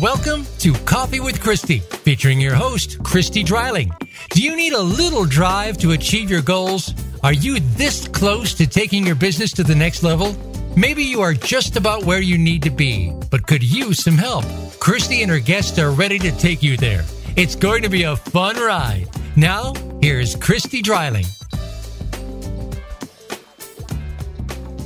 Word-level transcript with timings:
Welcome 0.00 0.46
to 0.60 0.74
Coffee 0.84 1.18
with 1.18 1.40
Christy, 1.40 1.80
featuring 1.80 2.40
your 2.40 2.54
host, 2.54 3.02
Christy 3.02 3.42
Dreiling. 3.42 3.90
Do 4.30 4.40
you 4.40 4.54
need 4.54 4.72
a 4.72 4.80
little 4.80 5.24
drive 5.24 5.76
to 5.78 5.90
achieve 5.90 6.30
your 6.30 6.40
goals? 6.40 6.94
Are 7.24 7.32
you 7.32 7.58
this 7.58 8.06
close 8.06 8.54
to 8.54 8.66
taking 8.68 9.04
your 9.04 9.16
business 9.16 9.50
to 9.54 9.64
the 9.64 9.74
next 9.74 10.04
level? 10.04 10.36
Maybe 10.76 11.02
you 11.02 11.20
are 11.20 11.34
just 11.34 11.76
about 11.76 12.04
where 12.04 12.20
you 12.20 12.38
need 12.38 12.62
to 12.62 12.70
be, 12.70 13.12
but 13.28 13.48
could 13.48 13.64
use 13.64 14.04
some 14.04 14.16
help. 14.16 14.44
Christy 14.78 15.22
and 15.22 15.32
her 15.32 15.40
guests 15.40 15.80
are 15.80 15.90
ready 15.90 16.20
to 16.20 16.30
take 16.30 16.62
you 16.62 16.76
there. 16.76 17.04
It's 17.34 17.56
going 17.56 17.82
to 17.82 17.88
be 17.88 18.04
a 18.04 18.14
fun 18.14 18.54
ride. 18.54 19.08
Now, 19.34 19.74
here's 20.00 20.36
Christy 20.36 20.80
Dreiling. 20.80 21.26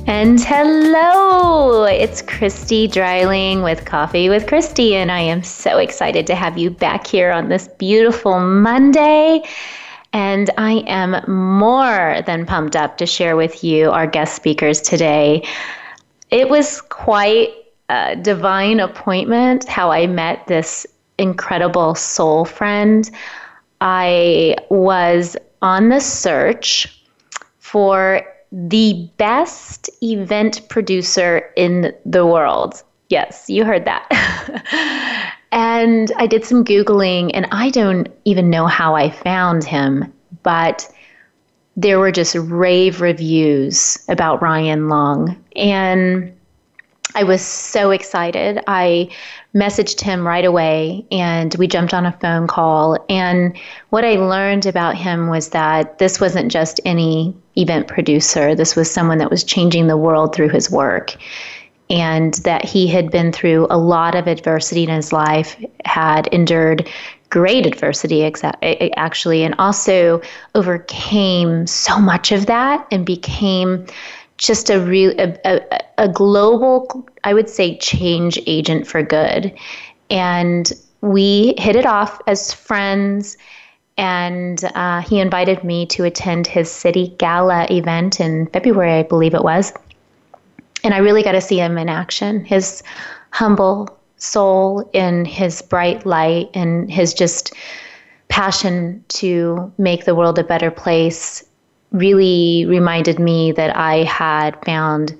And 0.05 0.37
hello, 0.41 1.85
it's 1.85 2.21
Christy 2.21 2.87
Dreiling 2.87 3.63
with 3.63 3.85
Coffee 3.85 4.27
with 4.27 4.47
Christy, 4.47 4.95
and 4.95 5.09
I 5.09 5.21
am 5.21 5.43
so 5.43 5.77
excited 5.77 6.27
to 6.27 6.35
have 6.35 6.57
you 6.57 6.69
back 6.69 7.07
here 7.07 7.31
on 7.31 7.47
this 7.47 7.69
beautiful 7.79 8.41
Monday. 8.41 9.43
And 10.11 10.49
I 10.57 10.83
am 10.87 11.23
more 11.31 12.21
than 12.25 12.45
pumped 12.45 12.75
up 12.75 12.97
to 12.97 13.05
share 13.05 13.37
with 13.37 13.63
you 13.63 13.91
our 13.91 14.05
guest 14.05 14.35
speakers 14.35 14.81
today. 14.81 15.47
It 16.31 16.49
was 16.49 16.81
quite 16.81 17.53
a 17.87 18.17
divine 18.17 18.81
appointment 18.81 19.63
how 19.69 19.89
I 19.89 20.07
met 20.07 20.45
this 20.47 20.85
incredible 21.17 21.95
soul 21.95 22.43
friend. 22.43 23.09
I 23.79 24.57
was 24.69 25.37
on 25.61 25.87
the 25.87 26.01
search 26.01 27.01
for 27.59 28.32
the 28.53 29.09
best 29.17 29.89
event 30.03 30.69
producer 30.69 31.51
in 31.57 31.91
the 32.05 32.25
world. 32.25 32.83
Yes, 33.09 33.49
you 33.49 33.65
heard 33.65 33.85
that. 33.85 34.07
and 35.51 36.11
I 36.17 36.27
did 36.27 36.45
some 36.45 36.63
Googling, 36.63 37.31
and 37.33 37.47
I 37.51 37.71
don't 37.71 38.09
even 38.25 38.51
know 38.51 38.67
how 38.67 38.95
I 38.95 39.09
found 39.09 39.63
him, 39.63 40.13
but 40.43 40.89
there 41.75 41.97
were 41.97 42.11
just 42.11 42.35
rave 42.35 43.01
reviews 43.01 43.97
about 44.07 44.43
Ryan 44.43 44.87
Long. 44.87 45.43
And 45.55 46.37
I 47.15 47.23
was 47.23 47.41
so 47.41 47.91
excited. 47.91 48.59
I 48.67 49.09
messaged 49.53 50.01
him 50.01 50.25
right 50.25 50.45
away 50.45 51.05
and 51.11 51.53
we 51.55 51.67
jumped 51.67 51.93
on 51.93 52.05
a 52.05 52.11
phone 52.13 52.47
call. 52.47 53.03
And 53.07 53.55
what 53.89 54.03
I 54.03 54.15
learned 54.15 54.65
about 54.65 54.95
him 54.95 55.27
was 55.27 55.49
that 55.49 55.99
this 55.99 56.19
wasn't 56.19 56.51
just 56.51 56.81
any 56.85 57.35
event 57.55 57.87
producer, 57.87 58.55
this 58.55 58.75
was 58.75 58.89
someone 58.89 59.19
that 59.19 59.29
was 59.29 59.43
changing 59.43 59.87
the 59.87 59.97
world 59.97 60.33
through 60.33 60.49
his 60.49 60.71
work. 60.71 61.15
And 61.89 62.33
that 62.45 62.65
he 62.65 62.87
had 62.87 63.11
been 63.11 63.31
through 63.31 63.67
a 63.69 63.77
lot 63.77 64.15
of 64.15 64.27
adversity 64.27 64.83
in 64.83 64.89
his 64.89 65.13
life, 65.13 65.55
had 65.85 66.27
endured 66.27 66.89
great 67.29 67.67
adversity 67.67 68.23
actually, 68.95 69.43
and 69.43 69.53
also 69.59 70.21
overcame 70.55 71.67
so 71.67 71.99
much 71.99 72.31
of 72.31 72.45
that 72.47 72.87
and 72.89 73.05
became 73.05 73.85
just 74.37 74.69
a 74.69 74.79
real 74.79 75.13
a, 75.19 75.37
a, 75.45 75.79
a 75.97 76.09
global 76.09 77.07
i 77.23 77.33
would 77.33 77.49
say 77.49 77.77
change 77.77 78.39
agent 78.45 78.87
for 78.87 79.03
good. 79.03 79.53
And 80.09 80.71
we 81.01 81.55
hit 81.57 81.75
it 81.75 81.85
off 81.85 82.21
as 82.27 82.53
friends 82.53 83.37
and 83.97 84.63
uh, 84.75 85.01
he 85.01 85.19
invited 85.19 85.63
me 85.63 85.85
to 85.87 86.03
attend 86.03 86.47
his 86.47 86.71
city 86.71 87.15
gala 87.17 87.67
event 87.69 88.19
in 88.19 88.47
february 88.47 88.99
i 88.99 89.03
believe 89.03 89.33
it 89.33 89.43
was. 89.43 89.73
And 90.83 90.93
i 90.93 90.97
really 90.97 91.23
got 91.23 91.33
to 91.33 91.41
see 91.41 91.59
him 91.59 91.77
in 91.77 91.89
action. 91.89 92.43
His 92.43 92.83
humble 93.31 93.97
soul 94.17 94.89
in 94.93 95.25
his 95.25 95.61
bright 95.61 96.05
light 96.05 96.49
and 96.53 96.89
his 96.89 97.13
just 97.13 97.53
passion 98.29 99.03
to 99.09 99.71
make 99.77 100.05
the 100.05 100.15
world 100.15 100.39
a 100.39 100.43
better 100.43 100.71
place 100.71 101.43
really 101.93 102.65
reminded 102.65 103.19
me 103.19 103.51
that 103.53 103.75
I 103.77 104.03
had 104.03 104.63
found 104.65 105.15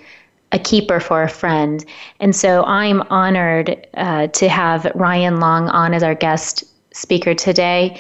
a 0.52 0.60
keeper 0.60 1.00
for 1.00 1.24
a 1.24 1.30
friend. 1.30 1.84
And 2.20 2.36
so 2.36 2.64
I'm 2.66 3.02
honored 3.10 3.88
uh, 3.96 4.28
to 4.28 4.50
have 4.50 4.92
Ryan 4.94 5.40
Long 5.40 5.70
on 5.70 5.94
as 5.94 6.04
our 6.04 6.16
guest 6.16 6.64
speaker 6.94 7.34
today. 7.34 8.00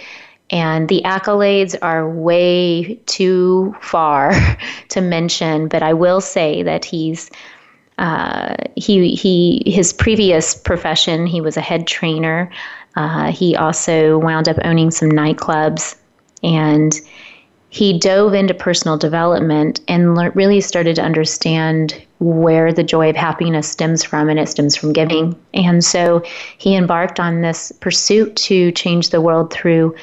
And 0.49 0.87
the 0.87 1.01
accolades 1.03 1.75
are 1.81 2.07
way 2.07 2.99
too 3.07 3.75
far 3.81 4.33
to 4.89 5.01
mention, 5.01 5.67
but 5.67 5.81
I 5.81 5.93
will 5.93 6.21
say 6.21 6.63
that 6.63 6.85
he's 6.85 7.31
uh, 7.99 8.55
he 8.75 9.13
he 9.15 9.61
his 9.65 9.93
previous 9.93 10.55
profession 10.55 11.27
he 11.27 11.41
was 11.41 11.57
a 11.57 11.61
head 11.61 11.85
trainer. 11.85 12.51
Uh, 12.95 13.31
he 13.31 13.55
also 13.55 14.17
wound 14.17 14.49
up 14.49 14.57
owning 14.63 14.91
some 14.91 15.09
nightclubs, 15.09 15.95
and 16.41 16.99
he 17.73 17.97
dove 17.97 18.35
into 18.35 18.53
personal 18.53 18.99
development 18.99 19.81
and 19.87 20.13
le- 20.13 20.29
really 20.29 20.61
started 20.61 20.95
to 20.95 21.01
understand 21.01 21.99
where 22.19 22.71
the 22.71 22.83
joy 22.83 23.09
of 23.09 23.15
happiness 23.15 23.67
stems 23.67 24.03
from, 24.03 24.29
and 24.29 24.39
it 24.39 24.47
stems 24.47 24.75
from 24.75 24.93
giving. 24.93 25.35
And 25.55 25.83
so 25.83 26.23
he 26.59 26.75
embarked 26.75 27.19
on 27.19 27.41
this 27.41 27.71
pursuit 27.71 28.35
to 28.35 28.71
change 28.73 29.09
the 29.09 29.21
world 29.21 29.51
through 29.51 29.95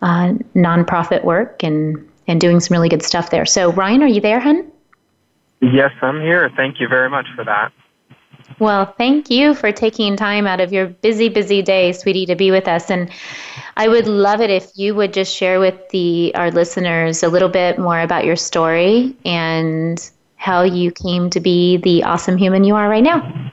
uh, 0.00 0.36
nonprofit 0.54 1.22
work 1.22 1.62
and, 1.62 2.08
and 2.28 2.40
doing 2.40 2.60
some 2.60 2.74
really 2.74 2.88
good 2.88 3.02
stuff 3.02 3.28
there. 3.28 3.44
So, 3.44 3.72
Ryan, 3.72 4.02
are 4.04 4.08
you 4.08 4.22
there, 4.22 4.40
hun? 4.40 4.66
Yes, 5.60 5.92
I'm 6.00 6.22
here. 6.22 6.50
Thank 6.56 6.80
you 6.80 6.88
very 6.88 7.10
much 7.10 7.26
for 7.36 7.44
that. 7.44 7.72
Well, 8.58 8.86
thank 8.98 9.30
you 9.30 9.54
for 9.54 9.70
taking 9.70 10.16
time 10.16 10.46
out 10.46 10.60
of 10.60 10.72
your 10.72 10.86
busy, 10.86 11.28
busy 11.28 11.62
day, 11.62 11.92
sweetie, 11.92 12.26
to 12.26 12.34
be 12.34 12.50
with 12.50 12.66
us. 12.66 12.90
And 12.90 13.10
I 13.76 13.88
would 13.88 14.08
love 14.08 14.40
it 14.40 14.50
if 14.50 14.70
you 14.74 14.94
would 14.94 15.12
just 15.12 15.34
share 15.34 15.60
with 15.60 15.88
the 15.90 16.34
our 16.34 16.50
listeners 16.50 17.22
a 17.22 17.28
little 17.28 17.48
bit 17.48 17.78
more 17.78 18.00
about 18.00 18.24
your 18.24 18.36
story 18.36 19.14
and 19.24 20.10
how 20.36 20.62
you 20.62 20.90
came 20.90 21.30
to 21.30 21.40
be 21.40 21.76
the 21.76 22.04
awesome 22.04 22.36
human 22.36 22.64
you 22.64 22.74
are 22.74 22.88
right 22.88 23.02
now. 23.02 23.52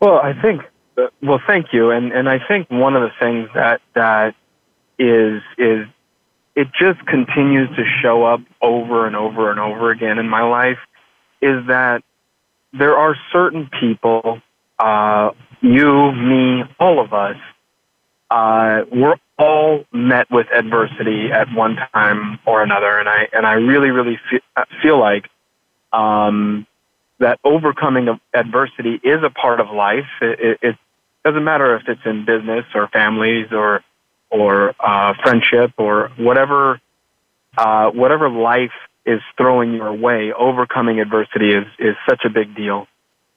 Well, 0.00 0.20
I 0.20 0.32
think 0.40 0.62
well, 1.22 1.40
thank 1.46 1.72
you. 1.72 1.90
And 1.90 2.12
and 2.12 2.28
I 2.28 2.38
think 2.46 2.70
one 2.70 2.96
of 2.96 3.02
the 3.02 3.12
things 3.20 3.48
that 3.54 3.80
that 3.94 4.34
is 4.98 5.42
is 5.58 5.86
it 6.54 6.68
just 6.72 7.04
continues 7.06 7.68
to 7.76 7.84
show 8.02 8.24
up 8.24 8.40
over 8.62 9.06
and 9.06 9.14
over 9.14 9.50
and 9.50 9.60
over 9.60 9.90
again 9.90 10.18
in 10.18 10.28
my 10.28 10.42
life 10.42 10.78
is 11.42 11.66
that 11.66 12.02
there 12.78 12.96
are 12.96 13.16
certain 13.32 13.68
people, 13.80 14.40
uh, 14.78 15.30
you, 15.60 16.12
me, 16.12 16.64
all 16.78 17.00
of 17.00 17.12
us, 17.12 17.36
uh, 18.30 18.82
we're 18.92 19.16
all 19.38 19.84
met 19.92 20.30
with 20.30 20.46
adversity 20.52 21.30
at 21.32 21.52
one 21.54 21.76
time 21.94 22.38
or 22.46 22.62
another, 22.62 22.98
and 22.98 23.08
I 23.08 23.28
and 23.32 23.46
I 23.46 23.52
really, 23.54 23.90
really 23.90 24.18
feel, 24.28 24.40
feel 24.82 24.98
like 24.98 25.28
um, 25.92 26.66
that 27.18 27.38
overcoming 27.44 28.08
of 28.08 28.18
adversity 28.34 29.00
is 29.02 29.22
a 29.22 29.30
part 29.30 29.60
of 29.60 29.70
life. 29.70 30.06
It, 30.20 30.40
it, 30.40 30.58
it 30.62 30.76
doesn't 31.24 31.44
matter 31.44 31.76
if 31.76 31.88
it's 31.88 32.00
in 32.04 32.24
business 32.24 32.64
or 32.74 32.88
families 32.88 33.52
or 33.52 33.82
or 34.30 34.74
uh, 34.80 35.14
friendship 35.22 35.72
or 35.78 36.10
whatever 36.16 36.80
uh, 37.56 37.90
whatever 37.90 38.28
life 38.28 38.72
is 39.06 39.20
throwing 39.36 39.74
your 39.74 39.92
way. 39.92 40.32
Overcoming 40.32 41.00
adversity 41.00 41.52
is 41.52 41.66
is 41.78 41.96
such 42.08 42.24
a 42.24 42.30
big 42.30 42.54
deal. 42.54 42.88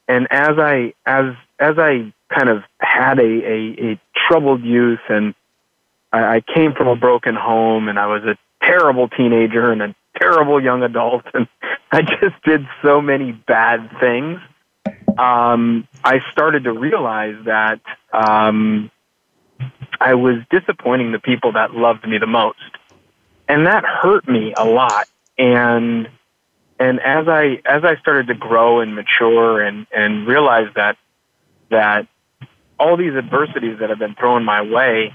And 0.08 0.28
as 0.32 0.58
I 0.58 0.94
as 1.06 1.36
as 1.60 1.78
I 1.78 2.14
kind 2.34 2.50
of 2.50 2.64
had 2.80 3.20
a, 3.20 3.24
a, 3.24 3.92
a 3.92 4.02
troubled 4.28 4.64
youth 4.64 5.00
and 5.10 5.34
I, 6.12 6.38
I 6.38 6.42
came 6.42 6.74
from 6.74 6.88
a 6.88 6.96
broken 6.96 7.36
home 7.36 7.88
and 7.88 8.00
I 8.00 8.08
was 8.08 8.24
a 8.24 8.38
terrible 8.64 9.08
teenager 9.08 9.72
and 9.72 9.82
a 9.82 9.96
terrible 10.20 10.62
young 10.62 10.84
adult 10.84 11.24
and 11.34 11.48
I 11.92 12.02
just 12.02 12.42
did 12.44 12.68
so 12.84 13.02
many 13.02 13.32
bad 13.32 13.90
things. 14.00 14.40
Um, 15.18 15.88
I 16.04 16.20
started 16.32 16.66
to 16.66 16.72
realize 16.72 17.36
that 17.46 17.82
um, 18.14 18.92
I 20.00 20.14
was 20.14 20.36
disappointing 20.50 21.12
the 21.12 21.20
people 21.20 21.54
that 21.54 21.74
loved 21.74 22.08
me 22.08 22.20
the 22.20 22.28
most. 22.28 22.60
And 23.48 23.66
that 23.66 23.84
hurt 23.84 24.28
me 24.28 24.54
a 24.56 24.64
lot. 24.64 25.08
And 25.40 26.08
and 26.80 27.00
as 27.00 27.28
I 27.28 27.62
as 27.66 27.84
I 27.84 27.96
started 28.02 28.28
to 28.28 28.36
grow 28.36 28.82
and 28.82 28.94
mature 28.94 29.62
and 29.62 29.88
and 29.92 30.28
realize 30.28 30.68
that 30.76 30.98
that 31.72 32.08
all 32.80 32.98
these 32.98 33.14
adversities 33.14 33.80
that 33.80 33.90
have 33.90 34.00
been 34.00 34.16
thrown 34.16 34.44
my 34.44 34.62
way, 34.62 35.14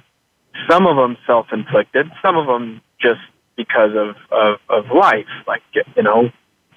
some 0.69 0.87
of 0.87 0.97
them 0.97 1.17
self-inflicted, 1.26 2.11
some 2.23 2.37
of 2.37 2.47
them 2.47 2.81
just 3.00 3.21
because 3.56 3.91
of, 3.97 4.17
of, 4.31 4.59
of 4.69 4.91
life. 4.94 5.26
Like, 5.47 5.62
you 5.97 6.03
know, 6.03 6.31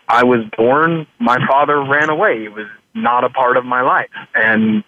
I 0.08 0.24
was 0.24 0.46
born, 0.58 1.08
my 1.20 1.38
father 1.48 1.84
ran 1.84 2.10
away. 2.10 2.42
He 2.42 2.48
was 2.48 2.68
not 2.94 3.24
a 3.24 3.30
part 3.30 3.58
of 3.58 3.66
my 3.66 3.82
life. 3.82 4.10
And, 4.34 4.84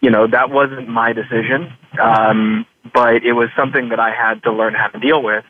you 0.00 0.10
know, 0.10 0.26
that 0.26 0.50
wasn't 0.50 0.88
my 0.88 1.12
decision. 1.12 1.72
Um, 2.00 2.66
but 2.92 3.24
it 3.24 3.32
was 3.32 3.50
something 3.56 3.90
that 3.90 4.00
I 4.00 4.14
had 4.14 4.42
to 4.44 4.52
learn 4.52 4.74
how 4.74 4.88
to 4.88 4.98
deal 4.98 5.22
with. 5.22 5.44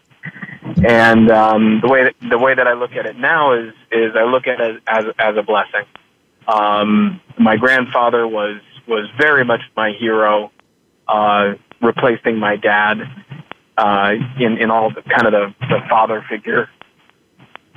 And 0.86 1.30
um, 1.30 1.80
the 1.82 1.88
way 1.88 2.04
that, 2.04 2.14
the 2.30 2.38
way 2.38 2.54
that 2.54 2.66
I 2.66 2.74
look 2.74 2.92
at 2.92 3.06
it 3.06 3.18
now 3.18 3.52
is 3.52 3.74
is 3.90 4.12
I 4.16 4.24
look 4.24 4.46
at 4.46 4.60
it 4.60 4.82
as 4.86 5.04
as 5.18 5.36
a 5.36 5.42
blessing. 5.42 5.84
Um, 6.46 7.20
my 7.38 7.56
grandfather 7.56 8.26
was 8.26 8.60
was 8.86 9.08
very 9.18 9.44
much 9.44 9.60
my 9.76 9.92
hero, 9.98 10.52
uh, 11.08 11.54
replacing 11.82 12.38
my 12.38 12.56
dad 12.56 12.98
uh, 13.76 14.12
in 14.38 14.58
in 14.58 14.70
all 14.70 14.90
the 14.90 15.02
kind 15.02 15.26
of 15.26 15.32
the, 15.32 15.54
the 15.68 15.80
father 15.88 16.24
figure 16.28 16.68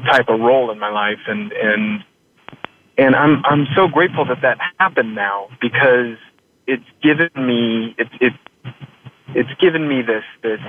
type 0.06 0.30
of 0.30 0.39
role 0.39 0.71
in 0.71 0.80
my 0.80 0.89
life, 0.89 1.19
and 1.27 1.51
and 1.51 2.03
and 2.98 3.15
I'm 3.15 3.44
I'm 3.45 3.68
so 3.75 3.88
grateful 3.88 4.25
that 4.25 4.42
that 4.42 4.57
happened 4.80 5.15
now 5.15 5.48
because 5.59 6.18
it's 6.68 6.86
given 7.01 7.30
me 7.36 7.95
it's 7.98 8.12
it 8.19 8.33
it's 9.33 9.59
given 9.59 9.88
me 9.88 10.01
this 10.01 10.24
this 10.44 10.59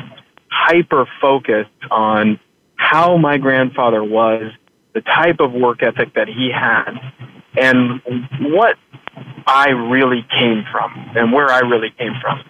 hyper 0.52 1.06
focused 1.20 1.70
on 1.90 2.38
how 2.76 3.16
my 3.16 3.38
grandfather 3.38 4.04
was, 4.04 4.52
the 4.94 5.00
type 5.00 5.40
of 5.40 5.52
work 5.52 5.82
ethic 5.82 6.14
that 6.14 6.28
he 6.28 6.50
had, 6.52 6.92
and 7.56 8.02
what 8.40 8.76
I 9.46 9.70
really 9.70 10.26
came 10.30 10.64
from 10.70 10.92
and 11.16 11.32
where 11.32 11.48
I 11.48 11.60
really 11.60 11.90
came 11.98 12.12
from. 12.20 12.40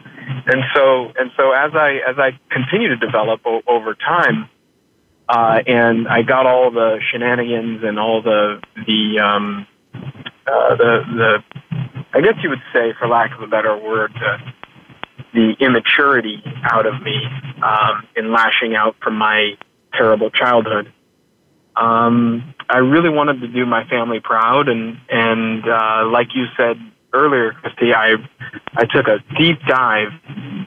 And 0.47 0.63
so 0.75 1.13
and 1.19 1.31
so 1.37 1.53
as 1.53 1.73
I 1.75 2.01
as 2.09 2.17
I 2.19 2.39
continue 2.51 2.89
to 2.89 2.97
develop 2.97 3.41
o- 3.45 3.63
over 3.67 3.95
time, 3.95 4.49
uh, 5.29 5.61
and 5.67 6.09
I 6.09 6.23
got 6.23 6.47
all 6.47 6.71
the 6.71 6.99
shenanigans 7.11 7.83
and 7.85 7.99
all 7.99 8.23
the 8.23 8.61
the 8.87 9.21
um, 9.21 9.67
uh, 10.47 10.77
the 10.77 11.03
the 11.17 11.45
I 12.15 12.21
guess 12.21 12.35
you 12.43 12.51
would 12.51 12.63
say, 12.73 12.93
for 12.99 13.09
lack 13.09 13.35
of 13.35 13.43
a 13.43 13.47
better 13.47 13.77
word, 13.77 14.13
the, 14.15 14.37
the 15.33 15.55
immaturity 15.61 16.43
out 16.65 16.87
of 16.87 17.03
me 17.03 17.25
um, 17.63 18.07
in 18.17 18.33
lashing 18.33 18.75
out 18.75 18.97
from 19.03 19.17
my 19.17 19.57
terrible 19.95 20.31
childhood. 20.31 20.93
Um, 21.77 22.55
I 22.69 22.79
really 22.79 23.09
wanted 23.09 23.41
to 23.41 23.49
do 23.49 23.65
my 23.65 23.85
family 23.89 24.21
proud, 24.21 24.69
and 24.69 24.99
and 25.09 25.65
uh, 25.67 26.07
like 26.11 26.29
you 26.35 26.47
said 26.57 26.77
earlier, 27.15 27.53
Christy, 27.53 27.95
I 27.95 28.17
I 28.75 28.85
took 28.85 29.09
a 29.09 29.19
deep 29.39 29.59
dive, 29.67 30.09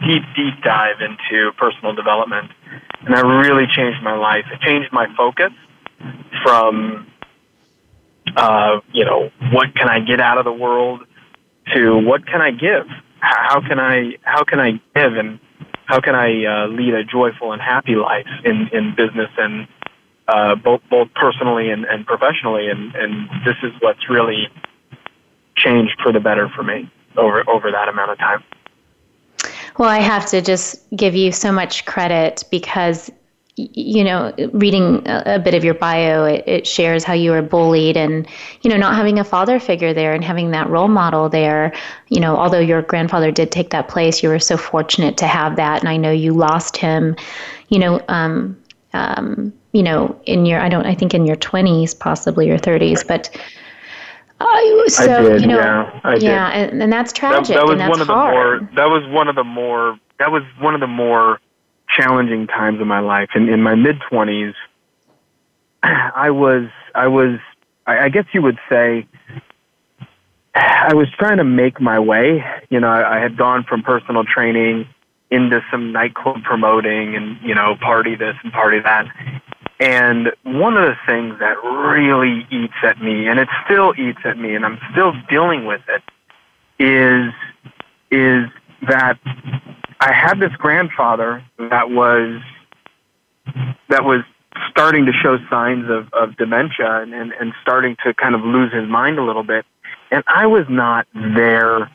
deep 0.05 0.23
deep 0.35 0.63
dive 0.63 1.01
into 1.01 1.51
personal 1.57 1.93
development, 1.93 2.51
and 3.05 3.15
I 3.15 3.21
really 3.21 3.65
changed 3.67 4.01
my 4.03 4.15
life. 4.15 4.45
It 4.51 4.61
changed 4.61 4.91
my 4.91 5.07
focus 5.15 5.51
from 6.43 7.07
uh, 8.35 8.79
you 8.91 9.05
know 9.05 9.29
what 9.51 9.75
can 9.75 9.89
I 9.89 9.99
get 9.99 10.19
out 10.19 10.39
of 10.39 10.45
the 10.45 10.53
world 10.53 11.01
to 11.73 11.97
what 11.97 12.25
can 12.25 12.41
I 12.41 12.51
give? 12.51 12.87
How 13.25 13.59
can 13.61 13.79
I 13.79 14.17
how 14.21 14.43
can 14.43 14.59
I 14.59 14.71
give 14.95 15.17
and 15.17 15.39
how 15.85 15.99
can 15.99 16.15
I 16.15 16.45
uh, 16.45 16.67
lead 16.67 16.93
a 16.93 17.03
joyful 17.03 17.51
and 17.53 17.61
happy 17.61 17.95
life 17.95 18.27
in 18.43 18.69
in 18.71 18.93
business 18.95 19.29
and 19.37 19.67
uh, 20.27 20.55
both 20.55 20.81
both 20.89 21.09
personally 21.15 21.69
and, 21.69 21.85
and 21.85 22.05
professionally 22.05 22.69
and 22.69 22.93
and 22.95 23.29
this 23.45 23.55
is 23.63 23.71
what's 23.79 24.09
really 24.09 24.47
changed 25.55 25.99
for 26.03 26.11
the 26.11 26.19
better 26.19 26.49
for 26.49 26.63
me 26.63 26.89
over 27.17 27.47
over 27.49 27.71
that 27.71 27.87
amount 27.89 28.11
of 28.11 28.17
time. 28.17 28.43
Well, 29.77 29.89
I 29.89 29.99
have 29.99 30.25
to 30.27 30.41
just 30.41 30.89
give 30.95 31.15
you 31.15 31.31
so 31.31 31.51
much 31.51 31.85
credit 31.85 32.43
because 32.49 33.11
you 33.57 34.03
know, 34.03 34.33
reading 34.51 35.01
a, 35.05 35.39
bit 35.39 35.53
of 35.53 35.63
your 35.63 35.75
bio, 35.75 36.25
it, 36.25 36.43
it, 36.45 36.67
shares 36.67 37.05
how 37.05 37.13
you 37.13 37.31
were 37.31 37.41
bullied 37.41 37.95
and, 37.95 38.27
you 38.61 38.69
know, 38.69 38.75
not 38.75 38.95
having 38.95 39.17
a 39.17 39.23
father 39.23 39.61
figure 39.61 39.93
there 39.93 40.13
and 40.13 40.25
having 40.25 40.51
that 40.51 40.69
role 40.69 40.89
model 40.89 41.29
there. 41.29 41.73
You 42.09 42.19
know, 42.19 42.35
although 42.35 42.59
your 42.59 42.81
grandfather 42.81 43.31
did 43.31 43.51
take 43.51 43.69
that 43.69 43.87
place, 43.87 44.21
you 44.21 44.27
were 44.27 44.39
so 44.39 44.57
fortunate 44.57 45.15
to 45.17 45.27
have 45.27 45.55
that. 45.55 45.79
And 45.79 45.87
I 45.87 45.95
know 45.95 46.11
you 46.11 46.33
lost 46.33 46.75
him, 46.75 47.15
you 47.69 47.79
know, 47.79 48.01
um, 48.09 48.61
um, 48.91 49.53
you 49.71 49.83
know, 49.83 50.19
in 50.25 50.45
your, 50.45 50.59
I 50.59 50.67
don't, 50.67 50.85
I 50.85 50.93
think 50.93 51.13
in 51.13 51.25
your 51.25 51.37
20s, 51.37 51.97
possibly 51.97 52.47
your 52.47 52.59
30s, 52.59 53.07
but. 53.07 53.29
Uh, 54.41 54.87
so, 54.89 55.29
did, 55.29 55.41
you 55.41 55.47
know, 55.47 55.57
yeah, 55.57 56.15
yeah 56.15 56.47
and, 56.49 56.83
and 56.83 56.91
that's 56.91 57.13
tragic. 57.13 57.55
That, 57.55 57.65
that 57.77 57.89
was 57.89 57.99
one 57.99 58.01
of 58.01 58.07
hard. 58.07 58.59
the 58.59 58.65
more, 58.65 58.69
that 58.75 58.89
was 58.89 59.13
one 59.13 59.29
of 59.29 59.35
the 59.35 59.45
more, 59.45 59.97
that 60.19 60.29
was 60.29 60.43
one 60.59 60.73
of 60.73 60.81
the 60.81 60.87
more, 60.87 61.39
challenging 61.95 62.47
times 62.47 62.79
in 62.81 62.87
my 62.87 62.99
life. 62.99 63.29
In, 63.35 63.49
in 63.49 63.61
my 63.61 63.75
mid 63.75 63.99
twenties, 64.09 64.53
I 65.83 66.29
was, 66.31 66.67
I 66.93 67.07
was, 67.07 67.39
I, 67.85 68.05
I 68.05 68.09
guess 68.09 68.25
you 68.33 68.41
would 68.41 68.59
say, 68.69 69.07
I 70.55 70.93
was 70.93 71.07
trying 71.17 71.37
to 71.37 71.43
make 71.43 71.81
my 71.81 71.99
way. 71.99 72.43
You 72.69 72.79
know, 72.79 72.87
I, 72.87 73.17
I 73.17 73.19
had 73.19 73.37
gone 73.37 73.63
from 73.63 73.83
personal 73.83 74.23
training 74.23 74.87
into 75.31 75.61
some 75.71 75.91
nightclub 75.91 76.43
promoting 76.43 77.15
and, 77.15 77.37
you 77.41 77.53
know, 77.55 77.75
party 77.81 78.15
this 78.15 78.35
and 78.43 78.53
party 78.53 78.79
that. 78.79 79.07
And 79.79 80.31
one 80.43 80.77
of 80.77 80.85
the 80.85 80.95
things 81.05 81.37
that 81.39 81.61
really 81.63 82.47
eats 82.49 82.75
at 82.83 83.01
me, 83.01 83.27
and 83.27 83.39
it 83.39 83.49
still 83.65 83.93
eats 83.97 84.19
at 84.23 84.37
me, 84.37 84.55
and 84.55 84.65
I'm 84.65 84.79
still 84.91 85.13
dealing 85.29 85.65
with 85.65 85.81
it, 85.89 86.03
is 86.79 87.33
is 88.11 88.49
that 88.87 89.17
I 90.05 90.13
had 90.13 90.39
this 90.39 90.51
grandfather 90.59 91.43
that 91.57 91.89
was 91.89 92.39
that 93.89 94.03
was 94.03 94.21
starting 94.69 95.07
to 95.07 95.11
show 95.11 95.37
signs 95.49 95.89
of, 95.89 96.13
of 96.13 96.37
dementia 96.37 97.01
and, 97.01 97.11
and, 97.11 97.33
and 97.33 97.53
starting 97.63 97.95
to 98.05 98.13
kind 98.13 98.35
of 98.35 98.41
lose 98.41 98.71
his 98.71 98.87
mind 98.87 99.17
a 99.17 99.23
little 99.23 99.43
bit. 99.43 99.65
And 100.11 100.23
I 100.27 100.45
was 100.45 100.65
not 100.69 101.07
there 101.13 101.91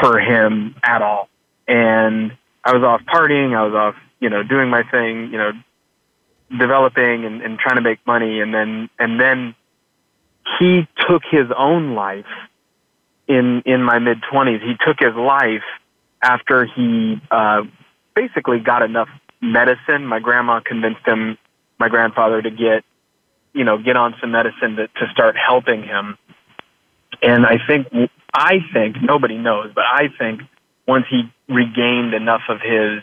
for 0.00 0.18
him 0.18 0.74
at 0.82 1.02
all. 1.02 1.28
And 1.68 2.36
I 2.64 2.74
was 2.74 2.82
off 2.82 3.02
partying, 3.02 3.56
I 3.56 3.62
was 3.62 3.74
off, 3.74 3.94
you 4.18 4.28
know, 4.28 4.42
doing 4.42 4.68
my 4.68 4.82
thing, 4.82 5.30
you 5.30 5.38
know, 5.38 5.52
developing 6.58 7.24
and, 7.24 7.42
and 7.42 7.60
trying 7.60 7.76
to 7.76 7.82
make 7.82 8.04
money 8.08 8.40
and 8.40 8.52
then 8.52 8.90
and 8.98 9.20
then 9.20 9.54
he 10.58 10.88
took 11.08 11.22
his 11.30 11.46
own 11.56 11.94
life 11.94 12.26
in 13.28 13.62
in 13.66 13.84
my 13.84 14.00
mid 14.00 14.18
twenties. 14.28 14.60
He 14.62 14.74
took 14.84 14.98
his 14.98 15.14
life 15.14 15.62
after 16.22 16.64
he 16.64 17.20
uh, 17.30 17.62
basically 18.14 18.60
got 18.60 18.82
enough 18.82 19.08
medicine. 19.40 20.06
My 20.06 20.20
grandma 20.20 20.60
convinced 20.60 21.06
him, 21.06 21.36
my 21.78 21.88
grandfather, 21.88 22.40
to 22.40 22.50
get, 22.50 22.84
you 23.52 23.64
know, 23.64 23.76
get 23.78 23.96
on 23.96 24.14
some 24.20 24.30
medicine 24.30 24.76
to, 24.76 24.88
to 24.88 25.10
start 25.12 25.36
helping 25.36 25.82
him. 25.82 26.16
And 27.22 27.44
I 27.44 27.58
think, 27.66 27.88
I 28.32 28.58
think 28.72 28.96
nobody 29.02 29.36
knows, 29.36 29.72
but 29.74 29.84
I 29.84 30.08
think 30.18 30.40
once 30.86 31.06
he 31.10 31.30
regained 31.48 32.14
enough 32.14 32.42
of 32.48 32.60
his 32.60 33.02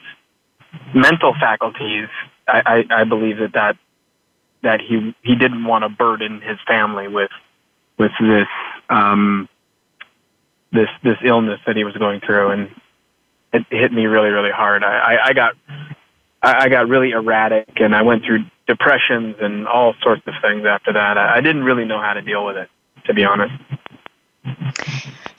mental 0.94 1.33
faculties, 1.39 2.07
I, 2.48 2.86
I, 2.89 3.01
I 3.01 3.04
believe 3.04 3.38
that 3.38 3.54
that 3.54 3.77
that 4.62 4.81
he 4.81 5.16
he 5.24 5.36
didn't 5.36 5.63
want 5.63 5.83
to 5.83 5.89
burden 5.89 6.42
his 6.42 6.57
family 6.68 7.07
with 7.07 7.31
with 7.98 8.12
this 8.19 8.48
um, 8.89 9.48
this 10.71 10.90
this 11.04 11.18
illness 11.23 11.59
that 11.66 11.76
he 11.76 11.83
was 11.83 11.95
going 11.95 12.19
through, 12.19 12.52
and 12.52 12.69
it 13.53 13.65
hit 13.69 13.91
me 13.91 14.06
really, 14.06 14.29
really 14.29 14.51
hard. 14.51 14.83
I, 14.83 15.15
I, 15.15 15.27
I 15.27 15.33
got 15.33 15.56
I, 16.41 16.69
got 16.69 16.87
really 16.87 17.11
erratic, 17.11 17.69
and 17.77 17.95
I 17.95 18.01
went 18.01 18.23
through 18.23 18.45
depressions 18.65 19.35
and 19.41 19.68
all 19.68 19.94
sorts 20.01 20.21
of 20.25 20.33
things 20.41 20.65
after 20.65 20.94
that. 20.94 21.18
I, 21.18 21.37
I 21.37 21.41
didn't 21.41 21.63
really 21.63 21.85
know 21.85 21.99
how 21.99 22.13
to 22.13 22.21
deal 22.21 22.45
with 22.45 22.56
it, 22.56 22.69
to 23.06 23.13
be 23.13 23.25
honest. 23.25 23.53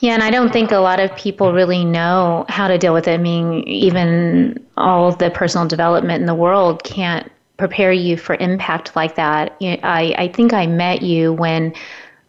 Yeah, 0.00 0.14
and 0.14 0.22
I 0.22 0.30
don't 0.30 0.52
think 0.52 0.72
a 0.72 0.78
lot 0.78 1.00
of 1.00 1.14
people 1.16 1.52
really 1.52 1.84
know 1.84 2.44
how 2.48 2.68
to 2.68 2.76
deal 2.76 2.92
with 2.92 3.08
it. 3.08 3.12
I 3.14 3.18
mean, 3.18 3.62
even 3.66 4.66
all 4.76 5.12
the 5.12 5.30
personal 5.30 5.66
development 5.66 6.20
in 6.20 6.26
the 6.26 6.34
world 6.34 6.84
can't 6.84 7.30
prepare 7.56 7.92
you 7.92 8.16
for 8.16 8.34
impact 8.36 8.96
like 8.96 9.14
that. 9.16 9.56
I, 9.60 10.14
I 10.16 10.28
think 10.28 10.52
I 10.52 10.66
met 10.66 11.02
you 11.02 11.32
when 11.34 11.74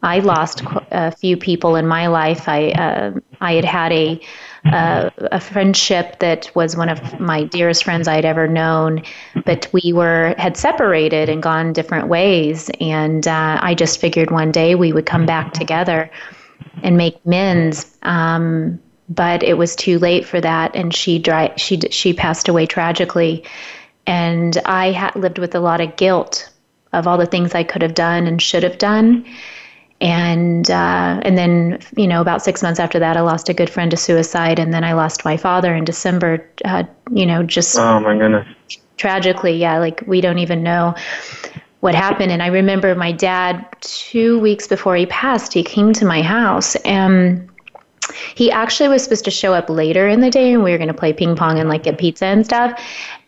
I 0.03 0.20
lost 0.20 0.63
a 0.91 1.12
few 1.12 1.38
people 1.38 1.75
in 1.75 1.88
my 1.88 2.08
life. 2.08 2.50
I 2.50 2.72
uh, 2.72 3.12
I 3.39 3.53
had 3.53 3.65
had 3.65 3.91
a 3.91 4.20
uh, 4.65 5.10
a 5.17 5.39
friendship 5.39 6.20
that 6.20 6.50
was 6.55 6.75
one 6.75 6.89
of 6.89 7.20
my 7.20 7.43
dearest 7.43 7.84
friends 7.84 8.08
I'd 8.08 8.25
ever 8.25 8.48
known, 8.48 9.03
but 9.46 9.67
we 9.74 9.93
were 9.93 10.36
had 10.38 10.58
separated 10.58 11.29
and 11.29 11.41
gone 11.41 11.74
different 11.74 12.08
ways. 12.08 12.70
And 12.79 13.27
uh, 13.27 13.60
I 13.62 13.75
just 13.75 14.00
figured 14.00 14.31
one 14.31 14.51
day 14.51 14.75
we 14.75 14.91
would 14.91 15.05
come 15.05 15.25
back 15.25 15.53
together 15.53 16.10
and 16.84 16.98
make 16.98 17.20
amends. 17.25 17.98
Um, 18.03 18.79
but 19.10 19.43
it 19.43 19.58
was 19.58 19.75
too 19.75 20.00
late 20.00 20.25
for 20.25 20.39
that, 20.41 20.75
and 20.75 20.96
she 20.96 21.20
dry, 21.20 21.53
she 21.58 21.79
she 21.91 22.13
passed 22.13 22.48
away 22.48 22.65
tragically. 22.65 23.43
And 24.08 24.58
I 24.65 24.91
had 24.91 25.15
lived 25.15 25.38
with 25.38 25.53
a 25.53 25.60
lot 25.60 25.79
of 25.79 25.96
guilt 25.96 26.50
of 26.93 27.08
all 27.08 27.17
the 27.17 27.25
things 27.25 27.53
I 27.53 27.63
could 27.63 27.81
have 27.84 27.93
done 27.93 28.25
and 28.25 28.41
should 28.41 28.63
have 28.63 28.77
done 28.77 29.25
and 30.01 30.70
uh, 30.70 31.22
and 31.24 31.38
then 31.38 31.79
you 31.96 32.08
know 32.08 32.22
about 32.22 32.43
six 32.43 32.62
months 32.63 32.79
after 32.79 33.00
that, 33.00 33.15
I 33.15 33.22
lost 33.22 33.48
a 33.50 33.53
good 33.53 33.70
friend 33.70 33.91
to 33.91 33.98
suicide, 33.98 34.60
and 34.60 34.74
then 34.74 34.84
I 34.84 34.93
lost 34.93 35.24
my 35.24 35.38
father 35.38 35.74
in 35.75 35.86
December. 35.86 36.46
Uh, 36.65 36.84
you 37.12 37.25
know, 37.25 37.43
just 37.43 37.77
oh 37.77 38.00
my 38.00 38.17
goodness, 38.17 38.48
tragically, 38.98 39.53
yeah. 39.53 39.77
Like 39.77 40.03
we 40.08 40.20
don't 40.20 40.39
even 40.39 40.63
know 40.63 40.96
what 41.81 41.96
happened. 41.96 42.31
And 42.31 42.41
I 42.41 42.48
remember 42.48 42.93
my 42.96 43.12
dad 43.12 43.65
two 43.81 44.39
weeks 44.39 44.67
before 44.67 44.96
he 44.96 45.05
passed, 45.08 45.53
he 45.53 45.63
came 45.63 45.93
to 45.93 46.05
my 46.05 46.22
house 46.22 46.75
and 46.77 47.48
he 48.36 48.51
actually 48.51 48.89
was 48.89 49.03
supposed 49.03 49.25
to 49.25 49.32
show 49.32 49.53
up 49.53 49.70
later 49.70 50.08
in 50.08 50.22
the 50.22 50.30
day 50.30 50.53
and 50.53 50.63
we 50.63 50.72
were 50.72 50.77
going 50.77 50.88
to 50.88 50.94
play 50.94 51.13
ping 51.13 51.36
pong 51.36 51.60
and 51.60 51.70
like 51.70 51.84
get 51.84 51.98
pizza 51.98 52.25
and 52.25 52.46
stuff. 52.46 52.80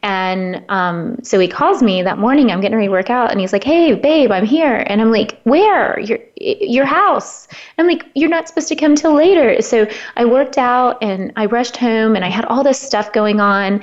And 0.04 0.64
um, 0.68 1.18
so 1.24 1.40
he 1.40 1.48
calls 1.48 1.82
me 1.82 2.02
that 2.04 2.18
morning. 2.18 2.52
I'm 2.52 2.60
getting 2.60 2.76
ready 2.76 2.88
to 2.88 2.92
work 2.92 3.10
out, 3.10 3.32
and 3.32 3.40
he's 3.40 3.54
like, 3.54 3.64
"Hey, 3.64 3.96
babe, 3.96 4.32
I'm 4.32 4.46
here." 4.46 4.84
And 4.88 5.02
I'm 5.02 5.12
like, 5.12 5.40
"Where? 5.44 5.98
Your 6.02 6.20
your 6.36 6.84
house?" 6.84 7.48
I'm 7.78 7.88
like, 7.88 8.06
"You're 8.14 8.30
not 8.30 8.50
supposed 8.50 8.68
to 8.68 8.76
come 8.76 8.96
till 8.96 9.14
later." 9.14 9.62
So 9.62 9.88
I 10.18 10.26
worked 10.26 10.58
out 10.58 11.02
and 11.02 11.32
I 11.38 11.46
rushed 11.46 11.78
home, 11.78 12.18
and 12.18 12.26
I 12.26 12.30
had 12.30 12.44
all 12.46 12.64
this 12.64 12.82
stuff 12.82 13.14
going 13.14 13.40
on, 13.40 13.82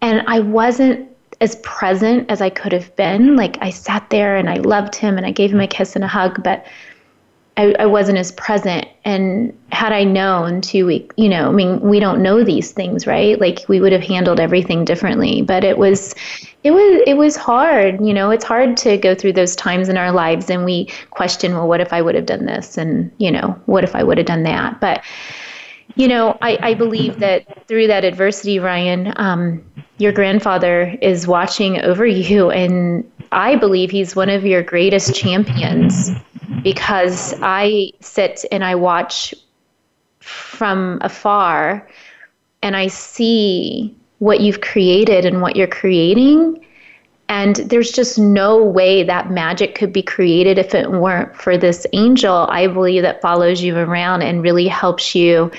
and 0.00 0.24
I 0.26 0.40
wasn't 0.40 1.08
as 1.40 1.56
present 1.56 2.30
as 2.30 2.40
I 2.40 2.50
could 2.50 2.72
have 2.72 2.94
been. 2.96 3.36
Like 3.36 3.56
I 3.60 3.70
sat 3.70 4.10
there 4.10 4.36
and 4.36 4.48
I 4.50 4.56
loved 4.56 4.94
him 4.94 5.16
and 5.16 5.26
I 5.26 5.30
gave 5.30 5.52
him 5.52 5.60
a 5.60 5.66
kiss 5.66 5.94
and 5.94 6.04
a 6.04 6.08
hug, 6.08 6.42
but 6.42 6.66
I, 7.56 7.74
I 7.78 7.86
wasn't 7.86 8.18
as 8.18 8.32
present. 8.32 8.86
And 9.04 9.56
had 9.70 9.92
I 9.92 10.02
known 10.02 10.60
two 10.60 10.86
week, 10.86 11.12
you 11.16 11.28
know, 11.28 11.48
I 11.48 11.52
mean, 11.52 11.80
we 11.80 12.00
don't 12.00 12.22
know 12.22 12.42
these 12.42 12.72
things, 12.72 13.06
right? 13.06 13.40
Like 13.40 13.60
we 13.68 13.80
would 13.80 13.92
have 13.92 14.02
handled 14.02 14.40
everything 14.40 14.84
differently. 14.84 15.42
But 15.42 15.62
it 15.62 15.78
was, 15.78 16.14
it 16.64 16.72
was, 16.72 17.02
it 17.06 17.16
was 17.16 17.36
hard. 17.36 18.04
You 18.04 18.12
know, 18.12 18.30
it's 18.30 18.44
hard 18.44 18.76
to 18.78 18.96
go 18.96 19.14
through 19.14 19.34
those 19.34 19.54
times 19.54 19.88
in 19.88 19.96
our 19.96 20.10
lives 20.10 20.50
and 20.50 20.64
we 20.64 20.88
question, 21.10 21.52
well, 21.52 21.68
what 21.68 21.80
if 21.80 21.92
I 21.92 22.02
would 22.02 22.16
have 22.16 22.26
done 22.26 22.46
this? 22.46 22.76
And 22.76 23.12
you 23.18 23.30
know, 23.30 23.60
what 23.66 23.84
if 23.84 23.94
I 23.94 24.02
would 24.02 24.18
have 24.18 24.26
done 24.26 24.42
that? 24.44 24.80
But 24.80 25.04
you 25.96 26.08
know, 26.08 26.36
I, 26.42 26.58
I 26.60 26.74
believe 26.74 27.20
that 27.20 27.68
through 27.68 27.86
that 27.86 28.04
adversity, 28.04 28.58
Ryan, 28.58 29.12
um, 29.16 29.64
your 29.98 30.12
grandfather 30.12 30.96
is 31.00 31.26
watching 31.26 31.80
over 31.80 32.04
you, 32.06 32.50
and 32.50 33.08
I 33.32 33.56
believe 33.56 33.90
he's 33.90 34.14
one 34.14 34.30
of 34.30 34.44
your 34.44 34.62
greatest 34.62 35.14
champions 35.14 36.10
because 36.62 37.34
I 37.42 37.92
sit 38.00 38.44
and 38.50 38.64
I 38.64 38.74
watch 38.74 39.34
from 40.20 40.98
afar 41.02 41.88
and 42.62 42.76
I 42.76 42.86
see 42.86 43.94
what 44.18 44.40
you've 44.40 44.60
created 44.60 45.24
and 45.24 45.42
what 45.42 45.56
you're 45.56 45.66
creating. 45.66 46.64
And 47.28 47.56
there's 47.56 47.90
just 47.90 48.18
no 48.18 48.62
way 48.62 49.02
that 49.02 49.30
magic 49.30 49.74
could 49.74 49.92
be 49.92 50.02
created 50.02 50.58
if 50.58 50.74
it 50.74 50.90
weren't 50.90 51.36
for 51.36 51.58
this 51.58 51.86
angel, 51.92 52.46
I 52.50 52.66
believe, 52.66 53.02
that 53.02 53.20
follows 53.20 53.62
you 53.62 53.76
around 53.76 54.22
and 54.22 54.42
really 54.42 54.68
helps 54.68 55.14
you 55.14 55.50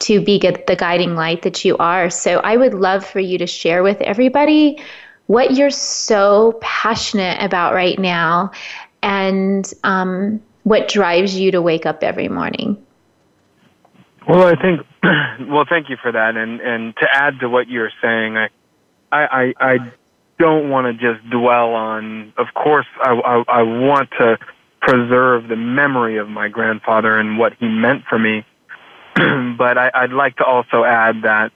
to 0.00 0.20
be 0.20 0.38
the 0.38 0.76
guiding 0.76 1.14
light 1.14 1.42
that 1.42 1.64
you 1.64 1.76
are. 1.76 2.10
So 2.10 2.38
I 2.38 2.56
would 2.56 2.74
love 2.74 3.04
for 3.04 3.20
you 3.20 3.38
to 3.38 3.46
share 3.46 3.82
with 3.82 4.00
everybody 4.00 4.82
what 5.30 5.52
you're 5.52 5.70
so 5.70 6.58
passionate 6.60 7.40
about 7.40 7.72
right 7.72 8.00
now 8.00 8.50
and 9.00 9.72
um, 9.84 10.42
what 10.64 10.88
drives 10.88 11.38
you 11.38 11.52
to 11.52 11.62
wake 11.62 11.86
up 11.86 12.02
every 12.02 12.28
morning. 12.28 12.76
Well, 14.28 14.44
I 14.44 14.60
think, 14.60 14.80
well, 15.48 15.64
thank 15.68 15.88
you 15.88 15.96
for 16.02 16.10
that. 16.10 16.36
And, 16.36 16.60
and 16.60 16.96
to 16.96 17.06
add 17.12 17.38
to 17.42 17.48
what 17.48 17.68
you're 17.68 17.92
saying, 18.02 18.36
I, 18.36 18.48
I, 19.12 19.22
I, 19.22 19.54
I 19.60 19.92
don't 20.40 20.68
want 20.68 20.86
to 20.88 20.94
just 20.94 21.30
dwell 21.30 21.74
on, 21.74 22.32
of 22.36 22.48
course, 22.52 22.86
I, 23.00 23.12
I, 23.12 23.60
I 23.60 23.62
want 23.62 24.10
to 24.18 24.36
preserve 24.80 25.46
the 25.46 25.54
memory 25.54 26.16
of 26.16 26.28
my 26.28 26.48
grandfather 26.48 27.16
and 27.16 27.38
what 27.38 27.52
he 27.60 27.68
meant 27.68 28.02
for 28.06 28.18
me. 28.18 28.44
but 29.14 29.78
I, 29.78 29.92
I'd 29.94 30.12
like 30.12 30.38
to 30.38 30.44
also 30.44 30.82
add 30.82 31.22
that 31.22 31.52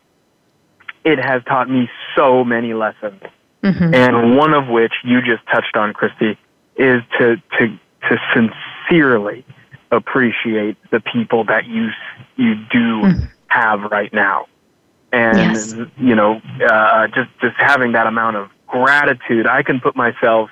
it 1.04 1.18
has 1.18 1.42
taught 1.42 1.68
me 1.68 1.90
so 2.14 2.44
many 2.44 2.72
lessons. 2.72 3.20
Mm-hmm. 3.64 3.94
And 3.94 4.36
one 4.36 4.52
of 4.52 4.68
which 4.68 4.92
you 5.04 5.22
just 5.22 5.44
touched 5.46 5.74
on, 5.74 5.94
Christy, 5.94 6.38
is 6.76 7.02
to, 7.18 7.36
to, 7.58 7.78
to 8.08 8.18
sincerely 8.34 9.44
appreciate 9.90 10.76
the 10.90 11.00
people 11.00 11.44
that 11.44 11.66
you, 11.66 11.88
you 12.36 12.56
do 12.70 13.02
mm. 13.02 13.30
have 13.46 13.80
right 13.90 14.12
now. 14.12 14.46
And, 15.12 15.56
yes. 15.56 15.74
you 15.96 16.14
know, 16.14 16.42
uh, 16.68 17.06
just, 17.08 17.30
just 17.40 17.56
having 17.56 17.92
that 17.92 18.06
amount 18.06 18.36
of 18.36 18.50
gratitude, 18.66 19.46
I 19.46 19.62
can 19.62 19.80
put 19.80 19.96
myself 19.96 20.50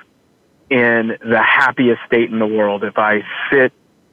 in 0.70 1.18
the 1.20 1.42
happiest 1.42 2.00
state 2.06 2.30
in 2.30 2.38
the 2.38 2.46
world 2.46 2.82
if 2.82 2.96
I 2.96 3.22
sit 3.50 3.72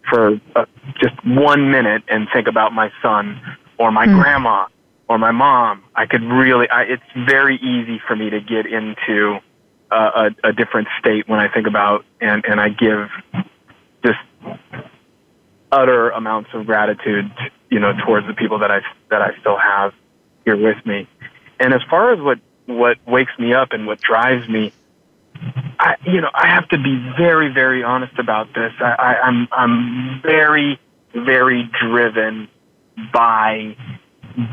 for 0.09 0.41
uh, 0.57 0.65
just 0.99 1.13
one 1.25 1.71
minute 1.71 2.03
and 2.09 2.27
think 2.33 2.47
about 2.47 2.73
my 2.73 2.91
son 3.01 3.39
or 3.77 3.93
my 3.93 4.07
mm. 4.07 4.21
grandma 4.21 4.65
or 5.09 5.17
my 5.17 5.31
mom, 5.31 5.83
I 5.95 6.05
could 6.05 6.21
really, 6.21 6.69
I, 6.69 6.83
it's 6.83 7.03
very 7.27 7.55
easy 7.55 7.99
for 8.07 8.15
me 8.15 8.29
to 8.29 8.39
get 8.39 8.67
into 8.67 9.39
a, 9.91 10.29
a 10.43 10.53
different 10.53 10.87
state 10.99 11.27
when 11.27 11.39
I 11.39 11.51
think 11.51 11.65
about 11.65 12.05
and, 12.21 12.45
and 12.45 12.61
I 12.61 12.69
give 12.69 13.09
just 14.05 14.19
utter 15.71 16.11
amounts 16.11 16.51
of 16.53 16.67
gratitude, 16.67 17.31
you 17.71 17.79
know, 17.79 17.93
towards 18.05 18.27
the 18.27 18.35
people 18.35 18.59
that 18.59 18.69
I, 18.69 18.81
that 19.09 19.23
I 19.23 19.31
still 19.39 19.57
have 19.57 19.93
here 20.45 20.55
with 20.55 20.85
me. 20.85 21.07
And 21.59 21.73
as 21.73 21.81
far 21.89 22.13
as 22.13 22.21
what, 22.21 22.39
what 22.67 22.97
wakes 23.07 23.31
me 23.39 23.53
up 23.55 23.69
and 23.71 23.87
what 23.87 23.99
drives 23.99 24.47
me, 24.47 24.71
I, 25.79 25.95
you 26.05 26.21
know, 26.21 26.29
I 26.35 26.47
have 26.47 26.67
to 26.69 26.77
be 26.77 27.13
very, 27.17 27.51
very 27.51 27.83
honest 27.83 28.19
about 28.19 28.53
this. 28.53 28.73
I, 28.79 28.91
I, 28.91 29.21
I'm, 29.21 29.47
I'm 29.51 30.21
very, 30.21 30.79
very 31.15 31.67
driven 31.81 32.47
by 33.11 33.75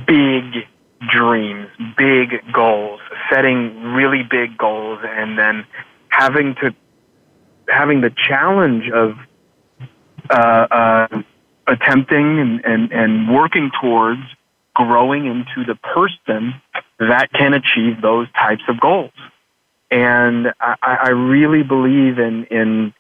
big 0.07 0.67
dreams, 1.11 1.69
big 1.97 2.43
goals, 2.53 3.01
setting 3.31 3.83
really 3.93 4.23
big 4.23 4.57
goals, 4.57 5.01
and 5.05 5.39
then 5.39 5.65
having 6.09 6.55
to 6.57 6.75
having 7.69 8.01
the 8.01 8.11
challenge 8.11 8.89
of 8.91 9.17
uh, 10.31 10.67
uh, 10.71 11.23
attempting 11.67 12.39
and, 12.39 12.65
and, 12.65 12.93
and 12.93 13.35
working 13.35 13.71
towards 13.81 14.23
growing 14.75 15.27
into 15.27 15.65
the 15.67 15.75
person 15.77 16.55
that 16.99 17.33
can 17.33 17.55
achieve 17.55 18.01
those 18.03 18.29
types 18.33 18.63
of 18.69 18.79
goals. 18.81 19.13
And 19.91 20.53
I, 20.61 20.77
I 20.83 21.09
really 21.11 21.63
believe 21.63 22.19
in, 22.19 22.45
in, 22.47 22.93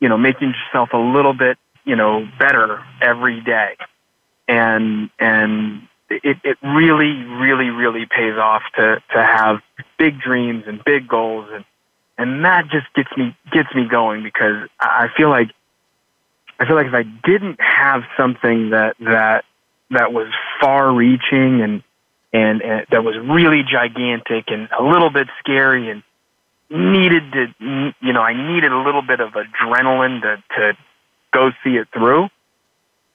you 0.00 0.08
know, 0.08 0.16
making 0.16 0.54
yourself 0.54 0.90
a 0.92 0.98
little 0.98 1.34
bit, 1.34 1.58
you 1.84 1.96
know, 1.96 2.26
better 2.38 2.82
every 3.00 3.40
day. 3.40 3.76
And, 4.48 5.10
and 5.18 5.86
it, 6.10 6.38
it 6.44 6.58
really, 6.62 7.24
really, 7.24 7.70
really 7.70 8.06
pays 8.06 8.36
off 8.36 8.62
to, 8.76 9.02
to 9.14 9.22
have 9.22 9.60
big 9.98 10.20
dreams 10.20 10.64
and 10.66 10.82
big 10.84 11.08
goals. 11.08 11.48
And, 11.52 11.64
and 12.18 12.44
that 12.44 12.68
just 12.68 12.92
gets 12.94 13.10
me, 13.16 13.36
gets 13.52 13.72
me 13.74 13.86
going 13.88 14.22
because 14.22 14.68
I 14.80 15.08
feel 15.16 15.30
like, 15.30 15.50
I 16.58 16.66
feel 16.66 16.76
like 16.76 16.88
if 16.88 16.94
I 16.94 17.04
didn't 17.04 17.58
have 17.60 18.02
something 18.16 18.70
that, 18.70 18.96
that, 19.00 19.44
that 19.90 20.12
was 20.12 20.28
far 20.60 20.92
reaching 20.92 21.62
and, 21.62 21.82
and, 22.32 22.62
and 22.62 22.86
that 22.90 23.02
was 23.02 23.16
really 23.16 23.62
gigantic 23.62 24.44
and 24.48 24.68
a 24.78 24.82
little 24.82 25.10
bit 25.10 25.28
scary 25.38 25.90
and 25.90 26.02
needed 26.68 27.32
to, 27.32 27.94
you 28.00 28.12
know, 28.12 28.20
I 28.20 28.34
needed 28.34 28.72
a 28.72 28.78
little 28.78 29.02
bit 29.02 29.20
of 29.20 29.32
adrenaline 29.32 30.22
to, 30.22 30.42
to 30.56 30.76
go 31.32 31.50
see 31.64 31.76
it 31.76 31.88
through, 31.92 32.28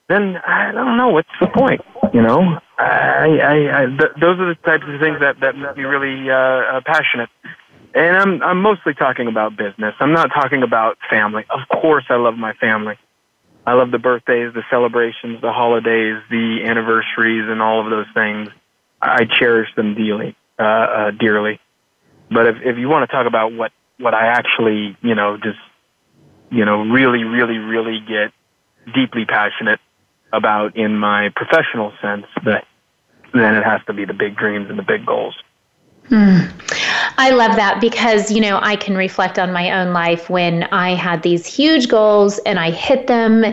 then 0.08 0.38
I 0.38 0.72
don't 0.72 0.98
know 0.98 1.10
what's 1.10 1.30
the 1.40 1.48
point, 1.48 1.82
you 2.14 2.22
know. 2.22 2.60
I, 2.78 3.40
I, 3.42 3.84
I 3.84 3.86
th- 3.86 4.12
those 4.20 4.40
are 4.40 4.54
the 4.54 4.58
types 4.64 4.84
of 4.88 5.00
things 5.00 5.20
that 5.20 5.40
that 5.40 5.58
make 5.58 5.78
me 5.78 5.84
really 5.84 6.30
uh, 6.30 6.36
uh, 6.78 6.82
passionate. 6.86 7.30
And 7.96 8.18
I'm 8.18 8.44
I'm 8.44 8.62
mostly 8.62 8.94
talking 8.94 9.28
about 9.28 9.58
business. 9.58 9.96
I'm 10.00 10.12
not 10.12 10.28
talking 10.28 10.62
about 10.62 10.98
family. 11.10 11.46
Of 11.50 11.68
course, 11.82 12.06
I 12.10 12.16
love 12.18 12.38
my 12.38 12.54
family. 12.54 12.98
I 13.66 13.74
love 13.74 13.90
the 13.90 13.98
birthdays, 13.98 14.54
the 14.54 14.64
celebrations, 14.70 15.42
the 15.42 15.52
holidays, 15.52 16.22
the 16.30 16.60
anniversaries, 16.66 17.50
and 17.50 17.62
all 17.62 17.84
of 17.84 17.90
those 17.90 18.06
things. 18.14 18.50
I 19.02 19.26
cherish 19.26 19.70
them 19.76 19.96
dearly, 19.96 20.36
uh, 20.60 20.64
uh, 20.64 21.12
dearly. 21.12 21.60
But 22.30 22.46
if, 22.48 22.56
if 22.64 22.78
you 22.78 22.90
want 22.90 23.10
to 23.10 23.16
talk 23.16 23.26
about 23.26 23.54
what, 23.54 23.72
what 23.98 24.14
I 24.14 24.28
actually, 24.28 24.96
you 25.02 25.16
know, 25.16 25.38
just, 25.38 25.58
you 26.52 26.64
know, 26.64 26.84
really, 26.84 27.24
really, 27.24 27.58
really 27.58 28.00
get 28.00 28.32
deeply 28.94 29.26
passionate 29.26 29.80
about 30.36 30.76
in 30.76 30.98
my 30.98 31.30
professional 31.36 31.94
sense, 32.02 32.26
that 32.44 32.66
then 33.34 33.56
it 33.56 33.64
has 33.64 33.82
to 33.88 33.94
be 33.94 34.06
the 34.06 34.14
big 34.14 34.36
dreams 34.36 34.70
and 34.70 34.78
the 34.78 34.84
big 34.84 35.06
goals. 35.06 35.36
Hmm. 36.08 36.42
I 37.18 37.32
love 37.32 37.56
that 37.56 37.82
because, 37.82 38.32
you 38.32 38.40
know, 38.40 38.60
I 38.62 38.76
can 38.76 38.96
reflect 38.96 39.40
on 39.40 39.52
my 39.52 39.72
own 39.72 39.94
life 39.94 40.30
when 40.30 40.64
I 40.66 40.94
had 40.94 41.24
these 41.24 41.46
huge 41.46 41.88
goals 41.88 42.38
and 42.40 42.60
I 42.60 42.72
hit 42.72 43.08
them 43.08 43.44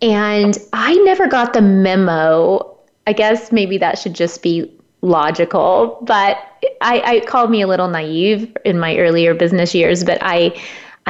and 0.00 0.58
I 0.72 0.94
never 1.04 1.26
got 1.26 1.52
the 1.52 1.62
memo. 1.62 2.78
I 3.06 3.12
guess 3.12 3.50
maybe 3.50 3.78
that 3.78 3.98
should 3.98 4.14
just 4.14 4.42
be 4.42 4.72
logical, 5.02 5.98
but 6.02 6.38
I, 6.80 7.00
I 7.00 7.20
called 7.20 7.50
me 7.50 7.62
a 7.62 7.66
little 7.66 7.88
naive 7.88 8.54
in 8.64 8.78
my 8.78 8.96
earlier 8.98 9.34
business 9.34 9.74
years, 9.74 10.04
but 10.04 10.18
I, 10.20 10.60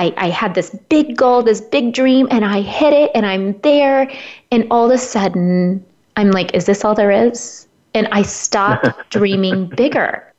I, 0.01 0.15
I 0.17 0.31
had 0.31 0.55
this 0.55 0.71
big 0.89 1.15
goal, 1.15 1.43
this 1.43 1.61
big 1.61 1.93
dream, 1.93 2.27
and 2.31 2.43
I 2.43 2.63
hit 2.63 2.95
it, 2.95 3.11
and 3.15 3.27
I'm 3.27 3.59
there, 3.61 4.11
and 4.51 4.67
all 4.71 4.87
of 4.87 4.93
a 4.93 4.99
sudden, 4.99 5.85
I'm 6.17 6.31
like, 6.31 6.55
is 6.55 6.65
this 6.65 6.87
all 6.87 6.95
there 6.95 7.11
is? 7.11 7.69
And 7.93 8.09
I 8.11 8.23
stopped 8.23 8.89
dreaming 9.11 9.67
bigger. 9.67 10.33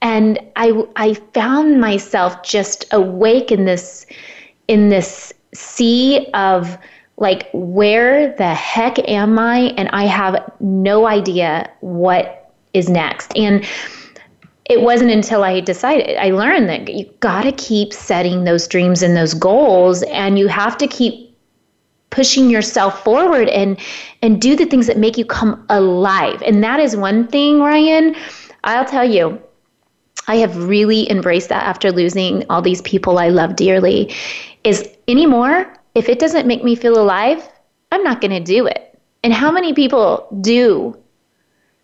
And 0.00 0.38
I, 0.56 0.84
I 0.96 1.14
found 1.34 1.82
myself 1.82 2.42
just 2.42 2.86
awake 2.92 3.52
in 3.52 3.66
this, 3.66 4.06
in 4.68 4.88
this 4.88 5.34
sea 5.52 6.30
of 6.32 6.78
like, 7.18 7.50
where 7.52 8.34
the 8.36 8.54
heck 8.54 8.98
am 9.06 9.38
I? 9.38 9.74
And 9.76 9.90
I 9.90 10.06
have 10.06 10.50
no 10.60 11.06
idea 11.06 11.70
what 11.80 12.50
is 12.72 12.88
next. 12.88 13.36
And 13.36 13.66
it 14.66 14.80
wasn't 14.80 15.10
until 15.10 15.42
I 15.42 15.60
decided, 15.60 16.16
I 16.16 16.30
learned 16.30 16.68
that 16.68 16.88
you 16.88 17.04
got 17.20 17.42
to 17.42 17.52
keep 17.52 17.92
setting 17.92 18.44
those 18.44 18.68
dreams 18.68 19.02
and 19.02 19.16
those 19.16 19.34
goals, 19.34 20.02
and 20.04 20.38
you 20.38 20.48
have 20.48 20.78
to 20.78 20.86
keep 20.86 21.36
pushing 22.10 22.50
yourself 22.50 23.02
forward 23.02 23.48
and 23.48 23.78
and 24.20 24.40
do 24.40 24.54
the 24.54 24.66
things 24.66 24.86
that 24.86 24.98
make 24.98 25.16
you 25.16 25.24
come 25.24 25.64
alive. 25.70 26.40
And 26.42 26.62
that 26.62 26.78
is 26.78 26.96
one 26.96 27.26
thing, 27.26 27.60
Ryan. 27.60 28.14
I'll 28.64 28.84
tell 28.84 29.08
you, 29.08 29.40
I 30.28 30.36
have 30.36 30.56
really 30.68 31.10
embraced 31.10 31.48
that 31.48 31.64
after 31.64 31.90
losing 31.90 32.44
all 32.48 32.62
these 32.62 32.82
people 32.82 33.18
I 33.18 33.28
love 33.28 33.56
dearly. 33.56 34.14
Is 34.62 34.88
anymore, 35.08 35.74
if 35.96 36.08
it 36.08 36.20
doesn't 36.20 36.46
make 36.46 36.62
me 36.62 36.76
feel 36.76 36.98
alive, 36.98 37.42
I'm 37.90 38.04
not 38.04 38.20
going 38.20 38.30
to 38.30 38.40
do 38.40 38.66
it. 38.66 38.98
And 39.24 39.32
how 39.32 39.50
many 39.50 39.72
people 39.72 40.28
do 40.40 40.96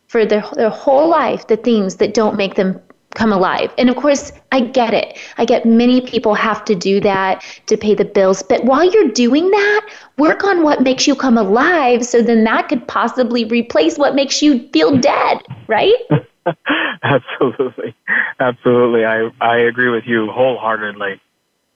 for 0.09 0.27
their, 0.27 0.45
their 0.55 0.71
whole 0.71 1.09
life 1.09 1.47
the 1.47 1.57
things 1.57 1.97
that 1.97 2.15
don't 2.15 2.37
make 2.37 2.57
them 2.57 2.81
come 3.15 3.33
alive. 3.33 3.73
And 3.79 3.89
of 3.91 3.97
course, 3.97 4.33
I 4.53 4.61
get 4.61 4.95
it. 4.95 5.19
I 5.39 5.45
get 5.45 5.65
many 5.65 6.01
people 6.01 6.35
have 6.35 6.65
to 6.67 6.75
do 6.75 7.01
that 7.01 7.45
to 7.67 7.77
pay 7.77 7.95
the 7.95 8.05
bills. 8.05 8.43
But 8.43 8.65
while 8.65 8.85
you're 8.85 9.09
doing 9.09 9.51
that, 9.51 9.89
work 10.19 10.45
on 10.45 10.63
what 10.63 10.83
makes 10.83 11.07
you 11.07 11.15
come 11.15 11.39
alive 11.39 12.05
so 12.05 12.23
then 12.23 12.45
that 12.45 12.69
could 12.69 12.87
possibly 12.87 13.45
replace 13.45 13.99
what 13.99 14.15
makes 14.15 14.43
you 14.43 14.69
feel 14.73 14.97
dead, 14.99 15.43
right? 15.69 15.97
Absolutely. 17.03 17.95
Absolutely. 18.41 19.05
I, 19.05 19.31
I 19.41 19.57
agree 19.59 19.89
with 19.89 20.05
you 20.07 20.31
wholeheartedly. 20.31 21.21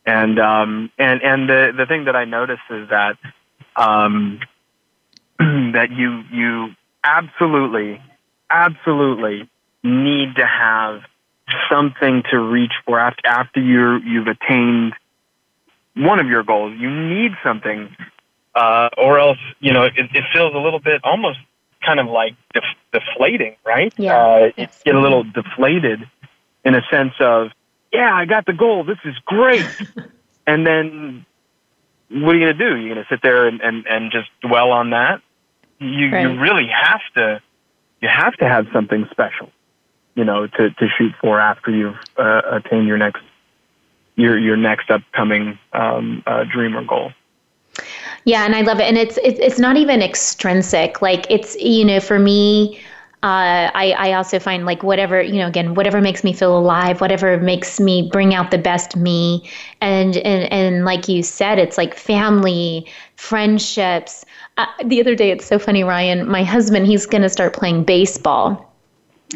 And 0.05 0.41
um 0.41 0.91
and 0.99 1.23
and 1.23 1.49
the 1.49 1.73
the 1.77 1.87
thing 1.87 2.07
that 2.07 2.17
I 2.17 2.25
notice 2.25 2.59
is 2.71 2.89
that 2.89 3.19
um 3.77 4.41
that 5.39 5.93
you 5.93 6.25
you 6.33 6.71
absolutely 7.05 8.01
absolutely 8.53 9.49
need 9.83 10.37
to 10.37 10.47
have 10.47 11.01
something 11.71 12.23
to 12.31 12.39
reach 12.39 12.73
for 12.87 12.99
after 12.99 13.27
after 13.27 13.61
you 13.61 13.99
you've 14.05 14.29
attained 14.29 14.95
one 15.97 16.21
of 16.21 16.27
your 16.27 16.43
goals. 16.43 16.75
You 16.79 16.91
need 16.91 17.33
something, 17.43 17.95
uh, 18.55 18.89
or 18.97 19.19
else 19.19 19.39
you 19.61 19.73
know 19.73 19.85
it, 19.85 19.95
it 19.97 20.25
feels 20.33 20.55
a 20.55 20.59
little 20.59 20.81
bit 20.81 21.01
almost 21.05 21.39
kind 21.85 21.99
of 21.99 22.07
like 22.07 22.35
def- 22.55 22.63
deflating, 22.93 23.57
right? 23.65 23.93
Yeah, 23.97 24.17
uh, 24.17 24.51
you 24.57 24.69
get 24.85 24.95
a 24.95 25.01
little 25.01 25.25
deflated 25.25 26.09
in 26.65 26.75
a 26.75 26.83
sense 26.91 27.15
of, 27.19 27.49
yeah, 27.93 28.15
I 28.15 28.25
got 28.25 28.47
the 28.47 28.53
goal. 28.53 28.85
This 28.85 28.99
is 29.05 29.15
great, 29.27 29.67
and 30.47 30.67
then 30.67 31.27
what 32.09 32.35
are 32.35 32.39
you 32.39 32.47
going 32.47 32.59
to 32.59 32.71
do? 32.71 32.77
You're 32.77 32.95
going 32.95 33.05
to 33.05 33.09
sit 33.09 33.21
there 33.23 33.49
and, 33.49 33.61
and, 33.61 33.87
and 33.87 34.13
just 34.13 34.29
dwell 34.43 34.71
on 34.71 34.91
that. 34.91 35.23
You 35.79 36.11
right. 36.11 36.23
you 36.23 36.41
really 36.41 36.69
have 36.69 37.01
to 37.17 37.43
you 38.03 38.09
have 38.09 38.35
to 38.35 38.49
have 38.49 38.67
something 38.73 39.07
special 39.11 39.51
you 40.15 40.25
know, 40.25 40.47
to, 40.47 40.71
to 40.71 40.89
shoot 40.89 41.13
for 41.21 41.41
after 41.41 41.71
you've 41.71 41.97
uh, 42.19 42.43
attained 42.51 42.87
your 42.87 42.99
next 42.99 43.23
your 44.15 44.39
your 44.39 44.57
next 44.57 44.91
upcoming 44.91 45.59
um, 45.73 46.23
uh, 46.27 46.45
dream 46.45 46.77
or 46.77 46.85
goal. 46.85 47.13
Yeah, 48.25 48.45
and 48.45 48.55
I 48.55 48.61
love 48.61 48.79
it, 48.79 48.85
and 48.85 48.99
it's 48.99 49.19
it's 49.19 49.41
it's 49.41 49.59
not 49.59 49.77
even 49.77 50.03
extrinsic. 50.03 51.01
Like 51.01 51.27
it's 51.31 51.57
you 51.57 51.85
know, 51.85 52.01
for 52.01 52.19
me. 52.19 52.81
Uh, 53.23 53.71
I, 53.73 53.95
I 53.97 54.13
also 54.15 54.41
find 54.41 54.67
like 54.67 54.83
whatever 54.83 55.23
you 55.23 55.37
know 55.37 55.47
again 55.47 55.75
whatever 55.77 56.01
makes 56.01 56.25
me 56.25 56.33
feel 56.33 56.59
alive 56.59 57.01
whatever 57.01 57.39
makes 57.39 57.79
me 57.79 58.09
bring 58.11 58.35
out 58.35 58.51
the 58.51 58.59
best 58.59 58.97
me. 58.97 59.49
And 59.81 60.17
and, 60.17 60.53
and 60.53 60.85
like 60.85 61.09
you 61.09 61.23
said 61.23 61.61
it's 61.61 61.79
like 61.79 61.95
family 61.95 62.85
friendships. 63.15 64.25
Uh, 64.59 64.67
the 64.85 65.01
other 65.01 65.15
day 65.15 65.31
it's 65.31 65.47
so 65.47 65.59
funny 65.59 65.85
ryan 65.85 66.29
my 66.29 66.43
husband 66.43 66.87
he's 66.87 67.07
going 67.07 67.23
to 67.23 67.29
start 67.29 67.55
playing 67.55 67.85
baseball. 67.85 68.69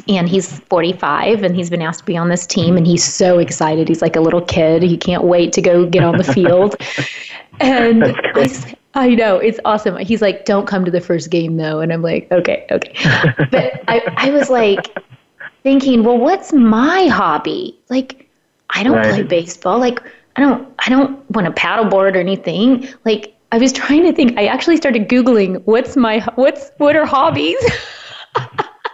And 0.09 0.29
he's 0.29 0.59
45 0.69 1.43
and 1.43 1.57
he's 1.57 1.71
been 1.71 1.81
asked 1.81 2.01
to 2.01 2.05
be 2.05 2.19
on 2.19 2.29
this 2.29 2.47
team 2.47 2.77
and 2.77 2.87
he's 2.87 3.03
so 3.03 3.39
excited. 3.39 3.89
He's 3.89 4.03
like 4.03 4.15
a 4.15 4.21
little 4.21 4.43
kid. 4.43 4.83
He 4.83 4.99
can't 4.99 5.25
wait 5.25 5.55
to 5.55 5.63
go 5.63 5.87
get 5.87 6.05
on 6.05 6.19
the 6.19 6.25
field. 6.25 6.77
And 7.59 8.05
I, 8.05 8.76
I 8.97 9.15
know 9.15 9.37
it's 9.37 9.61
awesome. 9.65 9.97
He's 9.99 10.23
like 10.23 10.45
don't 10.47 10.67
come 10.67 10.85
to 10.85 10.91
the 10.91 11.01
first 11.01 11.31
game 11.31 11.57
though. 11.57 11.81
And 11.81 11.93
i'm 11.93 12.03
like 12.03 12.31
okay 12.33 12.67
okay. 12.71 12.93
But 13.51 13.83
I, 13.89 14.03
I 14.17 14.31
was 14.31 14.49
like 14.51 14.97
thinking 15.63 16.03
well 16.03 16.19
what's 16.19 16.53
my 16.53 17.07
hobby? 17.07 17.79
Like 17.91 18.29
i 18.71 18.83
don't 18.83 18.97
right. 18.97 19.11
play 19.11 19.23
baseball. 19.23 19.79
Like 19.79 20.01
i 20.37 20.41
don't 20.41 20.67
i 20.81 20.89
don't 20.89 21.31
want 21.31 21.47
to 21.47 21.53
paddleboard 21.53 22.15
or 22.15 22.19
anything. 22.19 22.89
Like 23.05 23.37
i 23.53 23.59
was 23.59 23.73
trying 23.73 24.03
to 24.05 24.13
think 24.13 24.39
i 24.39 24.47
actually 24.47 24.77
started 24.77 25.09
googling 25.09 25.63
what's 25.67 25.97
my 25.97 26.21
what's 26.35 26.73
what 26.79 26.97
are 26.97 27.07
hobbies? 27.07 27.63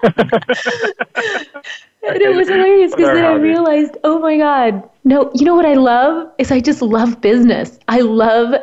And 2.04 2.20
it 2.20 2.34
was 2.34 2.48
hilarious 2.48 2.92
because 2.92 3.14
then 3.14 3.24
I 3.24 3.34
realized, 3.34 3.96
oh 4.02 4.18
my 4.18 4.36
God, 4.36 4.82
no, 5.04 5.30
you 5.34 5.44
know 5.44 5.54
what 5.54 5.66
I 5.66 5.74
love? 5.74 6.32
Is 6.38 6.50
I 6.50 6.58
just 6.58 6.82
love 6.82 7.20
business. 7.20 7.78
I 7.86 8.00
love 8.00 8.54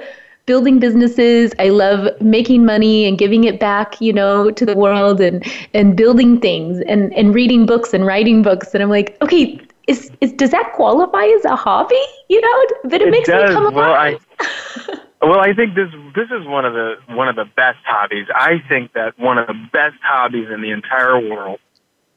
building 0.49 0.79
businesses. 0.79 1.53
I 1.59 1.69
love 1.69 2.09
making 2.19 2.65
money 2.65 3.05
and 3.05 3.19
giving 3.19 3.43
it 3.43 3.59
back, 3.59 4.01
you 4.01 4.12
know, 4.12 4.49
to 4.49 4.65
the 4.65 4.75
world 4.75 5.21
and 5.21 5.45
and 5.75 5.95
building 5.95 6.39
things 6.39 6.81
and 6.88 7.13
and 7.13 7.35
reading 7.35 7.67
books 7.67 7.93
and 7.93 8.03
writing 8.03 8.41
books. 8.41 8.73
And 8.73 8.81
I'm 8.81 8.89
like, 8.89 9.15
okay, 9.21 9.62
is, 9.85 10.09
is 10.21 10.33
does 10.33 10.49
that 10.49 10.73
qualify 10.73 11.25
as 11.25 11.45
a 11.45 11.55
hobby? 11.55 12.01
You 12.29 12.41
know, 12.41 12.57
but 12.85 12.99
it, 13.01 13.09
it 13.09 13.12
makes 13.12 13.29
does. 13.29 13.49
me 13.49 13.55
come 13.55 13.67
alive. 13.67 14.25
Well, 14.39 14.49
I, 14.49 14.99
Well, 15.21 15.39
I 15.39 15.53
think 15.53 15.75
this 15.75 15.89
this 16.15 16.29
is 16.31 16.47
one 16.47 16.65
of 16.65 16.73
the 16.73 16.95
one 17.09 17.27
of 17.27 17.35
the 17.35 17.45
best 17.55 17.79
hobbies. 17.85 18.25
I 18.33 18.63
think 18.69 18.93
that 18.93 19.19
one 19.19 19.38
of 19.38 19.47
the 19.47 19.59
best 19.73 19.97
hobbies 20.01 20.47
in 20.49 20.62
the 20.62 20.71
entire 20.71 21.19
world 21.19 21.59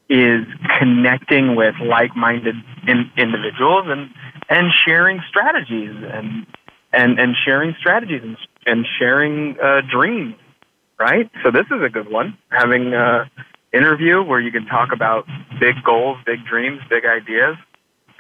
is 0.09 0.47
connecting 0.79 1.57
with 1.57 1.75
like-minded 1.81 2.55
in, 2.87 3.11
individuals 3.17 3.87
and 3.89 4.09
and 4.49 4.73
sharing 4.85 5.21
strategies 5.29 5.97
and 6.13 6.47
and 6.93 7.19
and 7.19 7.35
sharing 7.45 7.75
strategies 7.79 8.23
and, 8.23 8.37
and 8.67 8.87
sharing 8.99 9.57
uh, 9.61 9.81
dreams. 9.91 10.35
Right. 10.99 11.31
So 11.43 11.51
this 11.51 11.67
is 11.67 11.83
a 11.83 11.89
good 11.89 12.11
one. 12.11 12.39
Having 12.51 12.95
a 12.95 13.31
interview 13.73 14.23
where 14.23 14.41
you 14.41 14.53
can 14.53 14.67
talk 14.67 14.91
about 14.93 15.27
big 15.59 15.83
goals, 15.85 16.19
big 16.27 16.45
dreams, 16.45 16.81
big 16.89 17.05
ideas 17.05 17.57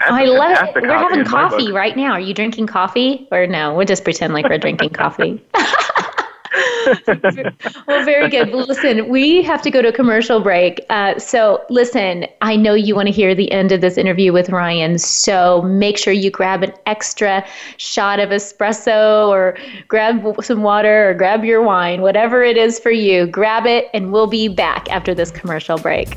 that's 0.03 0.13
I 0.13 0.25
love 0.25 0.77
it. 0.77 0.83
We're 0.83 0.99
having 0.99 1.25
coffee 1.25 1.71
right 1.71 1.97
now. 1.97 2.13
Are 2.13 2.21
you 2.21 2.35
drinking 2.35 2.67
coffee 2.67 3.29
or 3.31 3.47
no? 3.47 3.75
We'll 3.75 3.87
just 3.87 4.05
pretend 4.05 4.33
like 4.33 4.49
we're 4.49 4.59
drinking 4.59 4.91
coffee. 4.91 5.43
well, 7.87 8.05
very 8.05 8.29
good. 8.29 8.53
Well, 8.53 8.67
listen, 8.67 9.09
we 9.09 9.43
have 9.43 9.63
to 9.63 9.71
go 9.71 9.81
to 9.81 9.89
a 9.89 9.93
commercial 9.93 10.41
break. 10.41 10.85
Uh, 10.91 11.19
so, 11.19 11.65
listen, 11.71 12.27
I 12.41 12.57
know 12.57 12.75
you 12.75 12.95
want 12.95 13.07
to 13.09 13.13
hear 13.13 13.35
the 13.35 13.51
end 13.51 13.73
of 13.73 13.81
this 13.81 13.97
interview 13.97 14.33
with 14.33 14.51
Ryan. 14.51 14.99
So, 14.99 15.63
make 15.63 15.97
sure 15.97 16.13
you 16.13 16.31
grab 16.31 16.63
an 16.63 16.73
extra 16.87 17.45
shot 17.79 18.21
of 18.21 18.31
espresso 18.31 19.29
or 19.29 19.57
grab 19.89 20.23
some 20.43 20.63
water 20.63 21.11
or 21.11 21.15
grab 21.15 21.45
your 21.45 21.63
wine, 21.63 22.03
whatever 22.03 22.43
it 22.43 22.57
is 22.57 22.79
for 22.79 22.91
you. 22.91 23.27
Grab 23.27 23.67
it, 23.67 23.89
and 23.95 24.13
we'll 24.13 24.27
be 24.27 24.49
back 24.49 24.91
after 24.91 25.15
this 25.15 25.31
commercial 25.31 25.79
break. 25.79 26.17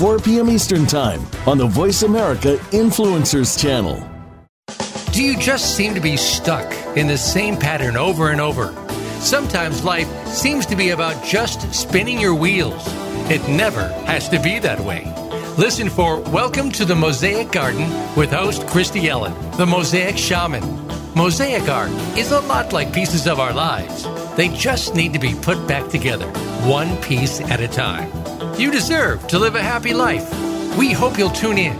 4 0.00 0.18
p.m. 0.20 0.48
Eastern 0.48 0.86
Time 0.86 1.20
on 1.46 1.58
the 1.58 1.66
Voice 1.66 2.04
America 2.04 2.56
Influencers 2.70 3.60
channel. 3.60 4.02
Do 5.12 5.22
you 5.22 5.38
just 5.38 5.76
seem 5.76 5.92
to 5.92 6.00
be 6.00 6.16
stuck 6.16 6.72
in 6.96 7.06
the 7.06 7.18
same 7.18 7.54
pattern 7.54 7.98
over 7.98 8.30
and 8.30 8.40
over? 8.40 8.72
Sometimes 9.20 9.84
life 9.84 10.08
seems 10.26 10.64
to 10.64 10.74
be 10.74 10.88
about 10.88 11.22
just 11.22 11.70
spinning 11.74 12.18
your 12.18 12.34
wheels. 12.34 12.82
It 13.30 13.46
never 13.46 13.88
has 14.06 14.26
to 14.30 14.40
be 14.40 14.58
that 14.60 14.80
way. 14.80 15.04
Listen 15.58 15.90
for 15.90 16.18
Welcome 16.18 16.72
to 16.72 16.86
the 16.86 16.96
Mosaic 16.96 17.52
Garden 17.52 17.86
with 18.16 18.30
host 18.30 18.66
Christy 18.68 19.10
Ellen, 19.10 19.34
the 19.58 19.66
Mosaic 19.66 20.16
Shaman. 20.16 20.64
Mosaic 21.14 21.68
art 21.68 21.90
is 22.16 22.32
a 22.32 22.40
lot 22.40 22.72
like 22.72 22.94
pieces 22.94 23.26
of 23.26 23.38
our 23.38 23.52
lives. 23.52 24.06
They 24.34 24.48
just 24.48 24.94
need 24.94 25.12
to 25.12 25.18
be 25.18 25.34
put 25.34 25.68
back 25.68 25.90
together, 25.90 26.28
one 26.66 26.96
piece 27.02 27.42
at 27.42 27.60
a 27.60 27.68
time. 27.68 28.10
You 28.60 28.70
deserve 28.70 29.26
to 29.28 29.38
live 29.38 29.54
a 29.54 29.62
happy 29.62 29.94
life. 29.94 30.28
We 30.76 30.92
hope 30.92 31.16
you'll 31.16 31.30
tune 31.30 31.56
in. 31.56 31.78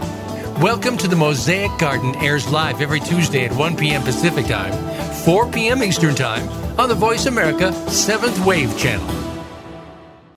Welcome 0.59 0.97
to 0.97 1.07
the 1.07 1.15
Mosaic 1.15 1.69
Garden 1.77 2.15
airs 2.15 2.51
live 2.51 2.81
every 2.81 2.99
Tuesday 2.99 3.45
at 3.45 3.51
1 3.51 3.77
p.m. 3.77 4.01
Pacific 4.01 4.47
Time, 4.47 4.73
4 5.23 5.51
p.m. 5.51 5.83
Eastern 5.83 6.15
Time 6.15 6.49
on 6.79 6.89
the 6.89 6.95
Voice 6.95 7.27
America 7.27 7.69
7th 7.85 8.43
Wave 8.47 8.75
channel. 8.79 9.07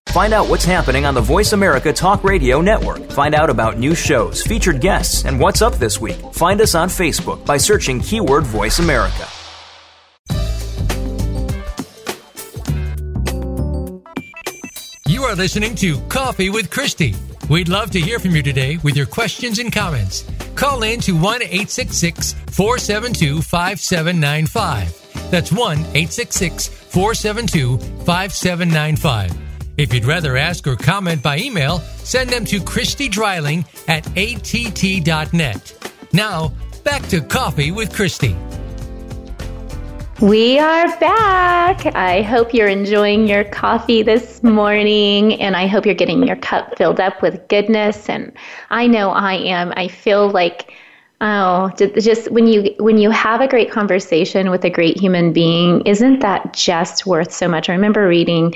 Find 0.08 0.34
out 0.34 0.50
what's 0.50 0.66
happening 0.66 1.06
on 1.06 1.14
the 1.14 1.20
Voice 1.22 1.54
America 1.54 1.94
Talk 1.94 2.22
Radio 2.22 2.60
Network. 2.60 3.10
Find 3.10 3.34
out 3.34 3.48
about 3.48 3.78
new 3.78 3.94
shows, 3.94 4.42
featured 4.42 4.82
guests, 4.82 5.24
and 5.24 5.40
what's 5.40 5.62
up 5.62 5.76
this 5.76 5.98
week. 5.98 6.20
Find 6.34 6.60
us 6.60 6.74
on 6.74 6.90
Facebook 6.90 7.46
by 7.46 7.56
searching 7.56 8.00
keyword 8.00 8.44
Voice 8.44 8.80
America. 8.80 9.26
Are 15.34 15.36
listening 15.36 15.74
to 15.74 16.00
Coffee 16.02 16.48
with 16.48 16.70
Christy. 16.70 17.12
We'd 17.50 17.68
love 17.68 17.90
to 17.90 18.00
hear 18.00 18.20
from 18.20 18.36
you 18.36 18.42
today 18.42 18.78
with 18.84 18.96
your 18.96 19.06
questions 19.06 19.58
and 19.58 19.72
comments. 19.72 20.24
Call 20.54 20.84
in 20.84 21.00
to 21.00 21.12
1 21.12 21.42
866 21.42 22.34
472 22.50 23.42
5795. 23.42 25.30
That's 25.30 25.50
1 25.50 25.78
866 25.78 26.68
472 26.68 27.78
5795. 28.04 29.36
If 29.76 29.92
you'd 29.92 30.04
rather 30.04 30.36
ask 30.36 30.68
or 30.68 30.76
comment 30.76 31.20
by 31.20 31.38
email, 31.38 31.80
send 31.80 32.30
them 32.30 32.44
to 32.44 32.62
Christy 32.62 33.08
Dreiling 33.08 33.64
at 33.88 34.06
att.net. 34.16 35.90
Now, 36.12 36.52
back 36.84 37.02
to 37.08 37.20
Coffee 37.20 37.72
with 37.72 37.92
Christy. 37.92 38.36
We 40.20 40.60
are 40.60 40.86
back. 41.00 41.86
I 41.96 42.22
hope 42.22 42.54
you're 42.54 42.68
enjoying 42.68 43.26
your 43.26 43.42
coffee 43.42 44.02
this 44.02 44.44
morning 44.44 45.40
and 45.40 45.56
I 45.56 45.66
hope 45.66 45.84
you're 45.84 45.94
getting 45.94 46.24
your 46.24 46.36
cup 46.36 46.78
filled 46.78 47.00
up 47.00 47.20
with 47.20 47.46
goodness 47.48 48.08
and 48.08 48.32
I 48.70 48.86
know 48.86 49.10
I 49.10 49.34
am. 49.34 49.72
I 49.76 49.88
feel 49.88 50.30
like 50.30 50.72
oh, 51.20 51.72
just 51.76 52.30
when 52.30 52.46
you 52.46 52.72
when 52.78 52.96
you 52.96 53.10
have 53.10 53.40
a 53.40 53.48
great 53.48 53.72
conversation 53.72 54.50
with 54.50 54.64
a 54.64 54.70
great 54.70 54.96
human 54.96 55.32
being, 55.32 55.80
isn't 55.84 56.20
that 56.20 56.52
just 56.52 57.06
worth 57.06 57.32
so 57.32 57.48
much? 57.48 57.68
I 57.68 57.72
remember 57.72 58.06
reading 58.06 58.54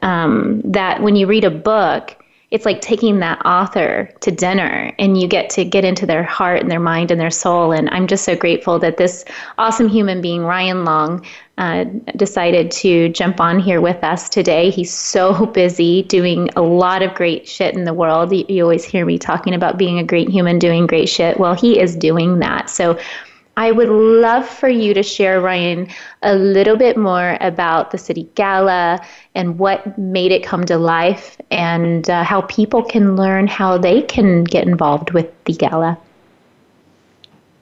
um, 0.00 0.62
that 0.64 1.02
when 1.02 1.16
you 1.16 1.26
read 1.26 1.44
a 1.44 1.50
book, 1.50 2.16
it's 2.54 2.64
like 2.64 2.80
taking 2.80 3.18
that 3.18 3.44
author 3.44 4.08
to 4.20 4.30
dinner 4.30 4.92
and 5.00 5.20
you 5.20 5.26
get 5.26 5.50
to 5.50 5.64
get 5.64 5.84
into 5.84 6.06
their 6.06 6.22
heart 6.22 6.60
and 6.60 6.70
their 6.70 6.78
mind 6.78 7.10
and 7.10 7.20
their 7.20 7.28
soul. 7.28 7.72
And 7.72 7.90
I'm 7.90 8.06
just 8.06 8.24
so 8.24 8.36
grateful 8.36 8.78
that 8.78 8.96
this 8.96 9.24
awesome 9.58 9.88
human 9.88 10.20
being, 10.20 10.44
Ryan 10.44 10.84
Long, 10.84 11.26
uh, 11.58 11.82
decided 12.14 12.70
to 12.70 13.08
jump 13.08 13.40
on 13.40 13.58
here 13.58 13.80
with 13.80 14.04
us 14.04 14.28
today. 14.28 14.70
He's 14.70 14.94
so 14.94 15.46
busy 15.54 16.04
doing 16.04 16.48
a 16.54 16.62
lot 16.62 17.02
of 17.02 17.12
great 17.14 17.48
shit 17.48 17.74
in 17.74 17.82
the 17.82 17.92
world. 17.92 18.32
You, 18.32 18.44
you 18.48 18.62
always 18.62 18.84
hear 18.84 19.04
me 19.04 19.18
talking 19.18 19.52
about 19.52 19.76
being 19.76 19.98
a 19.98 20.04
great 20.04 20.28
human 20.28 20.60
doing 20.60 20.86
great 20.86 21.08
shit. 21.08 21.40
Well, 21.40 21.54
he 21.54 21.80
is 21.80 21.96
doing 21.96 22.38
that. 22.38 22.70
So 22.70 22.96
I 23.56 23.70
would 23.70 23.88
love 23.88 24.48
for 24.48 24.68
you 24.68 24.94
to 24.94 25.02
share, 25.02 25.40
Ryan, 25.40 25.88
a 26.22 26.34
little 26.34 26.76
bit 26.76 26.96
more 26.96 27.38
about 27.40 27.92
the 27.92 27.98
City 27.98 28.28
Gala 28.34 29.00
and 29.34 29.58
what 29.58 29.96
made 29.96 30.32
it 30.32 30.42
come 30.42 30.64
to 30.66 30.76
life 30.76 31.38
and 31.50 32.08
uh, 32.10 32.24
how 32.24 32.42
people 32.42 32.82
can 32.82 33.14
learn 33.14 33.46
how 33.46 33.78
they 33.78 34.02
can 34.02 34.42
get 34.42 34.66
involved 34.66 35.12
with 35.12 35.32
the 35.44 35.52
gala. 35.52 35.98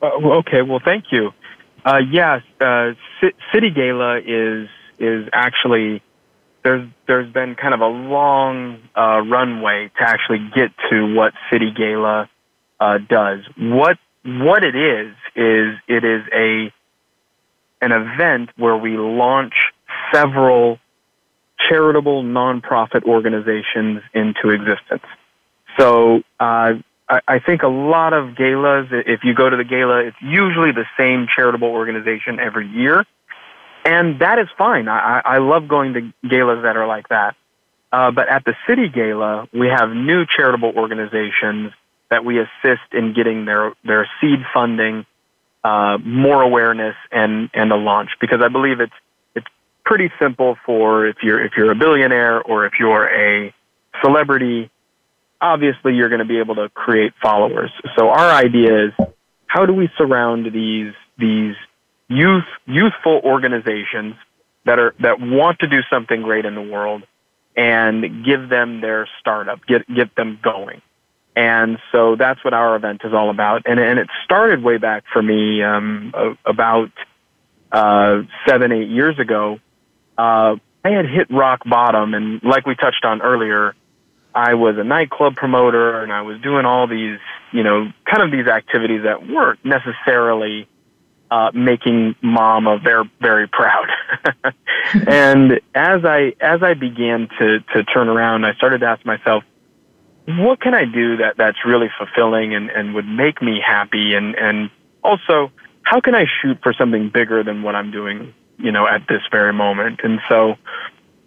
Uh, 0.01 0.07
okay, 0.39 0.63
well, 0.63 0.81
thank 0.83 1.07
you. 1.13 1.31
Uh, 1.85 1.99
yes, 2.11 2.43
uh, 2.61 2.93
C- 3.21 3.35
City 3.53 3.71
Gala 3.71 4.19
is 4.19 4.69
is 4.99 5.29
actually 5.33 6.03
there's 6.63 6.89
there's 7.07 7.31
been 7.33 7.55
kind 7.55 7.75
of 7.75 7.81
a 7.81 7.87
long 7.87 8.79
uh, 8.97 9.21
runway 9.21 9.91
to 9.99 10.03
actually 10.03 10.49
get 10.55 10.71
to 10.91 11.15
what 11.15 11.35
City 11.51 11.73
Gala 11.77 12.31
uh, 12.81 12.99
does. 12.99 13.41
What 13.59 13.99
what 14.25 14.65
it 14.65 14.77
is 14.77 15.15
is 15.37 15.77
it 15.89 16.05
is 16.05 16.23
a 16.33 16.73
an 17.81 17.93
event 17.93 18.51
where 18.57 18.77
we 18.77 18.97
launch 18.97 19.55
several 20.13 20.79
charitable 21.69 22.23
nonprofit 22.23 23.05
organizations 23.05 24.03
into 24.15 24.51
existence. 24.51 25.05
So 25.79 26.23
uh, 26.39 26.75
I, 27.09 27.21
I 27.27 27.39
think 27.39 27.63
a 27.63 27.69
lot 27.69 28.13
of 28.13 28.37
galas, 28.37 28.89
if 28.91 29.25
you 29.25 29.35
go 29.35 29.51
to 29.51 29.57
the 29.57 29.65
gala, 29.65 30.05
it's 30.07 30.17
usually 30.21 30.73
the 30.73 30.87
same 30.97 31.27
charitable 31.35 31.69
organization 31.69 32.41
every 32.41 32.69
year, 32.69 33.05
and 33.85 34.21
that 34.21 34.39
is 34.39 34.49
fine. 34.57 34.89
I, 34.89 35.23
I 35.25 35.39
love 35.39 35.69
going 35.69 35.95
to 35.95 36.13
galas 36.29 36.63
that 36.63 36.77
are 36.77 36.87
like 36.87 37.09
that. 37.09 37.37
Uh, 37.93 38.11
but 38.11 38.29
at 38.29 38.45
the 38.45 38.55
city 38.67 38.89
gala, 38.89 39.49
we 39.53 39.69
have 39.69 39.91
new 39.91 40.25
charitable 40.25 40.73
organizations 40.77 41.73
that 42.11 42.25
we 42.25 42.39
assist 42.39 42.93
in 42.93 43.13
getting 43.15 43.45
their 43.45 43.73
their 43.85 44.09
seed 44.21 44.41
funding, 44.55 45.05
uh, 45.65 45.99
more 45.99 46.43
awareness, 46.43 46.97
and 47.11 47.51
and 47.55 47.73
a 47.73 47.77
launch. 47.77 48.11
Because 48.21 48.41
I 48.43 48.49
believe 48.49 48.81
it's 48.81 48.93
it's 49.35 49.47
pretty 49.85 50.11
simple 50.21 50.57
for 50.65 51.07
if 51.07 51.17
you're 51.23 51.45
if 51.45 51.53
you're 51.57 51.71
a 51.71 51.77
billionaire 51.77 52.43
or 52.43 52.67
if 52.67 52.75
you're 52.79 53.09
a 53.09 53.55
celebrity, 54.03 54.71
obviously 55.41 55.95
you're 55.95 56.09
going 56.09 56.21
to 56.21 56.25
be 56.25 56.39
able 56.39 56.55
to 56.57 56.69
create 56.71 57.13
followers. 57.23 57.71
So 57.97 58.09
our 58.09 58.31
idea 58.31 58.87
is 58.87 58.93
how 59.47 59.67
do 59.67 59.73
we 59.73 59.89
surround 59.99 60.53
these 60.53 60.95
these 61.19 61.55
youth 62.09 62.45
youthful 62.67 63.21
organizations 63.25 64.15
that 64.65 64.79
are 64.79 64.95
that 65.01 65.21
want 65.21 65.59
to 65.61 65.67
do 65.67 65.81
something 65.91 66.23
great 66.23 66.45
in 66.45 66.55
the 66.55 66.63
world 66.63 67.03
and 67.57 68.25
give 68.25 68.49
them 68.49 68.81
their 68.81 69.09
startup, 69.21 69.65
get 69.67 69.87
get 69.95 70.15
them 70.15 70.39
going. 70.43 70.81
And 71.35 71.79
so 71.93 72.17
that's 72.17 72.45
what 72.45 72.53
our 72.53 72.77
event 72.77 73.03
is 73.05 73.15
all 73.15 73.31
about. 73.31 73.63
And, 73.65 73.81
and 73.81 73.99
it 73.99 74.09
started 74.25 74.63
way 74.63 74.77
back 74.77 75.05
for 75.13 75.23
me 75.23 75.63
um, 75.63 76.13
about 76.45 76.91
uh, 77.71 78.23
seven, 78.47 78.71
eight 78.73 78.89
years 78.89 79.19
ago. 79.19 79.59
Uh, 80.19 80.57
I 80.85 80.91
had 80.91 81.07
hit 81.07 81.31
rock 81.31 81.63
bottom, 81.65 82.13
and 82.13 82.43
like 82.43 82.67
we 82.67 82.75
touched 82.75 83.05
on 83.05 83.23
earlier, 83.23 83.75
I 84.35 84.55
was 84.55 84.77
a 84.79 84.85
nightclub 84.85 85.37
promoter, 85.37 86.03
and 86.03 86.13
I 86.13 86.23
was 86.23 86.41
doing 86.41 86.67
all 86.67 86.87
these, 86.87 87.19
you 87.53 87.63
know, 87.63 87.91
kind 88.05 88.23
of 88.23 88.31
these 88.31 88.47
activities 88.47 89.03
that 89.05 89.27
weren't 89.27 89.65
necessarily 89.65 90.69
uh, 91.31 91.51
making 91.55 92.15
mama 92.21 92.79
very, 92.79 93.11
very 93.21 93.49
proud. 93.49 93.87
and 95.07 95.61
as 95.75 96.05
I 96.05 96.35
as 96.41 96.63
I 96.63 96.75
began 96.75 97.29
to 97.39 97.61
to 97.75 97.85
turn 97.85 98.09
around, 98.09 98.45
I 98.45 98.55
started 98.55 98.81
to 98.81 98.87
ask 98.87 99.05
myself, 99.07 99.45
what 100.27 100.61
can 100.61 100.75
I 100.75 100.85
do 100.85 101.17
that 101.17 101.37
that's 101.37 101.59
really 101.67 101.89
fulfilling 101.99 102.55
and, 102.55 102.71
and 102.71 102.95
would 102.95 103.07
make 103.07 103.43
me 103.43 103.61
happy? 103.65 104.15
And, 104.15 104.35
and 104.37 104.71
also, 105.03 105.51
how 105.83 106.01
can 106.01 106.15
I 106.15 106.27
shoot 106.41 106.59
for 106.63 106.73
something 106.73 107.11
bigger 107.13 107.43
than 107.43 107.63
what 107.63 107.75
I'm 107.75 107.91
doing, 107.91 108.33
you 108.59 108.71
know, 108.71 108.87
at 108.87 109.09
this 109.09 109.23
very 109.31 109.53
moment? 109.53 110.01
And 110.05 110.21
so 110.29 110.55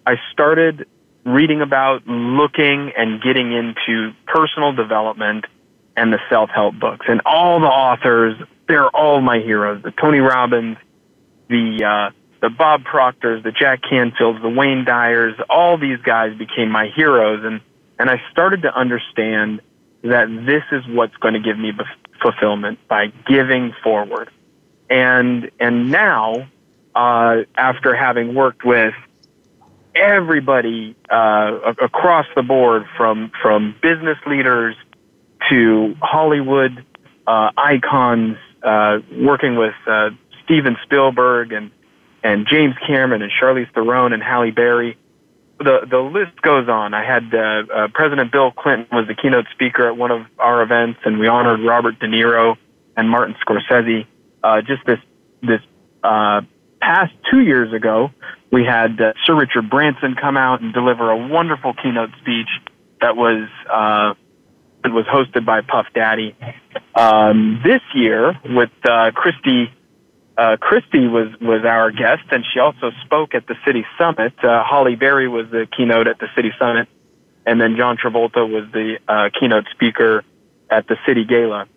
I 0.08 0.16
started 0.32 0.88
reading 1.26 1.62
about, 1.62 2.08
looking, 2.08 2.92
and 2.98 3.22
getting 3.22 3.52
into 3.52 4.14
personal 4.28 4.72
development 4.72 5.46
and 5.98 6.14
the 6.14 6.20
self-help 6.30 6.80
books. 6.80 7.06
And 7.10 7.22
all 7.26 7.60
the 7.60 7.68
authors, 7.68 8.36
they're 8.68 8.90
all 8.90 9.22
my 9.22 9.40
heroes. 9.40 9.82
The 9.84 9.92
Tony 9.92 10.20
Robbins, 10.20 10.78
the, 11.50 11.84
uh, 11.84 12.12
the 12.42 12.50
Bob 12.50 12.84
Proctors, 12.84 13.44
the 13.44 13.52
Jack 13.52 13.82
Canfields, 13.82 14.42
the 14.42 14.50
Wayne 14.50 14.86
Dyers, 14.86 15.34
all 15.50 15.78
these 15.78 16.00
guys 16.00 16.38
became 16.38 16.70
my 16.70 16.90
heroes. 16.96 17.44
And 17.44 17.62
and 18.00 18.10
I 18.10 18.22
started 18.32 18.64
to 18.64 18.76
understand 18.76 19.62
that 20.04 20.28
this 20.46 20.64
is 20.72 20.84
what's 20.88 21.16
going 21.18 21.34
to 21.34 21.40
give 21.40 21.58
me 21.58 21.72
fulfillment 22.22 22.80
by 22.88 23.08
giving 23.28 23.74
forward. 23.84 24.30
And, 24.90 25.50
and 25.60 25.92
now, 25.92 26.48
uh, 26.94 27.38
after 27.56 27.96
having 27.96 28.36
worked 28.36 28.64
with 28.64 28.94
everybody, 29.96 30.96
uh, 31.10 31.74
across 31.82 32.26
the 32.36 32.44
board 32.44 32.86
from, 32.98 33.32
from 33.42 33.76
business 33.82 34.18
leaders 34.28 34.76
to 35.50 35.96
Hollywood, 36.02 36.86
uh, 37.26 37.52
icons, 37.58 38.38
uh, 38.62 39.00
working 39.18 39.56
with, 39.56 39.74
uh, 39.88 40.10
Steven 40.44 40.78
Spielberg 40.84 41.52
and, 41.52 41.72
and 42.24 42.46
James 42.48 42.76
Cameron 42.86 43.24
and 43.24 43.32
Charlize 43.32 43.72
Theron 43.74 44.14
and 44.14 44.22
Halle 44.22 44.52
Berry, 44.52 44.98
the 45.58 45.88
the 45.90 46.00
list 46.00 46.42
goes 46.42 46.68
on. 46.68 46.94
I 46.94 47.06
had 47.06 47.34
uh, 47.34 47.74
uh, 47.74 47.88
President 47.94 48.32
Bill 48.32 48.52
Clinton 48.52 48.88
was 48.92 49.08
the 49.08 49.16
keynote 49.16 49.46
speaker 49.52 49.88
at 49.88 49.98
one 49.98 50.12
of 50.12 50.26
our 50.38 50.62
events, 50.62 51.00
and 51.06 51.20
we 51.20 51.28
honored 51.28 51.62
Robert 51.62 52.00
De 52.00 52.08
Niro 52.08 52.58
and 52.98 53.10
Martin 53.10 53.36
Scorsese. 53.46 54.06
Uh, 54.44 54.62
just 54.62 54.86
this 54.86 55.00
this 55.42 55.62
uh, 56.04 56.42
past 56.82 57.14
two 57.32 57.42
years 57.42 57.74
ago, 57.74 58.12
we 58.52 58.66
had 58.66 59.00
uh, 59.00 59.14
Sir 59.26 59.36
Richard 59.36 59.70
Branson 59.70 60.16
come 60.20 60.38
out 60.38 60.62
and 60.62 60.74
deliver 60.74 61.10
a 61.10 61.28
wonderful 61.28 61.74
keynote 61.74 62.12
speech 62.22 62.50
that 63.02 63.16
was 63.16 63.48
uh, 63.72 64.14
was 64.84 65.06
hosted 65.06 65.46
by 65.46 65.62
Puff 65.62 65.88
Daddy. 65.94 66.36
Um, 66.96 67.62
this 67.64 67.82
year, 67.94 68.40
with 68.46 68.72
Christy, 69.14 69.72
uh, 70.38 70.58
Christy 70.60 71.08
was 71.08 71.30
was 71.40 71.64
our 71.66 71.92
guest, 71.92 72.24
and 72.32 72.44
she 72.54 72.60
also 72.60 72.92
spoke 73.06 73.36
at 73.36 73.48
the 73.48 73.56
City 73.66 73.86
Summit. 73.98 74.34
Uh, 74.44 74.64
Halle 74.64 74.96
Berry 74.96 75.28
was 75.28 75.50
the 75.50 75.68
keynote 75.76 76.08
at 76.08 76.20
the 76.20 76.28
City 76.36 76.52
Summit, 76.60 76.88
and 77.46 77.60
then 77.60 77.78
John 77.78 77.98
Travolta 77.98 78.48
was 78.48 78.70
the 78.72 79.00
uh, 79.08 79.30
keynote 79.40 79.66
speaker 79.72 80.24
at 80.70 80.88
the 80.88 80.98
City 81.08 81.24
Gala. 81.24 81.68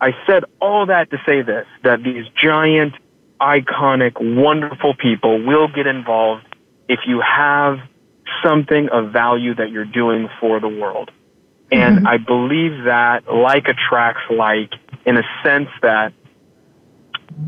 I 0.00 0.12
said 0.26 0.44
all 0.60 0.86
that 0.86 1.10
to 1.10 1.18
say 1.26 1.42
this: 1.42 1.66
that 1.82 2.02
these 2.02 2.24
giant, 2.40 2.94
iconic, 3.40 4.12
wonderful 4.20 4.94
people 4.94 5.44
will 5.44 5.68
get 5.68 5.86
involved 5.86 6.46
if 6.88 7.00
you 7.06 7.20
have 7.20 7.78
something 8.42 8.88
of 8.88 9.12
value 9.12 9.54
that 9.54 9.70
you're 9.70 9.84
doing 9.84 10.28
for 10.40 10.60
the 10.60 10.68
world. 10.68 11.10
And 11.70 11.98
mm-hmm. 11.98 12.06
I 12.06 12.16
believe 12.16 12.84
that 12.84 13.30
like 13.30 13.68
attracts 13.68 14.22
like 14.30 14.72
in 15.04 15.18
a 15.18 15.22
sense 15.44 15.68
that 15.82 16.14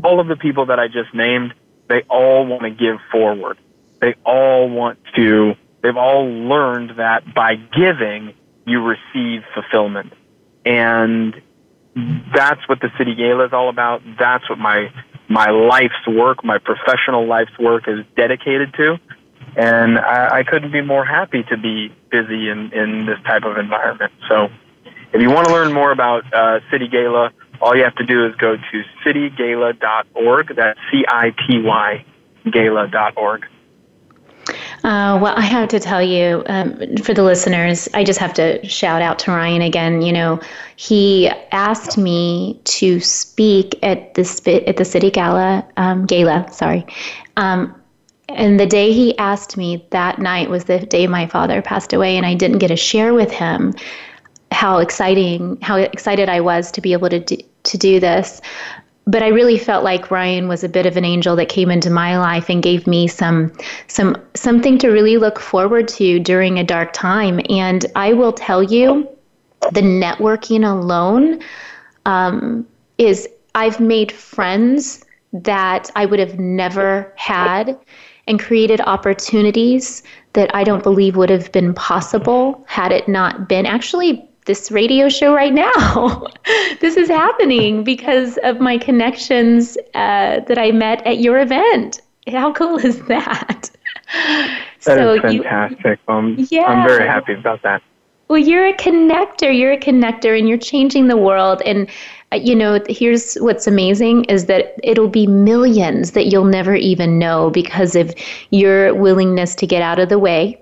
all 0.03 0.19
of 0.19 0.27
the 0.27 0.35
people 0.35 0.67
that 0.67 0.79
I 0.79 0.87
just 0.87 1.13
named, 1.13 1.53
they 1.87 2.03
all 2.09 2.45
want 2.45 2.63
to 2.63 2.69
give 2.69 2.97
forward. 3.11 3.57
They 3.99 4.15
all 4.25 4.69
want 4.69 4.99
to, 5.15 5.53
they've 5.83 5.97
all 5.97 6.25
learned 6.25 6.97
that 6.97 7.33
by 7.33 7.55
giving, 7.55 8.33
you 8.65 8.81
receive 8.81 9.43
fulfillment. 9.53 10.13
And 10.65 11.41
that's 12.33 12.67
what 12.69 12.79
the 12.79 12.89
City 12.97 13.15
Gala 13.15 13.45
is 13.45 13.53
all 13.53 13.69
about. 13.69 14.01
That's 14.17 14.49
what 14.49 14.57
my, 14.57 14.91
my 15.29 15.49
life's 15.49 16.07
work, 16.07 16.43
my 16.43 16.57
professional 16.57 17.27
life's 17.27 17.57
work 17.59 17.87
is 17.87 18.05
dedicated 18.15 18.73
to 18.75 18.97
and 19.55 19.99
I, 19.99 20.39
I 20.39 20.43
couldn't 20.43 20.71
be 20.71 20.81
more 20.81 21.05
happy 21.05 21.43
to 21.43 21.57
be 21.57 21.93
busy 22.09 22.49
in, 22.49 22.71
in 22.73 23.05
this 23.05 23.19
type 23.25 23.43
of 23.43 23.57
environment. 23.57 24.13
So, 24.29 24.49
if 25.13 25.21
you 25.21 25.29
want 25.29 25.47
to 25.47 25.53
learn 25.53 25.73
more 25.73 25.91
about 25.91 26.23
uh, 26.33 26.61
City 26.71 26.87
Gala, 26.87 27.31
all 27.61 27.75
you 27.75 27.83
have 27.83 27.95
to 27.95 28.05
do 28.05 28.25
is 28.25 28.35
go 28.35 28.57
to 28.57 28.83
citygala.org. 29.05 30.55
That's 30.55 30.79
C 30.91 31.05
I 31.07 31.33
T 31.47 31.61
Y 31.61 32.05
gala.org. 32.49 33.45
Uh, 34.83 35.19
well, 35.21 35.35
I 35.37 35.41
have 35.41 35.69
to 35.69 35.79
tell 35.79 36.01
you, 36.01 36.43
um, 36.47 36.97
for 36.97 37.13
the 37.13 37.21
listeners, 37.21 37.87
I 37.93 38.03
just 38.03 38.19
have 38.19 38.33
to 38.33 38.65
shout 38.67 39.03
out 39.03 39.19
to 39.19 39.31
Ryan 39.31 39.61
again. 39.61 40.01
You 40.01 40.11
know, 40.11 40.39
he 40.75 41.29
asked 41.51 41.97
me 41.97 42.59
to 42.63 42.99
speak 42.99 43.77
at 43.83 44.15
the 44.15 44.63
at 44.67 44.77
the 44.77 44.85
city 44.85 45.11
gala, 45.11 45.67
um, 45.77 46.07
gala. 46.07 46.51
Sorry, 46.51 46.85
um, 47.37 47.79
and 48.29 48.59
the 48.59 48.65
day 48.65 48.91
he 48.91 49.15
asked 49.19 49.55
me 49.55 49.85
that 49.91 50.17
night 50.17 50.49
was 50.49 50.63
the 50.63 50.79
day 50.79 51.05
my 51.05 51.27
father 51.27 51.61
passed 51.61 51.93
away, 51.93 52.17
and 52.17 52.25
I 52.25 52.33
didn't 52.33 52.57
get 52.57 52.69
to 52.69 52.75
share 52.75 53.13
with 53.13 53.31
him 53.31 53.75
how 54.51 54.79
exciting, 54.79 55.59
how 55.61 55.77
excited 55.77 56.27
I 56.27 56.41
was 56.41 56.71
to 56.71 56.81
be 56.81 56.93
able 56.93 57.09
to 57.09 57.19
do, 57.19 57.37
to 57.63 57.77
do 57.77 57.99
this. 57.99 58.41
But 59.07 59.23
I 59.23 59.29
really 59.29 59.57
felt 59.57 59.83
like 59.83 60.11
Ryan 60.11 60.47
was 60.47 60.63
a 60.63 60.69
bit 60.69 60.85
of 60.85 60.95
an 60.95 61.05
angel 61.05 61.35
that 61.35 61.49
came 61.49 61.71
into 61.71 61.89
my 61.89 62.19
life 62.19 62.49
and 62.49 62.61
gave 62.61 62.85
me 62.85 63.07
some 63.07 63.51
some 63.87 64.15
something 64.35 64.77
to 64.77 64.89
really 64.89 65.17
look 65.17 65.39
forward 65.39 65.87
to 65.89 66.19
during 66.19 66.59
a 66.59 66.63
dark 66.63 66.93
time. 66.93 67.41
And 67.49 67.85
I 67.95 68.13
will 68.13 68.33
tell 68.33 68.61
you, 68.61 69.07
the 69.71 69.81
networking 69.81 70.69
alone 70.69 71.41
um, 72.05 72.67
is 72.97 73.27
I've 73.55 73.79
made 73.79 74.11
friends 74.11 75.03
that 75.33 75.89
I 75.95 76.05
would 76.05 76.19
have 76.19 76.39
never 76.39 77.11
had 77.15 77.77
and 78.27 78.39
created 78.39 78.81
opportunities 78.81 80.03
that 80.33 80.53
I 80.55 80.63
don't 80.63 80.83
believe 80.83 81.15
would 81.15 81.29
have 81.29 81.51
been 81.51 81.73
possible 81.73 82.63
had 82.67 82.91
it 82.91 83.07
not 83.07 83.47
been 83.47 83.65
actually 83.65 84.27
this 84.45 84.71
radio 84.71 85.09
show 85.09 85.33
right 85.33 85.53
now. 85.53 86.27
this 86.81 86.97
is 86.97 87.07
happening 87.07 87.83
because 87.83 88.37
of 88.43 88.59
my 88.59 88.77
connections 88.77 89.77
uh, 89.93 90.39
that 90.41 90.57
I 90.57 90.71
met 90.71 91.05
at 91.05 91.19
your 91.19 91.39
event. 91.39 92.01
How 92.27 92.51
cool 92.53 92.77
is 92.77 93.01
that? 93.03 93.69
That 94.83 94.97
so 94.97 95.13
is 95.13 95.21
fantastic. 95.21 95.99
You, 96.07 96.13
um, 96.13 96.35
yeah. 96.49 96.63
I'm 96.63 96.85
very 96.85 97.07
happy 97.07 97.33
about 97.33 97.61
that. 97.61 97.81
Well, 98.27 98.39
you're 98.39 98.65
a 98.65 98.73
connector. 98.73 99.57
You're 99.57 99.73
a 99.73 99.79
connector, 99.79 100.37
and 100.37 100.49
you're 100.49 100.57
changing 100.57 101.07
the 101.07 101.15
world. 101.15 101.61
And 101.65 101.89
uh, 102.33 102.37
you 102.37 102.55
know, 102.55 102.79
here's 102.89 103.35
what's 103.35 103.67
amazing 103.67 104.25
is 104.25 104.45
that 104.47 104.73
it'll 104.83 105.07
be 105.07 105.27
millions 105.27 106.11
that 106.11 106.27
you'll 106.27 106.45
never 106.45 106.75
even 106.75 107.19
know 107.19 107.51
because 107.51 107.95
of 107.95 108.13
your 108.49 108.93
willingness 108.95 109.53
to 109.55 109.67
get 109.67 109.81
out 109.81 109.99
of 109.99 110.09
the 110.09 110.19
way 110.19 110.61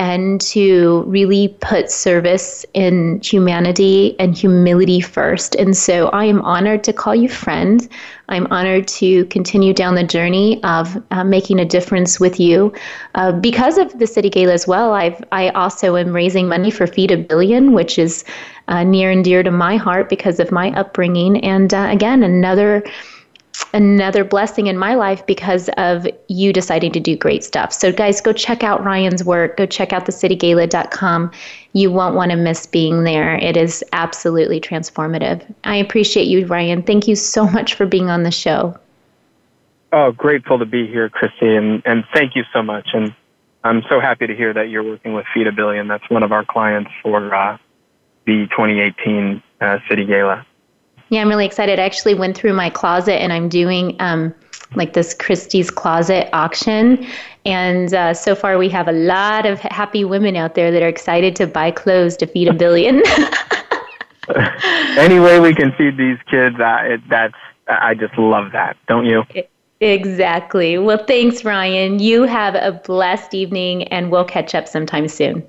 and 0.00 0.40
to 0.40 1.04
really 1.06 1.48
put 1.60 1.90
service 1.90 2.64
in 2.72 3.20
humanity 3.22 4.16
and 4.18 4.34
humility 4.34 4.98
first. 5.02 5.54
And 5.56 5.76
so 5.76 6.08
I 6.08 6.24
am 6.24 6.40
honored 6.40 6.82
to 6.84 6.94
call 6.94 7.14
you 7.14 7.28
friend. 7.28 7.86
I'm 8.30 8.46
honored 8.46 8.88
to 8.88 9.26
continue 9.26 9.74
down 9.74 9.96
the 9.96 10.02
journey 10.02 10.58
of 10.64 10.96
uh, 11.10 11.22
making 11.22 11.60
a 11.60 11.66
difference 11.66 12.18
with 12.18 12.40
you. 12.40 12.72
Uh, 13.14 13.32
because 13.32 13.76
of 13.76 13.98
the 13.98 14.06
City 14.06 14.30
Gala 14.30 14.54
as 14.54 14.66
well, 14.66 14.94
I've, 14.94 15.22
I 15.32 15.50
also 15.50 15.96
am 15.96 16.14
raising 16.14 16.48
money 16.48 16.70
for 16.70 16.86
Feed 16.86 17.10
a 17.10 17.18
Billion, 17.18 17.74
which 17.74 17.98
is 17.98 18.24
uh, 18.68 18.82
near 18.82 19.10
and 19.10 19.22
dear 19.22 19.42
to 19.42 19.50
my 19.50 19.76
heart 19.76 20.08
because 20.08 20.40
of 20.40 20.50
my 20.50 20.70
upbringing. 20.80 21.44
And 21.44 21.74
uh, 21.74 21.88
again, 21.90 22.22
another 22.22 22.82
another 23.72 24.24
blessing 24.24 24.66
in 24.66 24.76
my 24.76 24.94
life 24.94 25.24
because 25.26 25.68
of 25.76 26.06
you 26.28 26.52
deciding 26.52 26.92
to 26.92 27.00
do 27.00 27.16
great 27.16 27.44
stuff. 27.44 27.72
So, 27.72 27.92
guys, 27.92 28.20
go 28.20 28.32
check 28.32 28.62
out 28.62 28.84
Ryan's 28.84 29.24
work. 29.24 29.56
Go 29.56 29.66
check 29.66 29.92
out 29.92 30.06
thecitygala.com. 30.06 31.30
You 31.72 31.90
won't 31.90 32.14
want 32.14 32.30
to 32.30 32.36
miss 32.36 32.66
being 32.66 33.04
there. 33.04 33.36
It 33.36 33.56
is 33.56 33.84
absolutely 33.92 34.60
transformative. 34.60 35.42
I 35.64 35.76
appreciate 35.76 36.26
you, 36.26 36.46
Ryan. 36.46 36.82
Thank 36.82 37.06
you 37.06 37.16
so 37.16 37.48
much 37.48 37.74
for 37.74 37.86
being 37.86 38.10
on 38.10 38.22
the 38.22 38.30
show. 38.30 38.76
Oh, 39.92 40.12
grateful 40.12 40.58
to 40.58 40.66
be 40.66 40.86
here, 40.86 41.08
Christy, 41.08 41.56
and, 41.56 41.82
and 41.84 42.04
thank 42.14 42.36
you 42.36 42.44
so 42.52 42.62
much. 42.62 42.88
And 42.92 43.14
I'm 43.64 43.82
so 43.88 44.00
happy 44.00 44.26
to 44.26 44.34
hear 44.36 44.52
that 44.52 44.70
you're 44.70 44.84
working 44.84 45.14
with 45.14 45.26
Feed 45.34 45.46
a 45.46 45.52
Billion. 45.52 45.88
That's 45.88 46.08
one 46.08 46.22
of 46.22 46.32
our 46.32 46.44
clients 46.44 46.90
for 47.02 47.34
uh, 47.34 47.58
the 48.24 48.46
2018 48.50 49.42
uh, 49.60 49.78
City 49.88 50.04
Gala. 50.04 50.46
Yeah, 51.10 51.20
I'm 51.20 51.28
really 51.28 51.46
excited. 51.46 51.78
I 51.78 51.84
actually 51.84 52.14
went 52.14 52.36
through 52.36 52.54
my 52.54 52.70
closet 52.70 53.20
and 53.20 53.32
I'm 53.32 53.48
doing 53.48 53.96
um, 54.00 54.34
like 54.74 54.92
this 54.92 55.12
Christy's 55.14 55.70
Closet 55.70 56.28
auction. 56.32 57.06
And 57.44 57.92
uh, 57.92 58.14
so 58.14 58.34
far, 58.34 58.58
we 58.58 58.68
have 58.68 58.88
a 58.88 58.92
lot 58.92 59.46
of 59.46 59.60
happy 59.60 60.04
women 60.04 60.36
out 60.36 60.54
there 60.54 60.70
that 60.70 60.82
are 60.82 60.88
excited 60.88 61.34
to 61.36 61.46
buy 61.46 61.70
clothes 61.70 62.16
to 62.18 62.26
feed 62.26 62.48
a 62.48 62.52
billion. 62.52 63.02
Any 64.96 65.18
way 65.18 65.40
we 65.40 65.54
can 65.54 65.72
feed 65.72 65.96
these 65.96 66.18
kids, 66.30 66.56
uh, 66.60 66.78
it, 66.82 67.00
that's 67.08 67.34
I 67.66 67.94
just 67.94 68.16
love 68.18 68.52
that, 68.52 68.76
don't 68.88 69.06
you? 69.06 69.24
Exactly. 69.80 70.76
Well, 70.76 71.04
thanks, 71.04 71.44
Ryan. 71.44 71.98
You 71.98 72.24
have 72.24 72.54
a 72.54 72.72
blessed 72.84 73.34
evening, 73.34 73.84
and 73.84 74.10
we'll 74.10 74.24
catch 74.24 74.54
up 74.54 74.68
sometime 74.68 75.08
soon. 75.08 75.46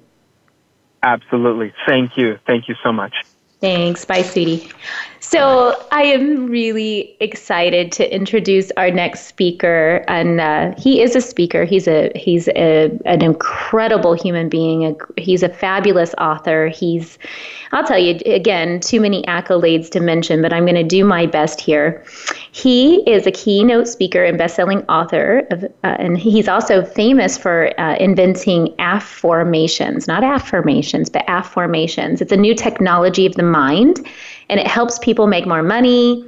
Absolutely. 1.03 1.73
Thank 1.85 2.15
you. 2.15 2.37
Thank 2.45 2.69
you 2.69 2.75
so 2.83 2.93
much. 2.93 3.13
Thanks. 3.59 4.05
Bye, 4.05 4.21
sweetie. 4.21 4.71
So 5.23 5.79
I 5.91 6.01
am 6.01 6.47
really 6.47 7.15
excited 7.19 7.91
to 7.91 8.13
introduce 8.13 8.71
our 8.75 8.89
next 8.89 9.27
speaker, 9.27 10.03
and 10.07 10.41
uh, 10.41 10.73
he 10.79 10.99
is 11.03 11.15
a 11.15 11.21
speaker. 11.21 11.63
He's 11.63 11.87
a 11.87 12.11
he's 12.15 12.47
a, 12.47 12.89
an 13.05 13.21
incredible 13.21 14.13
human 14.13 14.49
being. 14.49 14.83
A, 14.83 15.21
he's 15.21 15.43
a 15.43 15.49
fabulous 15.49 16.15
author. 16.17 16.69
He's, 16.69 17.19
I'll 17.71 17.85
tell 17.85 17.99
you 17.99 18.19
again, 18.25 18.79
too 18.79 18.99
many 18.99 19.21
accolades 19.23 19.91
to 19.91 19.99
mention, 19.99 20.41
but 20.41 20.53
I'm 20.53 20.65
going 20.65 20.73
to 20.73 20.83
do 20.83 21.05
my 21.05 21.27
best 21.27 21.61
here. 21.61 22.03
He 22.51 23.03
is 23.07 23.27
a 23.27 23.31
keynote 23.31 23.87
speaker 23.87 24.23
and 24.23 24.39
best-selling 24.39 24.81
author, 24.89 25.47
of, 25.51 25.63
uh, 25.63 25.97
and 25.99 26.17
he's 26.17 26.47
also 26.47 26.83
famous 26.83 27.37
for 27.37 27.79
uh, 27.79 27.95
inventing 27.97 28.69
afformations, 28.79 30.07
not 30.07 30.23
affirmations, 30.23 31.11
but 31.11 31.25
afformations. 31.27 32.21
It's 32.21 32.31
a 32.31 32.37
new 32.37 32.55
technology 32.55 33.27
of 33.27 33.35
the 33.35 33.43
mind 33.43 34.03
and 34.51 34.59
it 34.59 34.67
helps 34.67 34.99
people 34.99 35.10
make 35.27 35.45
more 35.45 35.63
money. 35.63 36.25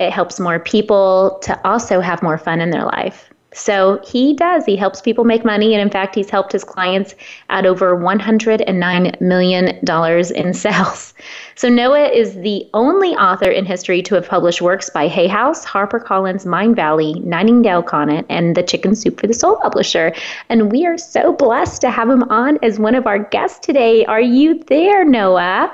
It 0.00 0.10
helps 0.10 0.40
more 0.40 0.58
people 0.58 1.38
to 1.42 1.58
also 1.66 2.00
have 2.00 2.22
more 2.22 2.38
fun 2.38 2.60
in 2.60 2.70
their 2.70 2.84
life. 2.84 3.30
So 3.54 4.00
he 4.04 4.34
does. 4.34 4.66
He 4.66 4.76
helps 4.76 5.00
people 5.00 5.24
make 5.24 5.44
money. 5.44 5.74
And 5.74 5.80
in 5.80 5.88
fact, 5.88 6.16
he's 6.16 6.28
helped 6.28 6.52
his 6.52 6.64
clients 6.64 7.14
at 7.50 7.64
over 7.64 7.96
$109 7.96 9.20
million 9.20 10.34
in 10.34 10.54
sales. 10.54 11.14
So 11.54 11.68
Noah 11.68 12.08
is 12.08 12.34
the 12.34 12.68
only 12.74 13.14
author 13.14 13.48
in 13.48 13.64
history 13.64 14.02
to 14.02 14.16
have 14.16 14.28
published 14.28 14.60
works 14.60 14.90
by 14.90 15.06
Hay 15.06 15.28
House, 15.28 15.64
HarperCollins, 15.64 16.44
Mindvalley, 16.44 17.22
Nightingale 17.24 17.84
Conant, 17.84 18.26
and 18.28 18.56
the 18.56 18.62
Chicken 18.62 18.96
Soup 18.96 19.18
for 19.18 19.28
the 19.28 19.34
Soul 19.34 19.56
publisher. 19.62 20.12
And 20.48 20.72
we 20.72 20.84
are 20.84 20.98
so 20.98 21.32
blessed 21.32 21.80
to 21.82 21.90
have 21.90 22.10
him 22.10 22.24
on 22.24 22.58
as 22.62 22.80
one 22.80 22.96
of 22.96 23.06
our 23.06 23.20
guests 23.20 23.64
today. 23.64 24.04
Are 24.06 24.20
you 24.20 24.64
there, 24.64 25.04
Noah? 25.04 25.72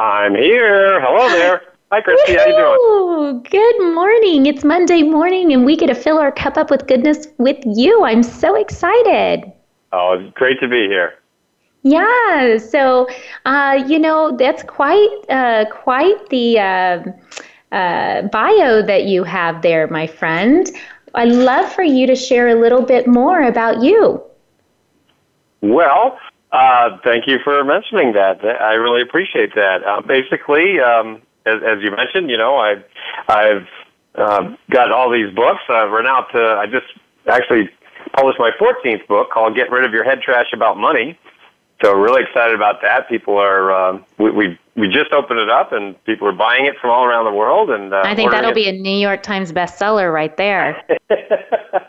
I'm 0.00 0.34
here. 0.34 1.00
Hello 1.00 1.28
there. 1.28 1.62
Hi, 1.92 2.00
Christy. 2.00 2.34
How 2.34 2.46
you 2.46 2.56
doing? 2.56 3.42
Good 3.48 3.94
morning. 3.94 4.46
It's 4.46 4.64
Monday 4.64 5.04
morning, 5.04 5.52
and 5.52 5.64
we 5.64 5.76
get 5.76 5.86
to 5.86 5.94
fill 5.94 6.18
our 6.18 6.32
cup 6.32 6.56
up 6.56 6.68
with 6.68 6.88
goodness 6.88 7.28
with 7.38 7.58
you. 7.64 8.02
I'm 8.02 8.24
so 8.24 8.56
excited. 8.56 9.52
Oh, 9.92 10.18
it's 10.18 10.34
great 10.34 10.58
to 10.60 10.68
be 10.68 10.88
here. 10.88 11.14
Yeah, 11.82 12.58
so 12.58 13.06
uh, 13.44 13.84
you 13.86 14.00
know 14.00 14.36
that's 14.36 14.64
quite 14.64 15.08
uh, 15.28 15.66
quite 15.70 16.28
the 16.28 16.58
uh, 16.58 17.02
uh, 17.70 18.22
bio 18.22 18.82
that 18.82 19.04
you 19.04 19.22
have 19.22 19.62
there, 19.62 19.86
my 19.86 20.08
friend. 20.08 20.68
I'd 21.14 21.28
love 21.28 21.72
for 21.72 21.84
you 21.84 22.08
to 22.08 22.16
share 22.16 22.48
a 22.48 22.60
little 22.60 22.82
bit 22.82 23.06
more 23.06 23.42
about 23.42 23.80
you. 23.80 24.20
Well, 25.60 26.18
uh, 26.50 26.98
thank 27.04 27.28
you 27.28 27.38
for 27.44 27.62
mentioning 27.62 28.12
that. 28.14 28.44
I 28.44 28.74
really 28.74 29.02
appreciate 29.02 29.54
that. 29.54 29.84
Uh, 29.84 30.00
basically, 30.00 30.80
um, 30.80 31.22
as, 31.46 31.62
as, 31.62 31.82
you 31.82 31.90
mentioned, 31.90 32.30
you 32.30 32.36
know, 32.36 32.56
I've 32.56 32.84
I've 33.28 33.68
uh, 34.14 34.54
got 34.70 34.90
all 34.92 35.10
these 35.10 35.34
books. 35.34 35.62
I've 35.68 35.90
run 35.90 36.06
out 36.06 36.30
to. 36.32 36.38
I 36.38 36.66
just 36.66 36.86
actually 37.26 37.70
published 38.12 38.38
my 38.38 38.50
14th 38.60 39.06
book 39.06 39.30
called 39.30 39.54
"Get 39.54 39.70
Rid 39.70 39.84
of 39.84 39.92
Your 39.92 40.04
Head 40.04 40.20
Trash 40.22 40.52
About 40.52 40.76
Money." 40.76 41.18
So 41.82 41.92
really 41.92 42.22
excited 42.22 42.54
about 42.54 42.80
that. 42.82 43.08
People 43.08 43.36
are 43.36 43.70
um, 43.70 44.04
we, 44.18 44.30
we 44.30 44.58
we 44.76 44.88
just 44.88 45.12
opened 45.12 45.40
it 45.40 45.50
up, 45.50 45.72
and 45.72 46.02
people 46.04 46.26
are 46.26 46.32
buying 46.32 46.66
it 46.66 46.74
from 46.80 46.90
all 46.90 47.04
around 47.04 47.24
the 47.24 47.36
world. 47.36 47.70
And 47.70 47.92
uh, 47.92 48.02
I 48.04 48.14
think 48.14 48.30
that'll 48.30 48.50
it. 48.50 48.54
be 48.54 48.68
a 48.68 48.72
New 48.72 48.96
York 48.96 49.22
Times 49.22 49.52
bestseller 49.52 50.12
right 50.12 50.36
there. 50.36 50.82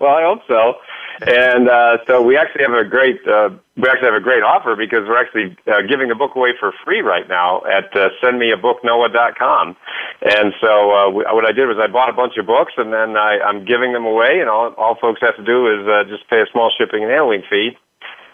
well, 0.01 0.15
I 0.15 0.23
hope 0.23 0.41
so. 0.47 0.75
And 1.25 1.69
uh, 1.69 1.97
so 2.05 2.21
we 2.21 2.37
actually 2.37 2.63
have 2.63 2.73
a 2.73 2.87
great 2.87 3.25
uh, 3.27 3.49
we 3.75 3.89
actually 3.89 4.07
have 4.07 4.21
a 4.21 4.23
great 4.23 4.43
offer 4.43 4.75
because 4.75 5.07
we're 5.07 5.19
actually 5.19 5.57
uh, 5.65 5.81
giving 5.87 6.09
the 6.09 6.15
book 6.15 6.35
away 6.35 6.53
for 6.59 6.73
free 6.85 7.01
right 7.01 7.27
now 7.27 7.63
at 7.65 7.95
uh, 7.95 8.09
sendmeabooknoah.com. 8.21 9.75
And 10.21 10.53
so 10.61 10.91
uh, 10.91 11.09
we, 11.09 11.23
what 11.25 11.45
I 11.45 11.51
did 11.51 11.67
was 11.67 11.77
I 11.81 11.87
bought 11.87 12.09
a 12.09 12.13
bunch 12.13 12.37
of 12.37 12.45
books 12.45 12.73
and 12.77 12.93
then 12.93 13.17
I, 13.17 13.39
I'm 13.39 13.65
giving 13.65 13.93
them 13.93 14.05
away, 14.05 14.39
and 14.39 14.49
all 14.49 14.73
all 14.77 14.95
folks 15.01 15.21
have 15.21 15.35
to 15.37 15.43
do 15.43 15.67
is 15.67 15.87
uh, 15.87 16.03
just 16.09 16.29
pay 16.29 16.41
a 16.41 16.45
small 16.51 16.71
shipping 16.77 17.03
and 17.03 17.11
handling 17.11 17.43
fee 17.49 17.77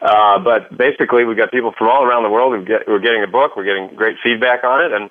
uh, 0.04 0.38
but 0.38 0.78
basically, 0.78 1.24
we've 1.24 1.38
got 1.38 1.50
people 1.50 1.74
from 1.78 1.88
all 1.88 2.04
around 2.04 2.24
the 2.24 2.30
world 2.30 2.54
who 2.54 2.65
get, 2.65 2.84
who 2.86 2.93
are 2.93 3.00
getting 3.00 3.24
a 3.24 3.28
book. 3.28 3.56
We're 3.56 3.63
getting 3.63 3.96
great 3.96 4.17
feedback 4.22 4.65
on 4.65 4.84
it, 4.84 4.91
and 4.91 5.10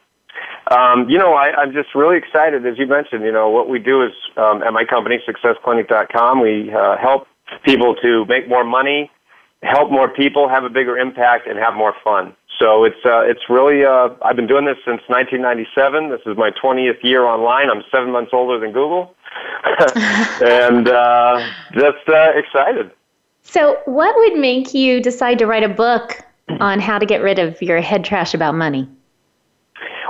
um, 0.70 1.08
you 1.08 1.18
know, 1.18 1.32
I, 1.32 1.50
I'm 1.56 1.72
just 1.72 1.94
really 1.94 2.18
excited. 2.18 2.66
As 2.66 2.78
you 2.78 2.86
mentioned, 2.86 3.24
you 3.24 3.32
know, 3.32 3.48
what 3.48 3.70
we 3.70 3.78
do 3.78 4.04
is 4.04 4.12
um, 4.36 4.62
at 4.62 4.72
my 4.72 4.84
company, 4.84 5.18
SuccessClinic.com, 5.26 6.40
we 6.40 6.70
uh, 6.72 6.98
help 6.98 7.26
people 7.64 7.94
to 7.96 8.24
make 8.26 8.48
more 8.48 8.64
money, 8.64 9.10
help 9.62 9.90
more 9.90 10.08
people, 10.08 10.48
have 10.48 10.64
a 10.64 10.70
bigger 10.70 10.98
impact, 10.98 11.46
and 11.46 11.58
have 11.58 11.74
more 11.74 11.94
fun. 12.02 12.34
So 12.58 12.84
it's 12.84 13.04
uh, 13.04 13.22
it's 13.22 13.48
really 13.48 13.84
uh, 13.84 14.10
I've 14.22 14.36
been 14.36 14.46
doing 14.46 14.64
this 14.64 14.76
since 14.84 15.00
1997. 15.08 16.10
This 16.10 16.20
is 16.26 16.36
my 16.36 16.50
20th 16.50 17.02
year 17.02 17.24
online. 17.24 17.70
I'm 17.70 17.82
seven 17.90 18.10
months 18.12 18.30
older 18.32 18.58
than 18.60 18.72
Google, 18.72 19.14
and 20.42 20.88
uh, 20.88 21.44
just 21.72 22.08
uh, 22.08 22.32
excited. 22.34 22.90
So, 23.42 23.78
what 23.86 24.14
would 24.16 24.38
make 24.38 24.74
you 24.74 25.00
decide 25.00 25.38
to 25.38 25.46
write 25.46 25.64
a 25.64 25.68
book 25.68 26.22
on 26.60 26.78
how 26.78 26.98
to 26.98 27.06
get 27.06 27.22
rid 27.22 27.38
of 27.38 27.60
your 27.60 27.80
head 27.80 28.04
trash 28.04 28.34
about 28.34 28.54
money? 28.54 28.88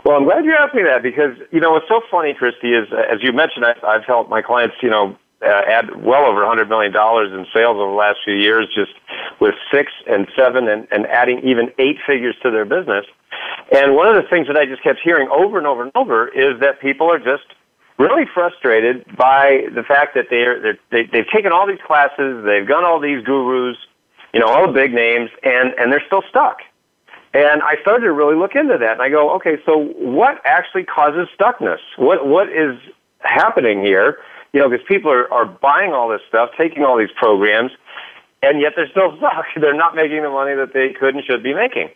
Well, 0.04 0.16
I'm 0.16 0.24
glad 0.24 0.44
you 0.44 0.52
asked 0.52 0.74
me 0.74 0.82
that 0.82 1.02
because 1.02 1.36
you 1.52 1.60
know 1.60 1.70
what's 1.70 1.88
so 1.88 2.00
funny, 2.10 2.34
Christy, 2.34 2.74
is 2.74 2.88
uh, 2.92 3.12
as 3.12 3.22
you 3.22 3.32
mentioned, 3.32 3.64
I've, 3.64 3.82
I've 3.84 4.04
helped 4.04 4.28
my 4.28 4.42
clients, 4.42 4.76
you 4.82 4.90
know, 4.90 5.16
uh, 5.42 5.62
add 5.66 6.04
well 6.04 6.24
over 6.24 6.40
100 6.40 6.68
million 6.68 6.92
dollars 6.92 7.32
in 7.32 7.46
sales 7.52 7.76
over 7.76 7.90
the 7.90 7.96
last 7.96 8.18
few 8.24 8.34
years, 8.34 8.66
just 8.74 8.92
with 9.40 9.54
six 9.72 9.92
and 10.06 10.28
seven, 10.36 10.68
and, 10.68 10.86
and 10.90 11.06
adding 11.06 11.40
even 11.40 11.72
eight 11.78 11.96
figures 12.06 12.36
to 12.42 12.50
their 12.50 12.64
business. 12.64 13.04
And 13.72 13.94
one 13.94 14.08
of 14.08 14.14
the 14.22 14.28
things 14.28 14.46
that 14.46 14.56
I 14.56 14.66
just 14.66 14.82
kept 14.82 15.00
hearing 15.02 15.28
over 15.28 15.58
and 15.58 15.66
over 15.66 15.82
and 15.82 15.92
over 15.94 16.28
is 16.28 16.60
that 16.60 16.80
people 16.80 17.10
are 17.10 17.18
just 17.18 17.44
really 17.98 18.24
frustrated 18.32 19.04
by 19.16 19.64
the 19.74 19.82
fact 19.82 20.14
that 20.14 20.26
they're, 20.30 20.60
they're 20.60 20.78
they, 20.90 21.04
they've 21.04 21.28
taken 21.32 21.52
all 21.52 21.66
these 21.66 21.82
classes, 21.86 22.44
they've 22.44 22.66
gone 22.66 22.84
all 22.84 23.00
these 23.00 23.24
gurus, 23.24 23.76
you 24.32 24.40
know, 24.40 24.46
all 24.46 24.66
the 24.66 24.72
big 24.72 24.92
names, 24.92 25.30
and 25.42 25.74
and 25.78 25.92
they're 25.92 26.04
still 26.06 26.22
stuck. 26.28 26.58
And 27.34 27.62
I 27.62 27.80
started 27.80 28.04
to 28.04 28.12
really 28.12 28.36
look 28.36 28.54
into 28.54 28.76
that, 28.76 28.92
and 28.92 29.02
I 29.02 29.08
go, 29.08 29.34
okay, 29.36 29.56
so 29.64 29.78
what 29.96 30.40
actually 30.44 30.84
causes 30.84 31.28
stuckness? 31.38 31.78
What 31.96 32.26
what 32.26 32.48
is 32.48 32.76
happening 33.20 33.82
here? 33.84 34.18
You 34.52 34.60
know, 34.60 34.68
because 34.68 34.84
people 34.86 35.10
are, 35.10 35.32
are 35.32 35.46
buying 35.46 35.92
all 35.92 36.08
this 36.08 36.20
stuff, 36.28 36.50
taking 36.58 36.84
all 36.84 36.98
these 36.98 37.12
programs, 37.16 37.70
and 38.42 38.60
yet 38.60 38.72
they're 38.76 38.90
still 38.90 39.16
stuck. 39.18 39.46
They're 39.60 39.74
not 39.74 39.94
making 39.94 40.22
the 40.22 40.30
money 40.30 40.54
that 40.54 40.72
they 40.74 40.90
could 40.98 41.14
and 41.14 41.24
should 41.24 41.42
be 41.42 41.54
making. 41.54 41.88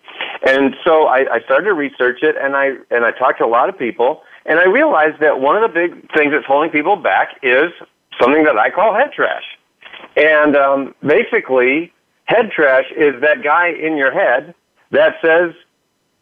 And 0.47 0.75
so 0.85 1.07
I, 1.07 1.27
I 1.35 1.41
started 1.45 1.67
to 1.67 1.75
research 1.75 2.23
it, 2.23 2.37
and 2.41 2.57
I 2.57 2.73
and 2.91 3.05
I 3.05 3.13
talked 3.13 3.39
to 3.39 3.45
a 3.45 3.49
lot 3.49 3.69
of 3.69 3.79
people, 3.79 4.23
and 4.45 4.59
I 4.59 4.65
realized 4.65 5.21
that 5.21 5.41
one 5.41 5.57
of 5.57 5.63
the 5.63 5.75
big 5.75 6.13
things 6.13 6.33
that's 6.33 6.47
holding 6.47 6.71
people 6.71 6.97
back 6.97 7.39
is 7.43 7.73
something 8.21 8.45
that 8.45 8.57
I 8.57 8.71
call 8.71 8.95
head 8.95 9.13
trash. 9.13 9.45
And 10.17 10.57
um, 10.57 10.95
basically, 11.05 11.93
head 12.25 12.51
trash 12.51 12.85
is 12.97 13.21
that 13.21 13.43
guy 13.43 13.69
in 13.69 13.97
your 13.97 14.13
head 14.13 14.55
that 14.91 15.17
says, 15.23 15.55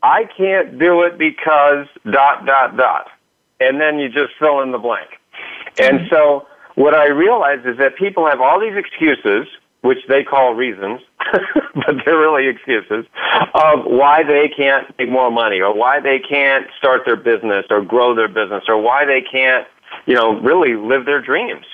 I 0.02 0.24
can't 0.36 0.78
do 0.78 1.02
it 1.02 1.18
because 1.18 1.86
dot, 2.10 2.44
dot, 2.46 2.76
dot. 2.76 3.08
And 3.60 3.80
then 3.80 3.98
you 3.98 4.08
just 4.08 4.32
fill 4.38 4.60
in 4.62 4.72
the 4.72 4.78
blank. 4.78 5.08
And 5.78 6.00
mm-hmm. 6.00 6.14
so 6.14 6.46
what 6.74 6.94
I 6.94 7.08
realized 7.08 7.66
is 7.66 7.78
that 7.78 7.96
people 7.96 8.26
have 8.26 8.40
all 8.40 8.60
these 8.60 8.76
excuses 8.76 9.46
which 9.84 9.98
they 10.08 10.24
call 10.24 10.54
reasons, 10.54 10.98
but 11.74 11.96
they're 12.06 12.18
really 12.18 12.48
excuses, 12.48 13.04
of 13.52 13.84
why 13.84 14.22
they 14.22 14.48
can't 14.48 14.86
make 14.98 15.10
more 15.10 15.30
money 15.30 15.60
or 15.60 15.74
why 15.76 16.00
they 16.00 16.18
can't 16.18 16.66
start 16.78 17.02
their 17.04 17.16
business 17.16 17.66
or 17.68 17.82
grow 17.82 18.14
their 18.14 18.28
business 18.28 18.64
or 18.66 18.80
why 18.80 19.04
they 19.04 19.20
can't, 19.20 19.66
you 20.06 20.14
know, 20.14 20.40
really 20.40 20.74
live 20.74 21.04
their 21.04 21.20
dreams. 21.20 21.66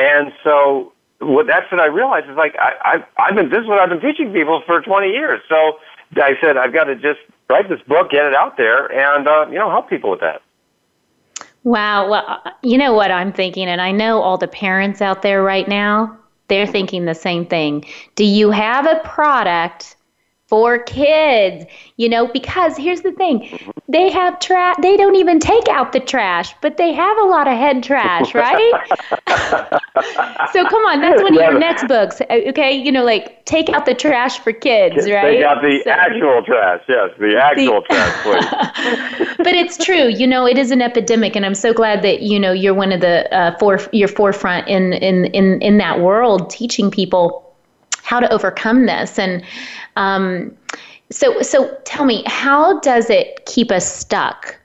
And 0.00 0.32
so 0.42 0.92
what 1.20 1.46
that's 1.46 1.70
what 1.70 1.80
I 1.80 1.86
realized 1.86 2.28
is 2.28 2.36
like 2.36 2.56
I, 2.58 2.72
I've 2.84 3.04
I've 3.16 3.36
been 3.36 3.48
this 3.48 3.60
is 3.60 3.68
what 3.68 3.78
I've 3.78 3.90
been 3.90 4.00
teaching 4.00 4.32
people 4.32 4.60
for 4.66 4.80
20 4.82 5.10
years. 5.10 5.40
So 5.48 5.78
I 6.16 6.32
said 6.40 6.56
I've 6.56 6.72
got 6.72 6.84
to 6.84 6.96
just 6.96 7.20
write 7.48 7.68
this 7.68 7.80
book, 7.86 8.10
get 8.10 8.26
it 8.26 8.34
out 8.34 8.56
there, 8.56 8.90
and 8.90 9.28
uh, 9.28 9.46
you 9.48 9.58
know 9.58 9.70
help 9.70 9.88
people 9.88 10.10
with 10.10 10.20
that. 10.20 10.42
Wow. 11.64 12.10
Well, 12.10 12.24
uh, 12.26 12.50
you 12.62 12.76
know 12.78 12.92
what 12.92 13.10
I'm 13.10 13.32
thinking, 13.32 13.68
and 13.68 13.80
I 13.80 13.92
know 13.92 14.20
all 14.20 14.38
the 14.38 14.48
parents 14.48 15.00
out 15.00 15.22
there 15.22 15.42
right 15.42 15.68
now 15.68 16.18
they're 16.52 16.66
thinking 16.66 17.06
the 17.06 17.14
same 17.14 17.46
thing. 17.46 17.82
Do 18.14 18.26
you 18.26 18.50
have 18.50 18.86
a 18.86 19.00
product 19.04 19.96
for 20.52 20.78
kids? 20.78 21.64
You 21.96 22.10
know, 22.10 22.26
because 22.26 22.76
here's 22.76 23.00
the 23.00 23.12
thing 23.12 23.58
they 23.88 24.10
have 24.10 24.38
trash, 24.38 24.76
they 24.82 24.98
don't 24.98 25.14
even 25.14 25.40
take 25.40 25.66
out 25.68 25.92
the 25.92 26.00
trash, 26.00 26.54
but 26.60 26.76
they 26.76 26.92
have 26.92 27.16
a 27.16 27.22
lot 27.22 27.48
of 27.48 27.56
head 27.56 27.82
trash, 27.82 28.34
right? 28.34 28.72
so 30.52 30.68
come 30.68 30.84
on, 30.84 31.00
that's 31.00 31.22
one 31.22 31.34
of 31.34 31.40
your 31.42 31.58
next 31.58 31.88
books. 31.88 32.20
Okay, 32.30 32.70
you 32.70 32.92
know, 32.92 33.02
like 33.02 33.46
take 33.46 33.70
out 33.70 33.86
the 33.86 33.94
trash 33.94 34.40
for 34.40 34.52
kids, 34.52 35.08
right? 35.10 35.36
Take 35.36 35.44
out 35.44 35.62
the 35.62 35.80
so, 35.84 35.90
actual 35.90 36.42
trash, 36.44 36.82
yes, 36.86 37.10
the 37.18 37.40
actual 37.42 37.80
the, 37.80 37.86
trash, 37.86 39.16
please. 39.16 39.36
but 39.38 39.54
it's 39.54 39.82
true, 39.82 40.08
you 40.08 40.26
know, 40.26 40.46
it 40.46 40.58
is 40.58 40.70
an 40.70 40.82
epidemic, 40.82 41.34
and 41.34 41.46
I'm 41.46 41.54
so 41.54 41.72
glad 41.72 42.02
that 42.02 42.20
you 42.20 42.38
know 42.38 42.52
you're 42.52 42.74
one 42.74 42.92
of 42.92 43.00
the 43.00 43.34
uh, 43.34 43.56
for 43.58 43.80
your 43.92 44.08
forefront 44.08 44.68
in 44.68 44.92
in 44.92 45.24
in 45.26 45.62
in 45.62 45.78
that 45.78 46.00
world, 46.00 46.50
teaching 46.50 46.90
people 46.90 47.51
how 48.02 48.20
to 48.20 48.30
overcome 48.32 48.86
this 48.86 49.18
and. 49.18 49.44
Um, 49.96 50.56
so, 51.10 51.42
so 51.42 51.76
tell 51.84 52.06
me, 52.06 52.24
how 52.26 52.80
does 52.80 53.10
it 53.10 53.44
keep 53.44 53.70
us 53.70 53.86
stuck? 53.86 54.58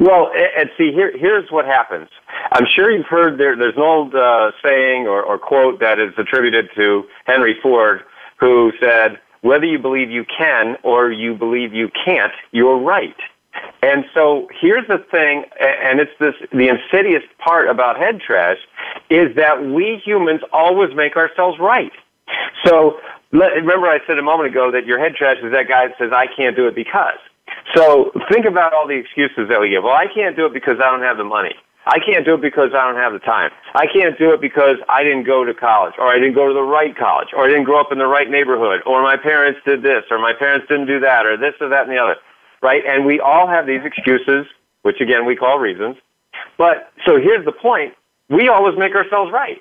Well, 0.00 0.32
and 0.56 0.70
see, 0.76 0.92
here, 0.92 1.16
here's 1.16 1.50
what 1.50 1.66
happens. 1.66 2.08
I'm 2.52 2.66
sure 2.66 2.90
you've 2.90 3.06
heard 3.06 3.38
there, 3.38 3.56
there's 3.56 3.76
an 3.76 3.82
old 3.82 4.14
uh, 4.14 4.52
saying 4.62 5.06
or, 5.06 5.22
or 5.22 5.38
quote 5.38 5.80
that 5.80 5.98
is 5.98 6.12
attributed 6.18 6.70
to 6.76 7.04
Henry 7.24 7.56
Ford, 7.62 8.02
who 8.36 8.72
said, 8.80 9.18
"Whether 9.42 9.66
you 9.66 9.78
believe 9.78 10.10
you 10.10 10.24
can 10.24 10.76
or 10.82 11.12
you 11.12 11.34
believe 11.34 11.72
you 11.72 11.90
can't, 12.04 12.32
you're 12.50 12.78
right." 12.78 13.16
And 13.82 14.04
so 14.14 14.48
here's 14.60 14.86
the 14.88 14.98
thing, 14.98 15.44
and 15.60 16.00
it's 16.00 16.12
this 16.18 16.34
the 16.52 16.68
insidious 16.68 17.22
part 17.38 17.68
about 17.68 17.96
head 17.98 18.20
trash 18.20 18.58
is 19.12 19.36
that 19.36 19.62
we 19.62 20.00
humans 20.04 20.40
always 20.52 20.94
make 20.96 21.16
ourselves 21.16 21.58
right. 21.60 21.92
So 22.64 22.98
remember 23.30 23.86
I 23.86 23.98
said 24.06 24.18
a 24.18 24.22
moment 24.22 24.48
ago 24.48 24.70
that 24.72 24.86
your 24.86 24.98
head 24.98 25.14
trash 25.14 25.36
is 25.42 25.52
that 25.52 25.68
guy 25.68 25.88
that 25.88 25.98
says, 25.98 26.10
I 26.12 26.26
can't 26.26 26.56
do 26.56 26.66
it 26.66 26.74
because. 26.74 27.20
So 27.74 28.10
think 28.30 28.46
about 28.46 28.72
all 28.72 28.88
the 28.88 28.96
excuses 28.96 29.48
that 29.50 29.60
we 29.60 29.70
give. 29.70 29.84
Well, 29.84 29.92
I 29.92 30.06
can't 30.12 30.34
do 30.36 30.46
it 30.46 30.52
because 30.52 30.80
I 30.80 30.90
don't 30.90 31.02
have 31.02 31.18
the 31.18 31.24
money. 31.24 31.54
I 31.84 31.98
can't 31.98 32.24
do 32.24 32.34
it 32.34 32.40
because 32.40 32.70
I 32.74 32.86
don't 32.86 32.96
have 32.96 33.12
the 33.12 33.18
time. 33.18 33.50
I 33.74 33.86
can't 33.86 34.16
do 34.16 34.32
it 34.32 34.40
because 34.40 34.76
I 34.88 35.02
didn't 35.02 35.24
go 35.24 35.44
to 35.44 35.52
college, 35.52 35.94
or 35.98 36.06
I 36.06 36.14
didn't 36.14 36.34
go 36.34 36.46
to 36.46 36.54
the 36.54 36.62
right 36.62 36.96
college, 36.96 37.28
or 37.34 37.44
I 37.44 37.48
didn't 37.48 37.64
grow 37.64 37.80
up 37.80 37.90
in 37.90 37.98
the 37.98 38.06
right 38.06 38.30
neighborhood, 38.30 38.82
or 38.86 39.02
my 39.02 39.16
parents 39.16 39.58
did 39.66 39.82
this, 39.82 40.04
or 40.10 40.18
my 40.18 40.32
parents 40.32 40.68
didn't 40.68 40.86
do 40.86 41.00
that, 41.00 41.26
or 41.26 41.36
this 41.36 41.54
or 41.60 41.68
that 41.68 41.82
and 41.82 41.90
the 41.90 41.98
other. 41.98 42.16
Right? 42.62 42.84
And 42.86 43.04
we 43.04 43.18
all 43.18 43.48
have 43.48 43.66
these 43.66 43.80
excuses, 43.84 44.46
which 44.82 45.00
again 45.00 45.26
we 45.26 45.34
call 45.34 45.58
reasons. 45.58 45.96
But 46.56 46.92
so 47.04 47.18
here's 47.18 47.44
the 47.44 47.52
point. 47.52 47.94
We 48.32 48.48
always 48.48 48.76
make 48.78 48.94
ourselves 48.94 49.30
right. 49.32 49.58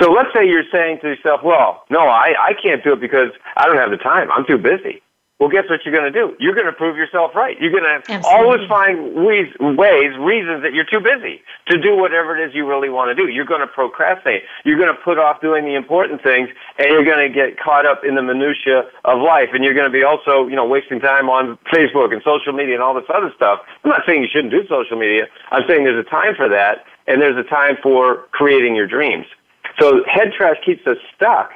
So 0.00 0.12
let's 0.12 0.28
say 0.34 0.46
you're 0.46 0.68
saying 0.72 0.98
to 1.02 1.08
yourself, 1.08 1.40
well, 1.42 1.84
no, 1.90 2.00
I, 2.00 2.32
I 2.38 2.52
can't 2.62 2.82
do 2.84 2.92
it 2.92 3.00
because 3.00 3.30
I 3.56 3.66
don't 3.66 3.76
have 3.76 3.90
the 3.90 3.96
time. 3.98 4.30
I'm 4.30 4.46
too 4.46 4.58
busy. 4.58 5.02
well, 5.40 5.48
guess 5.48 5.64
what 5.70 5.80
you're 5.84 5.94
going 5.96 6.04
to 6.04 6.12
do? 6.12 6.36
You're 6.38 6.54
going 6.54 6.68
to 6.68 6.72
prove 6.72 6.96
yourself 7.00 7.32
right. 7.34 7.56
You're 7.58 7.72
going 7.72 7.88
to 7.88 8.20
always 8.28 8.60
find 8.68 9.14
ways, 9.24 9.48
ways, 9.58 10.12
reasons 10.20 10.62
that 10.62 10.74
you're 10.76 10.84
too 10.84 11.00
busy 11.00 11.40
to 11.72 11.80
do 11.80 11.96
whatever 11.96 12.36
it 12.36 12.46
is 12.46 12.54
you 12.54 12.68
really 12.68 12.90
want 12.90 13.08
to 13.08 13.16
do. 13.16 13.32
You're 13.32 13.48
going 13.48 13.62
to 13.62 13.66
procrastinate. 13.66 14.42
You're 14.66 14.76
going 14.76 14.92
to 14.94 15.00
put 15.02 15.16
off 15.18 15.40
doing 15.40 15.64
the 15.64 15.74
important 15.74 16.22
things, 16.22 16.50
and 16.78 16.92
you're 16.92 17.04
going 17.08 17.24
to 17.24 17.32
get 17.32 17.58
caught 17.58 17.86
up 17.86 18.04
in 18.04 18.16
the 18.16 18.22
minutia 18.22 18.84
of 19.06 19.16
life. 19.24 19.48
And 19.56 19.64
you're 19.64 19.72
going 19.72 19.88
to 19.88 19.92
be 19.92 20.04
also, 20.04 20.46
you 20.46 20.56
know, 20.56 20.68
wasting 20.68 21.00
time 21.00 21.30
on 21.30 21.56
Facebook 21.72 22.12
and 22.12 22.20
social 22.22 22.52
media 22.52 22.74
and 22.74 22.82
all 22.82 22.92
this 22.92 23.08
other 23.08 23.32
stuff. 23.34 23.60
I'm 23.82 23.90
not 23.96 24.02
saying 24.06 24.20
you 24.20 24.28
shouldn't 24.30 24.52
do 24.52 24.68
social 24.68 25.00
media. 25.00 25.24
I'm 25.50 25.64
saying 25.66 25.84
there's 25.84 26.04
a 26.04 26.08
time 26.08 26.36
for 26.36 26.52
that, 26.52 26.84
and 27.06 27.20
there's 27.20 27.36
a 27.36 27.48
time 27.48 27.76
for 27.82 28.26
creating 28.32 28.74
your 28.74 28.86
dreams. 28.86 29.26
So 29.80 30.04
head 30.04 30.32
trash 30.36 30.56
keeps 30.64 30.86
us 30.86 30.96
stuck 31.14 31.52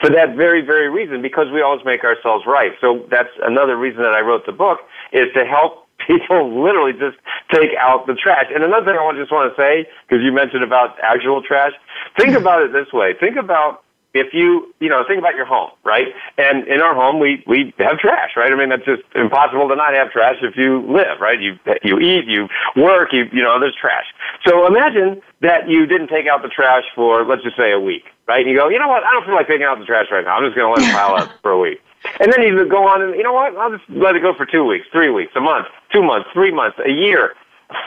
for 0.00 0.10
that 0.10 0.36
very, 0.36 0.60
very 0.60 0.90
reason, 0.90 1.22
because 1.22 1.46
we 1.52 1.62
always 1.62 1.84
make 1.84 2.04
ourselves 2.04 2.44
right. 2.46 2.72
So 2.80 3.06
that's 3.10 3.30
another 3.42 3.76
reason 3.76 4.02
that 4.02 4.12
I 4.12 4.20
wrote 4.20 4.44
the 4.44 4.52
book 4.52 4.80
is 5.12 5.28
to 5.34 5.44
help 5.44 5.86
people 6.06 6.62
literally 6.62 6.92
just 6.92 7.16
take 7.50 7.70
out 7.78 8.06
the 8.06 8.14
trash. 8.14 8.46
And 8.52 8.64
another 8.64 8.86
thing 8.86 8.98
I 8.98 9.12
just 9.16 9.32
want 9.32 9.54
to 9.54 9.60
say, 9.60 9.86
because 10.06 10.22
you 10.22 10.32
mentioned 10.32 10.64
about 10.64 10.96
actual 11.02 11.42
trash, 11.42 11.72
think 12.18 12.36
about 12.36 12.62
it 12.62 12.72
this 12.72 12.92
way. 12.92 13.14
Think 13.18 13.36
about 13.36 13.83
if 14.14 14.32
you, 14.32 14.72
you 14.78 14.88
know, 14.88 15.04
think 15.06 15.18
about 15.18 15.34
your 15.34 15.44
home, 15.44 15.70
right? 15.84 16.06
And 16.38 16.66
in 16.68 16.80
our 16.80 16.94
home, 16.94 17.18
we, 17.18 17.42
we 17.48 17.74
have 17.78 17.98
trash, 17.98 18.30
right? 18.36 18.50
I 18.50 18.54
mean, 18.54 18.68
that's 18.68 18.84
just 18.84 19.02
impossible 19.14 19.68
to 19.68 19.74
not 19.74 19.92
have 19.92 20.12
trash 20.12 20.36
if 20.40 20.56
you 20.56 20.86
live, 20.86 21.20
right? 21.20 21.40
You, 21.40 21.58
you 21.82 21.98
eat, 21.98 22.26
you 22.26 22.48
work, 22.76 23.12
you, 23.12 23.26
you 23.32 23.42
know, 23.42 23.58
there's 23.58 23.74
trash. 23.74 24.06
So 24.46 24.66
imagine 24.66 25.20
that 25.42 25.68
you 25.68 25.84
didn't 25.86 26.08
take 26.08 26.28
out 26.28 26.42
the 26.42 26.48
trash 26.48 26.84
for, 26.94 27.24
let's 27.26 27.42
just 27.42 27.56
say 27.56 27.72
a 27.72 27.80
week, 27.80 28.04
right? 28.28 28.40
And 28.40 28.50
you 28.50 28.56
go, 28.56 28.68
you 28.68 28.78
know 28.78 28.88
what? 28.88 29.02
I 29.02 29.10
don't 29.10 29.26
feel 29.26 29.34
like 29.34 29.48
taking 29.48 29.66
out 29.66 29.80
the 29.80 29.84
trash 29.84 30.06
right 30.12 30.24
now. 30.24 30.38
I'm 30.38 30.44
just 30.44 30.56
going 30.56 30.72
to 30.72 30.80
let 30.80 30.88
it 30.88 30.94
pile 30.94 31.16
up 31.16 31.30
for 31.42 31.50
a 31.50 31.58
week. 31.58 31.82
And 32.20 32.32
then 32.32 32.42
you 32.42 32.68
go 32.68 32.86
on 32.86 33.02
and, 33.02 33.16
you 33.16 33.24
know 33.24 33.32
what? 33.32 33.56
I'll 33.56 33.72
just 33.72 33.88
let 33.90 34.14
it 34.14 34.22
go 34.22 34.32
for 34.32 34.46
two 34.46 34.64
weeks, 34.64 34.86
three 34.92 35.10
weeks, 35.10 35.32
a 35.34 35.40
month, 35.40 35.66
two 35.92 36.02
months, 36.02 36.28
three 36.32 36.52
months, 36.52 36.78
a 36.86 36.90
year, 36.90 37.34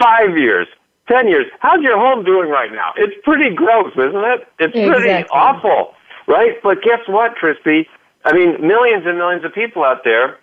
five 0.02 0.38
years, 0.38 0.68
ten 1.08 1.30
years. 1.30 1.46
How's 1.60 1.82
your 1.82 1.98
home 1.98 2.26
doing 2.26 2.50
right 2.50 2.72
now? 2.72 2.92
It's 2.98 3.16
pretty 3.24 3.56
gross, 3.56 3.94
isn't 3.94 4.16
it? 4.16 4.48
It's 4.60 4.74
pretty 4.74 5.08
exactly. 5.08 5.30
awful 5.32 5.94
right? 6.28 6.62
But 6.62 6.82
guess 6.82 7.00
what, 7.08 7.36
Christy? 7.36 7.88
I 8.26 8.34
mean, 8.34 8.66
millions 8.66 9.06
and 9.06 9.18
millions 9.18 9.46
of 9.46 9.54
people 9.54 9.84
out 9.84 10.04
there 10.04 10.38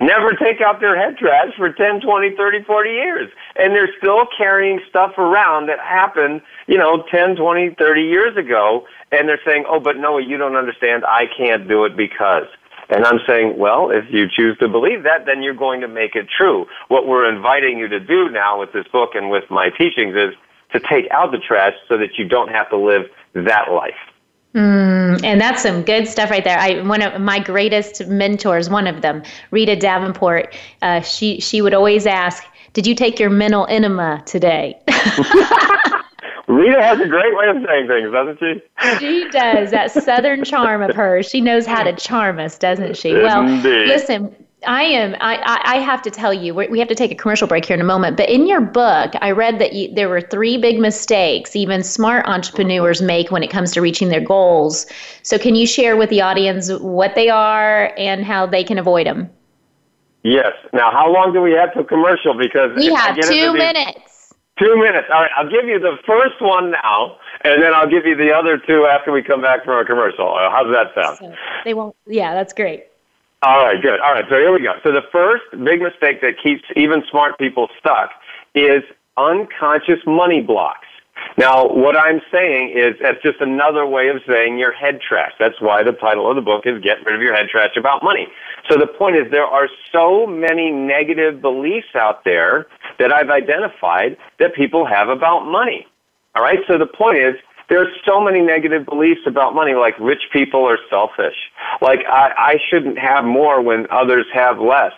never 0.00 0.32
take 0.34 0.60
out 0.60 0.80
their 0.80 0.96
head 0.96 1.16
trash 1.16 1.54
for 1.56 1.72
10, 1.72 2.00
20, 2.00 2.36
30, 2.36 2.64
40 2.64 2.90
years. 2.90 3.30
And 3.56 3.72
they're 3.72 3.92
still 3.98 4.26
carrying 4.36 4.80
stuff 4.88 5.16
around 5.18 5.68
that 5.68 5.78
happened, 5.80 6.42
you 6.66 6.76
know, 6.76 7.04
10, 7.10 7.36
20, 7.36 7.74
30 7.78 8.02
years 8.02 8.36
ago. 8.36 8.86
And 9.12 9.28
they're 9.28 9.40
saying, 9.46 9.64
oh, 9.68 9.80
but 9.80 9.96
Noah, 9.96 10.22
you 10.22 10.36
don't 10.36 10.56
understand. 10.56 11.04
I 11.06 11.26
can't 11.36 11.68
do 11.68 11.84
it 11.84 11.96
because. 11.96 12.46
And 12.90 13.06
I'm 13.06 13.20
saying, 13.26 13.56
well, 13.56 13.90
if 13.90 14.04
you 14.10 14.26
choose 14.28 14.58
to 14.58 14.68
believe 14.68 15.04
that, 15.04 15.24
then 15.24 15.42
you're 15.42 15.54
going 15.54 15.80
to 15.80 15.88
make 15.88 16.14
it 16.14 16.26
true. 16.28 16.66
What 16.88 17.06
we're 17.06 17.32
inviting 17.32 17.78
you 17.78 17.88
to 17.88 18.00
do 18.00 18.28
now 18.28 18.60
with 18.60 18.72
this 18.72 18.86
book 18.88 19.10
and 19.14 19.30
with 19.30 19.44
my 19.50 19.70
teachings 19.70 20.14
is 20.14 20.34
to 20.72 20.80
take 20.80 21.10
out 21.10 21.30
the 21.32 21.38
trash 21.38 21.72
so 21.88 21.96
that 21.96 22.18
you 22.18 22.28
don't 22.28 22.48
have 22.48 22.68
to 22.70 22.76
live 22.76 23.04
that 23.32 23.72
life. 23.72 23.94
Mm, 24.54 25.24
and 25.24 25.40
that's 25.40 25.62
some 25.62 25.82
good 25.82 26.06
stuff 26.06 26.30
right 26.30 26.44
there. 26.44 26.58
I 26.58 26.80
one 26.82 27.02
of 27.02 27.20
my 27.20 27.40
greatest 27.40 28.06
mentors, 28.06 28.70
one 28.70 28.86
of 28.86 29.02
them, 29.02 29.22
Rita 29.50 29.74
Davenport. 29.74 30.54
Uh, 30.80 31.00
she 31.00 31.40
she 31.40 31.60
would 31.60 31.74
always 31.74 32.06
ask, 32.06 32.44
"Did 32.72 32.86
you 32.86 32.94
take 32.94 33.18
your 33.18 33.30
mental 33.30 33.66
enema 33.68 34.22
today?" 34.26 34.78
Rita 36.46 36.82
has 36.82 37.00
a 37.00 37.08
great 37.08 37.34
way 37.34 37.48
of 37.48 37.56
saying 37.66 37.88
things, 37.88 38.12
doesn't 38.12 38.38
she? 38.38 38.98
She 38.98 39.28
does. 39.30 39.70
That 39.70 39.90
southern 39.90 40.44
charm 40.44 40.82
of 40.82 40.94
hers. 40.94 41.26
She 41.28 41.40
knows 41.40 41.66
how 41.66 41.82
to 41.82 41.92
charm 41.96 42.38
us, 42.38 42.58
doesn't 42.58 42.96
she? 42.96 43.10
Indeed. 43.10 43.22
Well, 43.24 43.44
listen, 43.86 44.36
I 44.66 44.82
am. 44.82 45.14
I, 45.20 45.60
I 45.64 45.78
have 45.78 46.02
to 46.02 46.10
tell 46.10 46.32
you, 46.32 46.54
we 46.54 46.78
have 46.78 46.88
to 46.88 46.94
take 46.94 47.10
a 47.10 47.14
commercial 47.14 47.46
break 47.46 47.64
here 47.64 47.74
in 47.74 47.80
a 47.80 47.84
moment. 47.84 48.16
But 48.16 48.28
in 48.28 48.46
your 48.46 48.60
book, 48.60 49.12
I 49.20 49.30
read 49.30 49.58
that 49.58 49.72
you, 49.72 49.92
there 49.94 50.08
were 50.08 50.20
three 50.20 50.58
big 50.58 50.78
mistakes 50.78 51.56
even 51.56 51.82
smart 51.82 52.26
entrepreneurs 52.26 53.02
make 53.02 53.30
when 53.30 53.42
it 53.42 53.50
comes 53.50 53.72
to 53.72 53.80
reaching 53.80 54.08
their 54.08 54.20
goals. 54.20 54.86
So, 55.22 55.38
can 55.38 55.54
you 55.54 55.66
share 55.66 55.96
with 55.96 56.10
the 56.10 56.20
audience 56.20 56.70
what 56.80 57.14
they 57.14 57.28
are 57.28 57.92
and 57.96 58.24
how 58.24 58.46
they 58.46 58.64
can 58.64 58.78
avoid 58.78 59.06
them? 59.06 59.30
Yes. 60.22 60.52
Now, 60.72 60.90
how 60.90 61.12
long 61.12 61.32
do 61.32 61.42
we 61.42 61.52
have 61.52 61.74
to 61.74 61.84
commercial? 61.84 62.34
Because 62.36 62.70
we 62.76 62.92
have 62.92 63.18
two 63.20 63.52
minutes. 63.52 64.32
Two 64.58 64.76
minutes. 64.76 65.08
All 65.12 65.20
right. 65.20 65.30
I'll 65.36 65.50
give 65.50 65.66
you 65.66 65.78
the 65.78 65.96
first 66.06 66.40
one 66.40 66.70
now, 66.70 67.16
and 67.42 67.62
then 67.62 67.74
I'll 67.74 67.90
give 67.90 68.06
you 68.06 68.16
the 68.16 68.32
other 68.32 68.56
two 68.56 68.86
after 68.86 69.12
we 69.12 69.22
come 69.22 69.42
back 69.42 69.64
from 69.64 69.78
a 69.78 69.84
commercial. 69.84 70.34
How's 70.50 70.72
that 70.72 70.94
sound? 70.94 71.18
So 71.18 71.34
they 71.64 71.74
won't. 71.74 71.96
Yeah, 72.06 72.34
that's 72.34 72.52
great. 72.52 72.84
All 73.44 73.62
right, 73.62 73.80
good. 73.82 74.00
All 74.00 74.14
right, 74.14 74.24
so 74.30 74.36
here 74.36 74.52
we 74.54 74.62
go. 74.62 74.72
So 74.82 74.90
the 74.90 75.04
first 75.12 75.44
big 75.62 75.82
mistake 75.82 76.22
that 76.22 76.36
keeps 76.42 76.62
even 76.76 77.02
smart 77.10 77.38
people 77.38 77.68
stuck 77.78 78.08
is 78.54 78.82
unconscious 79.18 80.00
money 80.06 80.40
blocks. 80.40 80.86
Now, 81.36 81.68
what 81.68 81.94
I'm 81.94 82.22
saying 82.32 82.72
is 82.74 82.94
that's 83.02 83.22
just 83.22 83.42
another 83.42 83.84
way 83.84 84.08
of 84.08 84.22
saying 84.26 84.58
your 84.58 84.72
head 84.72 84.98
trash. 85.06 85.32
That's 85.38 85.60
why 85.60 85.82
the 85.82 85.92
title 85.92 86.28
of 86.30 86.36
the 86.36 86.42
book 86.42 86.62
is 86.64 86.82
Get 86.82 87.04
Rid 87.04 87.14
of 87.14 87.20
Your 87.20 87.34
Head 87.34 87.48
Trash 87.50 87.76
About 87.76 88.02
Money. 88.02 88.28
So 88.70 88.78
the 88.78 88.86
point 88.86 89.16
is 89.16 89.30
there 89.30 89.44
are 89.44 89.68
so 89.92 90.26
many 90.26 90.70
negative 90.70 91.42
beliefs 91.42 91.94
out 91.94 92.24
there 92.24 92.66
that 92.98 93.12
I've 93.12 93.28
identified 93.28 94.16
that 94.38 94.54
people 94.54 94.86
have 94.86 95.10
about 95.10 95.44
money. 95.44 95.86
All 96.34 96.42
right, 96.42 96.60
so 96.66 96.78
the 96.78 96.86
point 96.86 97.18
is 97.18 97.34
there's 97.68 97.88
so 98.06 98.20
many 98.20 98.40
negative 98.40 98.84
beliefs 98.86 99.22
about 99.26 99.54
money, 99.54 99.74
like 99.74 99.98
rich 99.98 100.22
people 100.32 100.64
are 100.64 100.78
selfish. 100.90 101.36
Like 101.80 102.00
I, 102.06 102.32
I 102.36 102.54
shouldn't 102.70 102.98
have 102.98 103.24
more 103.24 103.62
when 103.62 103.86
others 103.90 104.26
have 104.32 104.58
less. 104.58 104.92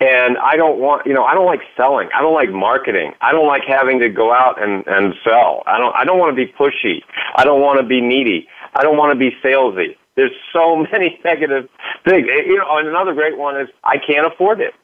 And 0.00 0.38
I 0.38 0.56
don't 0.56 0.78
want, 0.78 1.06
you 1.06 1.12
know, 1.12 1.24
I 1.24 1.34
don't 1.34 1.46
like 1.46 1.60
selling. 1.76 2.08
I 2.14 2.22
don't 2.22 2.34
like 2.34 2.50
marketing. 2.50 3.12
I 3.20 3.32
don't 3.32 3.46
like 3.46 3.62
having 3.66 3.98
to 4.00 4.08
go 4.08 4.32
out 4.32 4.60
and, 4.62 4.86
and 4.86 5.14
sell. 5.24 5.62
I 5.66 5.78
don't, 5.78 5.94
I 5.94 6.04
don't 6.04 6.18
want 6.18 6.36
to 6.36 6.36
be 6.36 6.50
pushy. 6.50 7.02
I 7.36 7.44
don't 7.44 7.60
want 7.60 7.80
to 7.80 7.86
be 7.86 8.00
needy. 8.00 8.48
I 8.74 8.82
don't 8.82 8.96
want 8.96 9.12
to 9.12 9.18
be 9.18 9.36
salesy. 9.44 9.96
There's 10.16 10.32
so 10.52 10.76
many 10.92 11.20
negative 11.24 11.68
things. 12.04 12.26
Eh, 12.30 12.42
you 12.46 12.58
know, 12.58 12.78
and 12.78 12.88
another 12.88 13.14
great 13.14 13.36
one 13.36 13.60
is 13.60 13.68
I 13.84 13.96
can't 13.98 14.26
afford 14.26 14.60
it. 14.60 14.74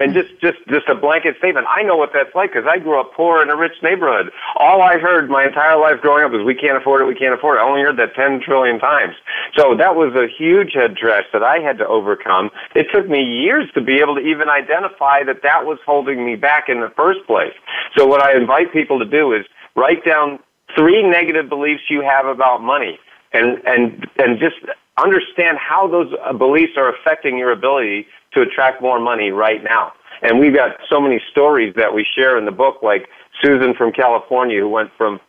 And 0.00 0.14
just, 0.14 0.30
just, 0.40 0.58
just 0.68 0.88
a 0.88 0.94
blanket 0.94 1.36
statement. 1.38 1.66
I 1.68 1.82
know 1.82 1.96
what 1.96 2.10
that's 2.14 2.34
like 2.34 2.52
because 2.52 2.66
I 2.66 2.78
grew 2.78 2.98
up 2.98 3.12
poor 3.12 3.42
in 3.42 3.50
a 3.50 3.56
rich 3.56 3.76
neighborhood. 3.82 4.32
All 4.56 4.80
I 4.80 4.96
heard 4.98 5.28
my 5.28 5.44
entire 5.44 5.78
life 5.78 6.00
growing 6.00 6.24
up 6.24 6.32
was, 6.32 6.42
we 6.42 6.54
can't 6.54 6.76
afford 6.76 7.02
it, 7.02 7.04
we 7.04 7.14
can't 7.14 7.34
afford 7.34 7.58
it. 7.58 7.60
I 7.60 7.68
only 7.68 7.82
heard 7.82 7.98
that 7.98 8.14
10 8.14 8.40
trillion 8.40 8.78
times. 8.78 9.14
So 9.54 9.76
that 9.76 9.94
was 9.94 10.14
a 10.16 10.26
huge 10.26 10.72
head 10.72 10.96
trash 10.96 11.24
that 11.34 11.42
I 11.42 11.58
had 11.58 11.76
to 11.78 11.86
overcome. 11.86 12.50
It 12.74 12.86
took 12.92 13.08
me 13.08 13.22
years 13.22 13.68
to 13.74 13.82
be 13.82 14.00
able 14.00 14.14
to 14.14 14.22
even 14.22 14.48
identify 14.48 15.22
that 15.24 15.42
that 15.42 15.66
was 15.66 15.78
holding 15.84 16.24
me 16.24 16.34
back 16.34 16.70
in 16.70 16.80
the 16.80 16.90
first 16.96 17.20
place. 17.26 17.52
So 17.94 18.06
what 18.06 18.22
I 18.22 18.34
invite 18.34 18.72
people 18.72 18.98
to 19.00 19.04
do 19.04 19.34
is 19.34 19.44
write 19.76 20.02
down 20.04 20.38
three 20.74 21.02
negative 21.02 21.50
beliefs 21.50 21.82
you 21.90 22.00
have 22.00 22.24
about 22.24 22.62
money 22.62 22.98
and, 23.32 23.60
and, 23.66 24.08
and 24.16 24.38
just 24.38 24.56
understand 25.02 25.58
how 25.58 25.88
those 25.88 26.12
uh, 26.24 26.32
beliefs 26.32 26.72
are 26.76 26.94
affecting 26.94 27.38
your 27.38 27.52
ability 27.52 28.06
to 28.32 28.42
attract 28.42 28.82
more 28.82 29.00
money 29.00 29.30
right 29.30 29.62
now. 29.62 29.92
And 30.22 30.38
we've 30.38 30.54
got 30.54 30.76
so 30.88 31.00
many 31.00 31.20
stories 31.30 31.74
that 31.76 31.94
we 31.94 32.06
share 32.14 32.38
in 32.38 32.44
the 32.44 32.52
book, 32.52 32.82
like 32.82 33.08
Susan 33.42 33.74
from 33.74 33.92
California 33.92 34.60
who 34.60 34.68
went 34.68 34.90
from 34.96 35.20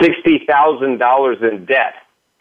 $60,000 0.00 1.52
in 1.52 1.64
debt 1.66 1.94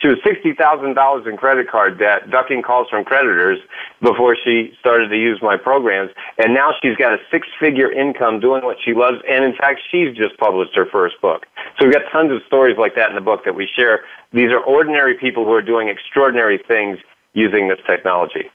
to 0.04 0.16
$60,000 0.16 1.28
in 1.28 1.38
credit 1.38 1.70
card 1.70 1.98
debt, 1.98 2.30
ducking 2.30 2.62
calls 2.62 2.90
from 2.90 3.06
creditors 3.06 3.58
before 4.02 4.36
she 4.36 4.74
started 4.78 5.08
to 5.08 5.18
use 5.18 5.40
my 5.42 5.56
programs. 5.56 6.12
And 6.38 6.54
now 6.54 6.74
she's 6.82 6.98
got 6.98 7.14
a 7.14 7.18
six 7.32 7.48
figure 7.58 7.90
income 7.90 8.42
doing 8.42 8.66
what 8.66 8.78
she 8.84 8.94
loves. 8.94 9.20
And 9.30 9.46
in 9.46 9.56
fact, 9.56 9.80
she's 9.90 10.14
just 10.16 10.38
published 10.38 10.76
her 10.76 10.86
first 10.86 11.22
book. 11.22 11.46
So 11.80 11.86
we've 11.86 11.94
got 11.94 12.04
tons 12.12 12.34
of 12.34 12.42
stories 12.48 12.76
like 12.78 12.96
that 12.96 13.10
in 13.10 13.16
the 13.16 13.22
book 13.22 13.46
that 13.46 13.56
we 13.56 13.70
share. 13.78 14.02
These 14.34 14.52
are 14.52 14.60
ordinary 14.60 15.16
people 15.16 15.46
who 15.46 15.54
are 15.54 15.62
doing 15.62 15.88
extraordinary 15.88 16.60
things 16.68 16.98
using 17.34 17.70
this 17.70 17.80
technology. 17.88 18.52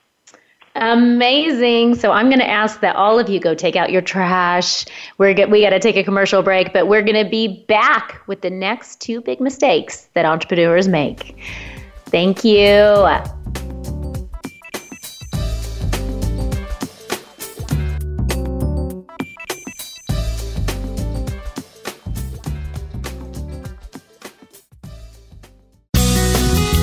Amazing. 0.75 1.97
So 1.97 2.13
I'm 2.13 2.29
going 2.29 2.39
to 2.39 2.49
ask 2.49 2.81
that 2.81 2.95
all 2.95 3.19
of 3.19 3.29
you 3.29 3.41
go 3.41 3.55
take 3.55 3.77
out 3.77 3.91
your 3.91 4.03
trash. 4.03 4.85
We're 5.19 5.35
get, 5.35 5.51
we 5.51 5.63
got 5.63 5.71
to 5.71 5.81
take 5.81 5.97
a 5.97 6.05
commercial 6.05 6.43
break, 6.43 6.73
but 6.73 6.87
we're 6.87 7.03
going 7.03 7.23
to 7.23 7.29
be 7.29 7.65
back 7.69 8.23
with 8.27 8.43
the 8.43 8.51
next 8.51 9.01
two 9.01 9.21
big 9.21 9.41
mistakes 9.41 10.09
that 10.15 10.25
entrepreneurs 10.25 10.87
make. 10.87 11.37
Thank 12.07 12.45
you. 12.45 13.07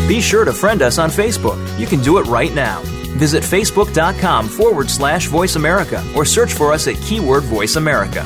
Be 0.08 0.22
sure 0.22 0.46
to 0.46 0.54
friend 0.54 0.82
us 0.84 1.00
on 1.00 1.10
Facebook. 1.10 1.58
You 1.80 1.88
can 1.88 2.00
do 2.02 2.20
it 2.20 2.24
right 2.28 2.54
now. 2.54 2.84
Visit 3.16 3.44
facebook.com 3.44 4.48
forward 4.48 4.90
slash 4.90 5.28
voice 5.28 5.56
America 5.56 6.04
or 6.16 6.26
search 6.26 6.54
for 6.54 6.72
us 6.72 6.88
at 6.88 6.96
keyword 6.96 7.44
voice 7.44 7.76
America. 7.76 8.26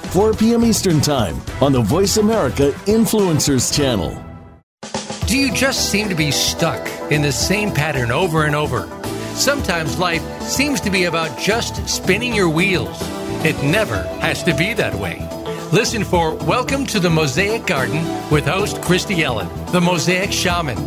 4 0.11 0.33
p.m. 0.33 0.65
Eastern 0.65 0.99
Time 0.99 1.39
on 1.61 1.71
the 1.71 1.79
Voice 1.79 2.17
America 2.17 2.71
Influencers 2.85 3.73
Channel. 3.73 4.21
Do 5.25 5.37
you 5.37 5.53
just 5.53 5.89
seem 5.89 6.09
to 6.09 6.15
be 6.15 6.31
stuck 6.31 6.85
in 7.09 7.21
the 7.21 7.31
same 7.31 7.71
pattern 7.71 8.11
over 8.11 8.43
and 8.43 8.53
over? 8.53 8.89
Sometimes 9.35 9.97
life 9.97 10.21
seems 10.41 10.81
to 10.81 10.89
be 10.89 11.05
about 11.05 11.39
just 11.39 11.87
spinning 11.87 12.35
your 12.35 12.49
wheels. 12.49 12.97
It 13.45 13.55
never 13.63 14.03
has 14.19 14.43
to 14.43 14.53
be 14.53 14.73
that 14.73 14.93
way. 14.95 15.25
Listen 15.71 16.03
for 16.03 16.35
Welcome 16.35 16.85
to 16.87 16.99
the 16.99 17.09
Mosaic 17.09 17.65
Garden 17.65 18.03
with 18.29 18.45
host 18.47 18.81
Christy 18.81 19.23
Ellen, 19.23 19.47
the 19.71 19.79
Mosaic 19.79 20.33
Shaman. 20.33 20.77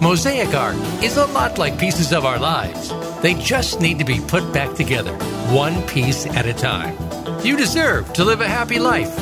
Mosaic 0.00 0.52
art 0.56 0.74
is 1.04 1.18
a 1.18 1.26
lot 1.26 1.56
like 1.56 1.78
pieces 1.78 2.12
of 2.12 2.24
our 2.24 2.40
lives. 2.40 2.92
They 3.22 3.34
just 3.34 3.80
need 3.80 4.00
to 4.00 4.04
be 4.04 4.18
put 4.18 4.52
back 4.52 4.74
together, 4.74 5.14
one 5.54 5.80
piece 5.86 6.26
at 6.26 6.46
a 6.46 6.52
time. 6.52 7.21
You 7.44 7.56
deserve 7.56 8.12
to 8.12 8.24
live 8.24 8.40
a 8.40 8.46
happy 8.48 8.78
life. 8.78 9.12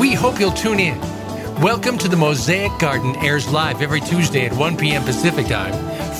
We 0.00 0.12
hope 0.12 0.40
you'll 0.40 0.50
tune 0.50 0.80
in. 0.80 1.00
Welcome 1.60 1.96
to 1.98 2.08
the 2.08 2.16
Mosaic 2.16 2.76
Garden 2.80 3.14
airs 3.18 3.48
live 3.52 3.82
every 3.82 4.00
Tuesday 4.00 4.46
at 4.46 4.52
1 4.52 4.76
p.m. 4.76 5.04
Pacific 5.04 5.46
Time, 5.46 5.72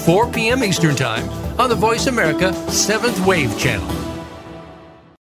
4 0.04 0.30
p.m. 0.30 0.62
Eastern 0.62 0.94
Time 0.94 1.28
on 1.58 1.68
the 1.68 1.74
Voice 1.74 2.06
America 2.06 2.52
7th 2.68 3.26
Wave 3.26 3.58
channel. 3.58 3.88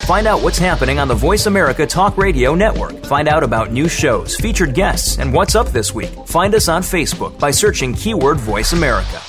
Find 0.00 0.26
out 0.26 0.42
what's 0.42 0.58
happening 0.58 0.98
on 0.98 1.06
the 1.06 1.14
Voice 1.14 1.46
America 1.46 1.86
Talk 1.86 2.18
Radio 2.18 2.56
Network. 2.56 3.04
Find 3.04 3.28
out 3.28 3.44
about 3.44 3.70
new 3.70 3.88
shows, 3.88 4.34
featured 4.34 4.74
guests, 4.74 5.18
and 5.18 5.32
what's 5.32 5.54
up 5.54 5.68
this 5.68 5.94
week. 5.94 6.10
Find 6.26 6.52
us 6.56 6.68
on 6.68 6.82
Facebook 6.82 7.38
by 7.38 7.52
searching 7.52 7.94
keyword 7.94 8.38
Voice 8.38 8.72
America. 8.72 9.20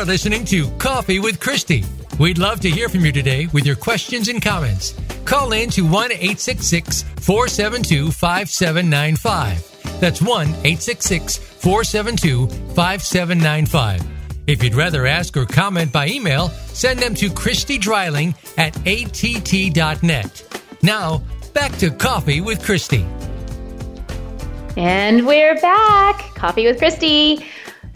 Are 0.00 0.04
listening 0.06 0.46
to 0.46 0.70
Coffee 0.78 1.18
with 1.18 1.40
Christy. 1.40 1.84
We'd 2.18 2.38
love 2.38 2.60
to 2.60 2.70
hear 2.70 2.88
from 2.88 3.04
you 3.04 3.12
today 3.12 3.48
with 3.52 3.66
your 3.66 3.76
questions 3.76 4.28
and 4.28 4.40
comments. 4.40 4.94
Call 5.26 5.52
in 5.52 5.68
to 5.70 5.82
1 5.82 6.12
866 6.12 7.02
472 7.02 8.10
5795. 8.10 10.00
That's 10.00 10.22
1 10.22 10.46
866 10.46 11.36
472 11.36 12.46
5795. 12.74 14.00
If 14.46 14.64
you'd 14.64 14.74
rather 14.74 15.06
ask 15.06 15.36
or 15.36 15.44
comment 15.44 15.92
by 15.92 16.06
email, 16.08 16.48
send 16.48 17.00
them 17.00 17.14
to 17.16 17.28
Christy 17.30 17.76
Dreiling 17.76 18.34
at 18.56 18.74
att.net. 18.86 20.62
Now, 20.82 21.22
back 21.52 21.76
to 21.76 21.90
Coffee 21.90 22.40
with 22.40 22.64
Christy. 22.64 23.04
And 24.78 25.26
we're 25.26 25.60
back. 25.60 26.34
Coffee 26.36 26.66
with 26.66 26.78
Christy. 26.78 27.44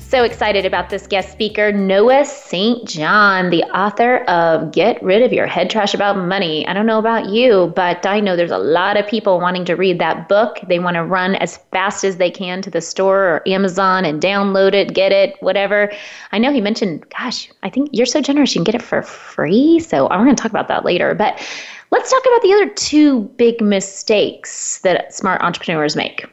So 0.07 0.23
excited 0.23 0.65
about 0.65 0.91
this 0.91 1.09
guest 1.09 1.33
speaker, 1.33 1.73
Noah 1.73 2.25
St. 2.25 2.87
John, 2.87 3.51
the 3.51 3.65
author 3.65 4.19
of 4.25 4.71
Get 4.71 5.03
Rid 5.03 5.23
of 5.23 5.33
Your 5.33 5.49
Head 5.49 5.71
Trash 5.71 5.93
About 5.93 6.17
Money. 6.17 6.65
I 6.69 6.73
don't 6.73 6.87
know 6.87 7.01
about 7.01 7.31
you, 7.31 7.73
but 7.75 8.07
I 8.07 8.21
know 8.21 8.37
there's 8.37 8.53
a 8.53 8.59
lot 8.59 8.97
of 8.97 9.09
people 9.09 9.41
wanting 9.41 9.65
to 9.65 9.75
read 9.75 9.99
that 9.99 10.29
book. 10.29 10.61
They 10.69 10.79
want 10.79 10.95
to 10.95 11.03
run 11.03 11.35
as 11.37 11.57
fast 11.73 12.05
as 12.05 12.19
they 12.19 12.31
can 12.31 12.63
to 12.63 12.71
the 12.71 12.81
store 12.81 13.25
or 13.25 13.49
Amazon 13.49 14.05
and 14.05 14.23
download 14.23 14.73
it, 14.73 14.95
get 14.95 15.11
it, 15.11 15.35
whatever. 15.41 15.91
I 16.31 16.39
know 16.39 16.53
he 16.53 16.61
mentioned, 16.61 17.05
gosh, 17.09 17.51
I 17.65 17.71
think 17.71 17.91
you're 17.93 18.07
so 18.07 18.21
generous, 18.21 18.55
you 18.55 18.61
can 18.61 18.65
get 18.65 18.77
it 18.77 18.83
for 18.83 19.03
free. 19.03 19.81
So 19.81 20.09
I'm 20.11 20.23
going 20.25 20.37
to 20.37 20.41
talk 20.41 20.53
about 20.53 20.69
that 20.69 20.85
later. 20.85 21.17
But 21.17 21.45
let's 21.91 22.11
talk 22.11 22.23
about 22.23 22.43
the 22.43 22.53
other 22.53 22.69
two 22.69 23.23
big 23.37 23.61
mistakes 23.61 24.79
that 24.81 25.13
smart 25.13 25.41
entrepreneurs 25.43 25.97
make. 25.97 26.27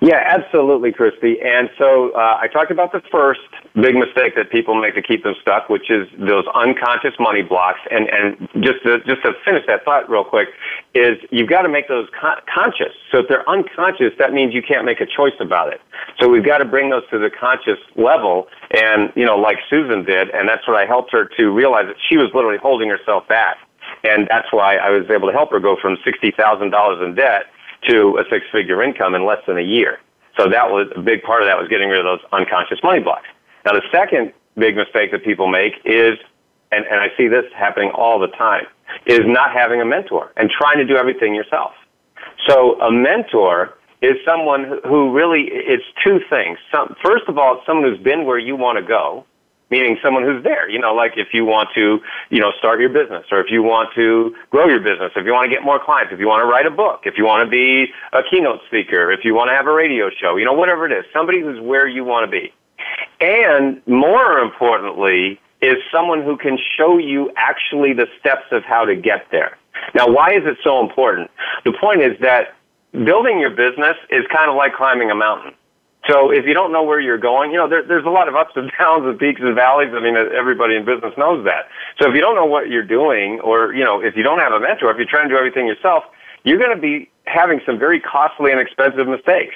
Yeah, 0.00 0.22
absolutely, 0.26 0.92
Christy. 0.92 1.36
And 1.44 1.68
so 1.76 2.12
uh, 2.12 2.38
I 2.40 2.48
talked 2.48 2.70
about 2.70 2.92
the 2.92 3.02
first 3.12 3.40
big 3.74 3.94
mistake 3.94 4.34
that 4.34 4.50
people 4.50 4.80
make 4.80 4.94
to 4.94 5.02
keep 5.02 5.24
them 5.24 5.34
stuck, 5.42 5.68
which 5.68 5.90
is 5.90 6.08
those 6.18 6.46
unconscious 6.54 7.12
money 7.20 7.42
blocks. 7.42 7.80
And 7.90 8.08
and 8.08 8.48
just 8.64 8.82
to, 8.84 9.00
just 9.04 9.20
to 9.24 9.32
finish 9.44 9.64
that 9.66 9.84
thought 9.84 10.08
real 10.08 10.24
quick, 10.24 10.48
is 10.94 11.18
you've 11.30 11.50
got 11.50 11.62
to 11.62 11.68
make 11.68 11.86
those 11.88 12.08
con- 12.18 12.40
conscious. 12.52 12.96
So 13.12 13.18
if 13.18 13.28
they're 13.28 13.46
unconscious, 13.46 14.12
that 14.18 14.32
means 14.32 14.54
you 14.54 14.62
can't 14.62 14.86
make 14.86 15.02
a 15.02 15.06
choice 15.06 15.36
about 15.38 15.70
it. 15.70 15.82
So 16.18 16.28
we've 16.28 16.44
got 16.44 16.58
to 16.58 16.64
bring 16.64 16.88
those 16.88 17.06
to 17.10 17.18
the 17.18 17.28
conscious 17.28 17.78
level, 17.94 18.48
and 18.70 19.12
you 19.14 19.26
know, 19.26 19.36
like 19.36 19.58
Susan 19.68 20.04
did, 20.04 20.30
and 20.30 20.48
that's 20.48 20.66
what 20.66 20.78
I 20.78 20.86
helped 20.86 21.12
her 21.12 21.28
to 21.36 21.50
realize 21.50 21.84
that 21.88 21.96
she 22.08 22.16
was 22.16 22.30
literally 22.32 22.58
holding 22.58 22.88
herself 22.88 23.28
back, 23.28 23.58
and 24.02 24.26
that's 24.30 24.50
why 24.50 24.76
I 24.76 24.88
was 24.88 25.04
able 25.10 25.28
to 25.28 25.34
help 25.34 25.50
her 25.50 25.60
go 25.60 25.76
from 25.76 25.98
sixty 26.06 26.30
thousand 26.30 26.70
dollars 26.70 27.04
in 27.04 27.14
debt 27.14 27.52
to 27.88 28.18
a 28.18 28.24
six 28.30 28.44
figure 28.52 28.82
income 28.82 29.14
in 29.14 29.24
less 29.24 29.42
than 29.46 29.58
a 29.58 29.62
year. 29.62 29.98
So 30.38 30.48
that 30.48 30.70
was 30.70 30.88
a 30.96 31.00
big 31.00 31.22
part 31.22 31.42
of 31.42 31.48
that 31.48 31.58
was 31.58 31.68
getting 31.68 31.88
rid 31.88 31.98
of 31.98 32.04
those 32.04 32.26
unconscious 32.32 32.78
money 32.82 33.00
blocks. 33.00 33.26
Now 33.66 33.72
the 33.72 33.82
second 33.92 34.32
big 34.56 34.76
mistake 34.76 35.12
that 35.12 35.24
people 35.24 35.48
make 35.48 35.74
is, 35.84 36.18
and, 36.72 36.84
and 36.86 37.00
I 37.00 37.08
see 37.16 37.28
this 37.28 37.44
happening 37.56 37.90
all 37.90 38.18
the 38.18 38.28
time, 38.28 38.66
is 39.06 39.20
not 39.24 39.52
having 39.52 39.80
a 39.80 39.84
mentor 39.84 40.32
and 40.36 40.50
trying 40.50 40.78
to 40.78 40.84
do 40.84 40.96
everything 40.96 41.34
yourself. 41.34 41.72
So 42.46 42.80
a 42.80 42.90
mentor 42.90 43.76
is 44.02 44.16
someone 44.24 44.80
who 44.84 45.12
really, 45.12 45.48
it's 45.50 45.84
two 46.04 46.20
things. 46.30 46.58
Some, 46.72 46.96
first 47.04 47.24
of 47.28 47.38
all, 47.38 47.62
someone 47.66 47.90
who's 47.90 48.02
been 48.02 48.24
where 48.24 48.38
you 48.38 48.56
want 48.56 48.78
to 48.78 48.82
go, 48.82 49.26
meaning 49.70 49.98
someone 50.02 50.24
who's 50.24 50.42
there. 50.44 50.68
You 50.68 50.78
know, 50.78 50.94
like 50.94 51.12
if 51.16 51.28
you 51.32 51.44
want 51.44 51.70
to, 51.74 52.00
you 52.28 52.40
know, 52.40 52.52
start 52.58 52.80
your 52.80 52.90
business 52.90 53.24
or 53.30 53.40
if 53.40 53.50
you 53.50 53.62
want 53.62 53.90
to 53.94 54.34
grow 54.50 54.66
your 54.66 54.80
business, 54.80 55.12
if 55.16 55.24
you 55.24 55.32
want 55.32 55.50
to 55.50 55.54
get 55.54 55.64
more 55.64 55.78
clients, 55.82 56.12
if 56.12 56.20
you 56.20 56.28
want 56.28 56.42
to 56.42 56.46
write 56.46 56.66
a 56.66 56.70
book, 56.70 57.02
if 57.04 57.16
you 57.16 57.24
want 57.24 57.46
to 57.46 57.50
be 57.50 57.86
a 58.12 58.22
keynote 58.28 58.60
speaker, 58.66 59.10
if 59.10 59.24
you 59.24 59.34
want 59.34 59.48
to 59.48 59.54
have 59.54 59.66
a 59.66 59.72
radio 59.72 60.10
show, 60.10 60.36
you 60.36 60.44
know, 60.44 60.52
whatever 60.52 60.86
it 60.86 60.92
is, 60.92 61.04
somebody 61.12 61.40
who's 61.40 61.60
where 61.60 61.88
you 61.88 62.04
want 62.04 62.24
to 62.24 62.30
be. 62.30 62.52
And 63.20 63.80
more 63.86 64.38
importantly, 64.38 65.40
is 65.62 65.76
someone 65.92 66.22
who 66.22 66.36
can 66.36 66.58
show 66.76 66.98
you 66.98 67.30
actually 67.36 67.92
the 67.92 68.06
steps 68.18 68.46
of 68.50 68.64
how 68.64 68.84
to 68.84 68.96
get 68.96 69.26
there. 69.30 69.58
Now, 69.94 70.08
why 70.08 70.30
is 70.30 70.42
it 70.44 70.56
so 70.64 70.80
important? 70.80 71.30
The 71.64 71.72
point 71.72 72.00
is 72.00 72.18
that 72.20 72.54
building 72.92 73.38
your 73.40 73.50
business 73.50 73.96
is 74.10 74.24
kind 74.34 74.50
of 74.50 74.56
like 74.56 74.74
climbing 74.74 75.10
a 75.10 75.14
mountain. 75.14 75.52
So 76.08 76.30
if 76.30 76.46
you 76.46 76.54
don't 76.54 76.72
know 76.72 76.82
where 76.82 77.00
you're 77.00 77.18
going, 77.18 77.50
you 77.50 77.58
know, 77.58 77.68
there, 77.68 77.82
there's 77.82 78.06
a 78.06 78.10
lot 78.10 78.28
of 78.28 78.34
ups 78.34 78.52
and 78.56 78.70
downs 78.78 79.04
and 79.04 79.18
peaks 79.18 79.40
and 79.42 79.54
valleys. 79.54 79.90
I 79.92 80.00
mean, 80.00 80.16
uh, 80.16 80.24
everybody 80.36 80.76
in 80.76 80.84
business 80.84 81.12
knows 81.18 81.44
that. 81.44 81.68
So 82.00 82.08
if 82.08 82.14
you 82.14 82.20
don't 82.20 82.34
know 82.34 82.46
what 82.46 82.68
you're 82.68 82.86
doing, 82.86 83.40
or, 83.40 83.74
you 83.74 83.84
know, 83.84 84.00
if 84.00 84.16
you 84.16 84.22
don't 84.22 84.38
have 84.38 84.52
a 84.52 84.60
mentor, 84.60 84.90
if 84.90 84.96
you're 84.96 85.06
trying 85.06 85.28
to 85.28 85.34
do 85.34 85.38
everything 85.38 85.66
yourself, 85.66 86.04
you're 86.44 86.58
going 86.58 86.74
to 86.74 86.80
be 86.80 87.10
having 87.26 87.60
some 87.66 87.78
very 87.78 88.00
costly 88.00 88.50
and 88.50 88.60
expensive 88.60 89.06
mistakes. 89.06 89.54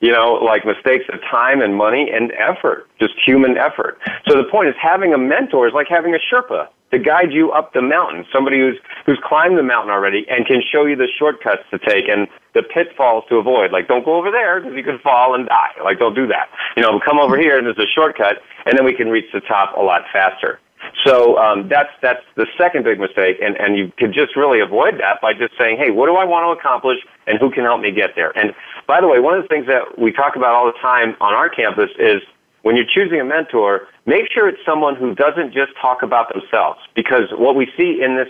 You 0.00 0.12
know, 0.12 0.34
like 0.34 0.64
mistakes 0.64 1.06
of 1.12 1.20
time 1.22 1.60
and 1.60 1.74
money 1.74 2.08
and 2.08 2.30
effort, 2.38 2.86
just 3.00 3.14
human 3.26 3.58
effort. 3.58 3.98
So 4.28 4.36
the 4.36 4.44
point 4.44 4.68
is 4.68 4.76
having 4.80 5.12
a 5.12 5.18
mentor 5.18 5.66
is 5.66 5.74
like 5.74 5.88
having 5.88 6.14
a 6.14 6.18
Sherpa 6.18 6.68
to 6.90 6.98
guide 6.98 7.32
you 7.32 7.50
up 7.52 7.72
the 7.72 7.82
mountain, 7.82 8.24
somebody 8.32 8.58
who's 8.58 8.78
who's 9.06 9.18
climbed 9.22 9.58
the 9.58 9.62
mountain 9.62 9.90
already 9.90 10.26
and 10.28 10.46
can 10.46 10.62
show 10.62 10.86
you 10.86 10.96
the 10.96 11.08
shortcuts 11.18 11.62
to 11.70 11.78
take 11.78 12.08
and 12.08 12.28
the 12.54 12.62
pitfalls 12.62 13.24
to 13.28 13.36
avoid. 13.36 13.72
Like, 13.72 13.88
don't 13.88 14.04
go 14.04 14.16
over 14.16 14.30
there 14.30 14.60
because 14.60 14.76
you 14.76 14.82
could 14.82 15.00
fall 15.00 15.34
and 15.34 15.46
die. 15.46 15.72
Like, 15.82 15.98
don't 15.98 16.14
do 16.14 16.26
that. 16.28 16.48
You 16.76 16.82
know, 16.82 16.98
come 17.04 17.18
over 17.18 17.38
here 17.38 17.58
and 17.58 17.66
there's 17.66 17.78
a 17.78 17.90
shortcut, 17.94 18.38
and 18.66 18.76
then 18.76 18.84
we 18.84 18.94
can 18.94 19.08
reach 19.08 19.30
the 19.32 19.40
top 19.40 19.76
a 19.76 19.80
lot 19.80 20.02
faster. 20.12 20.60
So 21.04 21.36
um, 21.38 21.68
that's 21.68 21.90
that's 22.02 22.22
the 22.36 22.46
second 22.56 22.84
big 22.84 22.98
mistake, 22.98 23.38
and 23.42 23.56
and 23.56 23.76
you 23.76 23.92
can 23.98 24.12
just 24.12 24.36
really 24.36 24.60
avoid 24.60 24.98
that 25.00 25.20
by 25.20 25.34
just 25.34 25.52
saying, 25.58 25.76
hey, 25.78 25.90
what 25.90 26.06
do 26.06 26.16
I 26.16 26.24
want 26.24 26.46
to 26.46 26.58
accomplish, 26.58 26.98
and 27.26 27.38
who 27.38 27.50
can 27.50 27.64
help 27.64 27.80
me 27.80 27.90
get 27.90 28.14
there? 28.16 28.36
And 28.36 28.54
by 28.86 29.00
the 29.00 29.08
way, 29.08 29.20
one 29.20 29.34
of 29.34 29.42
the 29.42 29.48
things 29.48 29.66
that 29.66 29.98
we 29.98 30.12
talk 30.12 30.36
about 30.36 30.54
all 30.54 30.66
the 30.66 30.78
time 30.80 31.16
on 31.20 31.34
our 31.34 31.48
campus 31.48 31.90
is 31.98 32.22
when 32.62 32.76
you're 32.76 32.86
choosing 32.92 33.20
a 33.20 33.24
mentor, 33.24 33.88
make 34.06 34.24
sure 34.32 34.48
it's 34.48 34.64
someone 34.66 34.96
who 34.96 35.14
doesn't 35.14 35.52
just 35.52 35.72
talk 35.80 36.02
about 36.02 36.32
themselves. 36.32 36.80
Because 36.94 37.30
what 37.32 37.54
we 37.54 37.66
see 37.76 38.00
in 38.02 38.16
this 38.16 38.28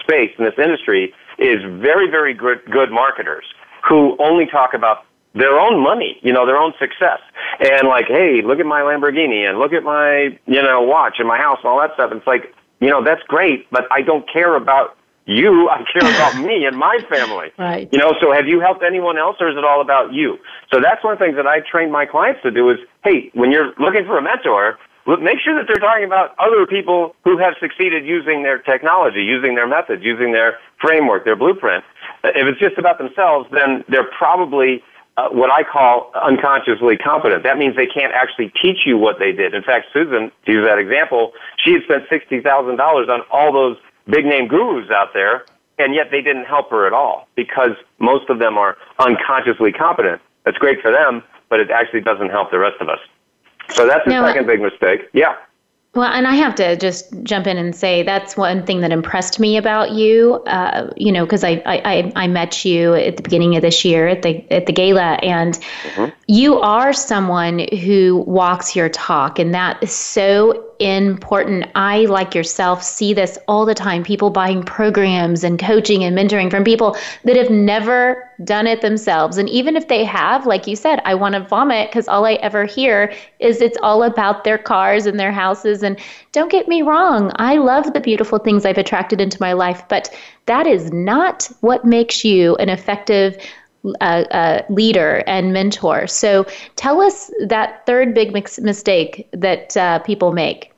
space, 0.00 0.30
in 0.38 0.44
this 0.44 0.58
industry, 0.58 1.12
is 1.38 1.62
very, 1.62 2.10
very 2.10 2.34
good, 2.34 2.64
good 2.70 2.90
marketers 2.90 3.44
who 3.86 4.16
only 4.18 4.46
talk 4.46 4.74
about 4.74 5.04
their 5.34 5.60
own 5.60 5.82
money, 5.82 6.18
you 6.22 6.32
know, 6.32 6.46
their 6.46 6.56
own 6.56 6.72
success. 6.78 7.20
And 7.60 7.88
like, 7.88 8.06
hey, 8.08 8.40
look 8.42 8.58
at 8.58 8.66
my 8.66 8.80
Lamborghini 8.80 9.48
and 9.48 9.58
look 9.58 9.72
at 9.72 9.82
my, 9.82 10.38
you 10.46 10.62
know, 10.62 10.82
watch 10.82 11.16
and 11.18 11.28
my 11.28 11.38
house 11.38 11.58
and 11.62 11.70
all 11.70 11.80
that 11.80 11.92
stuff. 11.94 12.10
It's 12.12 12.26
like, 12.26 12.54
you 12.80 12.88
know, 12.88 13.04
that's 13.04 13.22
great, 13.28 13.70
but 13.70 13.84
I 13.90 14.02
don't 14.02 14.30
care 14.30 14.56
about 14.56 14.96
you. 15.26 15.68
I 15.70 15.84
care 15.92 16.08
about 16.08 16.40
me 16.40 16.64
and 16.64 16.76
my 16.76 16.98
family. 17.10 17.52
Right. 17.58 17.88
You 17.90 17.98
know, 17.98 18.14
so 18.20 18.32
have 18.32 18.46
you 18.46 18.60
helped 18.60 18.82
anyone 18.86 19.18
else 19.18 19.36
or 19.40 19.50
is 19.50 19.56
it 19.56 19.64
all 19.64 19.80
about 19.80 20.12
you? 20.12 20.38
So 20.72 20.80
that's 20.80 21.02
one 21.02 21.14
of 21.14 21.18
the 21.18 21.24
things 21.24 21.36
that 21.36 21.46
I 21.46 21.60
train 21.60 21.90
my 21.90 22.06
clients 22.06 22.42
to 22.42 22.50
do 22.50 22.70
is, 22.70 22.78
hey, 23.06 23.30
when 23.34 23.52
you're 23.52 23.72
looking 23.78 24.04
for 24.04 24.18
a 24.18 24.22
mentor, 24.22 24.78
make 25.06 25.38
sure 25.38 25.54
that 25.54 25.66
they're 25.68 25.82
talking 25.82 26.04
about 26.04 26.34
other 26.38 26.66
people 26.66 27.14
who 27.24 27.38
have 27.38 27.54
succeeded 27.60 28.04
using 28.04 28.42
their 28.42 28.58
technology, 28.58 29.22
using 29.22 29.54
their 29.54 29.68
methods, 29.68 30.02
using 30.02 30.32
their 30.32 30.58
framework, 30.80 31.24
their 31.24 31.36
blueprint. 31.36 31.84
If 32.24 32.46
it's 32.48 32.58
just 32.58 32.78
about 32.78 32.98
themselves, 32.98 33.48
then 33.52 33.84
they're 33.88 34.10
probably 34.18 34.82
uh, 35.16 35.28
what 35.30 35.50
I 35.50 35.62
call 35.62 36.10
unconsciously 36.20 36.96
competent. 36.96 37.44
That 37.44 37.56
means 37.56 37.76
they 37.76 37.86
can't 37.86 38.12
actually 38.12 38.52
teach 38.60 38.84
you 38.84 38.98
what 38.98 39.18
they 39.18 39.32
did. 39.32 39.54
In 39.54 39.62
fact, 39.62 39.86
Susan, 39.92 40.30
to 40.44 40.52
use 40.52 40.66
that 40.66 40.78
example, 40.78 41.32
she 41.64 41.72
had 41.72 41.82
spent 41.84 42.04
$60,000 42.10 42.78
on 43.08 43.20
all 43.30 43.52
those 43.52 43.78
big 44.10 44.26
name 44.26 44.46
gurus 44.48 44.90
out 44.90 45.14
there, 45.14 45.46
and 45.78 45.94
yet 45.94 46.08
they 46.10 46.20
didn't 46.20 46.44
help 46.44 46.70
her 46.70 46.86
at 46.86 46.92
all 46.92 47.28
because 47.34 47.72
most 47.98 48.28
of 48.28 48.40
them 48.40 48.58
are 48.58 48.76
unconsciously 48.98 49.72
competent. 49.72 50.20
That's 50.44 50.58
great 50.58 50.82
for 50.82 50.90
them, 50.92 51.22
but 51.48 51.60
it 51.60 51.70
actually 51.70 52.00
doesn't 52.00 52.30
help 52.30 52.50
the 52.50 52.58
rest 52.58 52.76
of 52.80 52.88
us. 52.88 53.00
So 53.70 53.86
that's 53.86 54.04
the 54.04 54.10
now, 54.10 54.26
second 54.26 54.46
big 54.46 54.60
mistake. 54.60 55.08
Yeah. 55.12 55.36
Well, 55.96 56.12
and 56.12 56.26
I 56.26 56.34
have 56.34 56.54
to 56.56 56.76
just 56.76 57.10
jump 57.22 57.46
in 57.46 57.56
and 57.56 57.74
say 57.74 58.02
that's 58.02 58.36
one 58.36 58.66
thing 58.66 58.82
that 58.82 58.92
impressed 58.92 59.40
me 59.40 59.56
about 59.56 59.92
you. 59.92 60.34
Uh, 60.46 60.92
you 60.94 61.10
know, 61.10 61.24
because 61.24 61.42
I, 61.42 61.62
I 61.64 62.12
I 62.14 62.26
met 62.26 62.66
you 62.66 62.94
at 62.94 63.16
the 63.16 63.22
beginning 63.22 63.56
of 63.56 63.62
this 63.62 63.82
year 63.82 64.06
at 64.06 64.20
the 64.20 64.44
at 64.52 64.66
the 64.66 64.72
gala, 64.72 65.18
and 65.22 65.54
mm-hmm. 65.54 66.10
you 66.26 66.58
are 66.60 66.92
someone 66.92 67.66
who 67.80 68.24
walks 68.26 68.76
your 68.76 68.90
talk, 68.90 69.38
and 69.38 69.54
that 69.54 69.82
is 69.82 69.90
so 69.90 70.65
important. 70.80 71.66
I, 71.74 72.04
like 72.06 72.34
yourself, 72.34 72.82
see 72.82 73.14
this 73.14 73.38
all 73.48 73.64
the 73.64 73.74
time. 73.74 74.02
People 74.02 74.30
buying 74.30 74.62
programs 74.62 75.44
and 75.44 75.58
coaching 75.58 76.04
and 76.04 76.16
mentoring 76.16 76.50
from 76.50 76.64
people 76.64 76.96
that 77.24 77.36
have 77.36 77.50
never 77.50 78.28
done 78.44 78.66
it 78.66 78.82
themselves. 78.82 79.38
And 79.38 79.48
even 79.48 79.76
if 79.76 79.88
they 79.88 80.04
have, 80.04 80.46
like 80.46 80.66
you 80.66 80.76
said, 80.76 81.00
I 81.04 81.14
want 81.14 81.34
to 81.34 81.40
vomit 81.40 81.90
because 81.90 82.08
all 82.08 82.26
I 82.26 82.34
ever 82.34 82.64
hear 82.64 83.12
is 83.38 83.60
it's 83.60 83.78
all 83.82 84.02
about 84.02 84.44
their 84.44 84.58
cars 84.58 85.06
and 85.06 85.18
their 85.18 85.32
houses. 85.32 85.82
And 85.82 85.98
don't 86.32 86.50
get 86.50 86.68
me 86.68 86.82
wrong, 86.82 87.32
I 87.36 87.56
love 87.56 87.92
the 87.92 88.00
beautiful 88.00 88.38
things 88.38 88.66
I've 88.66 88.78
attracted 88.78 89.20
into 89.20 89.38
my 89.40 89.52
life, 89.52 89.82
but 89.88 90.14
that 90.46 90.66
is 90.66 90.92
not 90.92 91.48
what 91.60 91.84
makes 91.84 92.24
you 92.24 92.56
an 92.56 92.68
effective 92.68 93.36
leader 94.68 95.22
and 95.26 95.52
mentor. 95.52 96.06
So 96.06 96.44
tell 96.76 97.00
us 97.00 97.30
that 97.46 97.84
third 97.86 98.14
big 98.14 98.32
mix- 98.32 98.58
mistake 98.58 99.28
that 99.32 99.76
uh, 99.76 99.98
people 100.00 100.32
make. 100.32 100.72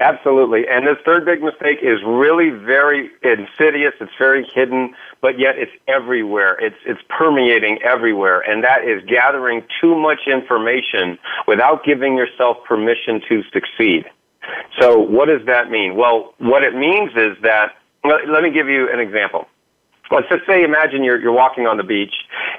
Absolutely. 0.00 0.66
And 0.68 0.84
this 0.84 0.96
third 1.04 1.24
big 1.24 1.42
mistake 1.42 1.78
is 1.80 2.02
really 2.04 2.50
very 2.50 3.08
insidious. 3.22 3.92
It's 4.00 4.10
very 4.18 4.44
hidden, 4.52 4.94
but 5.20 5.38
yet 5.38 5.56
it's 5.56 5.70
everywhere. 5.86 6.58
It's, 6.60 6.74
it's 6.84 7.00
permeating 7.08 7.78
everywhere. 7.84 8.40
And 8.40 8.64
that 8.64 8.82
is 8.84 9.00
gathering 9.06 9.62
too 9.80 9.94
much 9.94 10.26
information 10.26 11.18
without 11.46 11.84
giving 11.84 12.16
yourself 12.16 12.56
permission 12.66 13.20
to 13.28 13.44
succeed. 13.52 14.06
So 14.80 14.98
what 14.98 15.26
does 15.26 15.46
that 15.46 15.70
mean? 15.70 15.94
Well, 15.94 16.34
what 16.38 16.64
it 16.64 16.74
means 16.74 17.12
is 17.14 17.36
that, 17.42 17.76
let 18.04 18.42
me 18.42 18.50
give 18.50 18.68
you 18.68 18.90
an 18.92 18.98
example. 18.98 19.46
Let's 20.12 20.28
just 20.28 20.44
say, 20.46 20.62
imagine 20.62 21.02
you're, 21.02 21.18
you're 21.18 21.32
walking 21.32 21.66
on 21.66 21.78
the 21.78 21.82
beach 21.82 22.12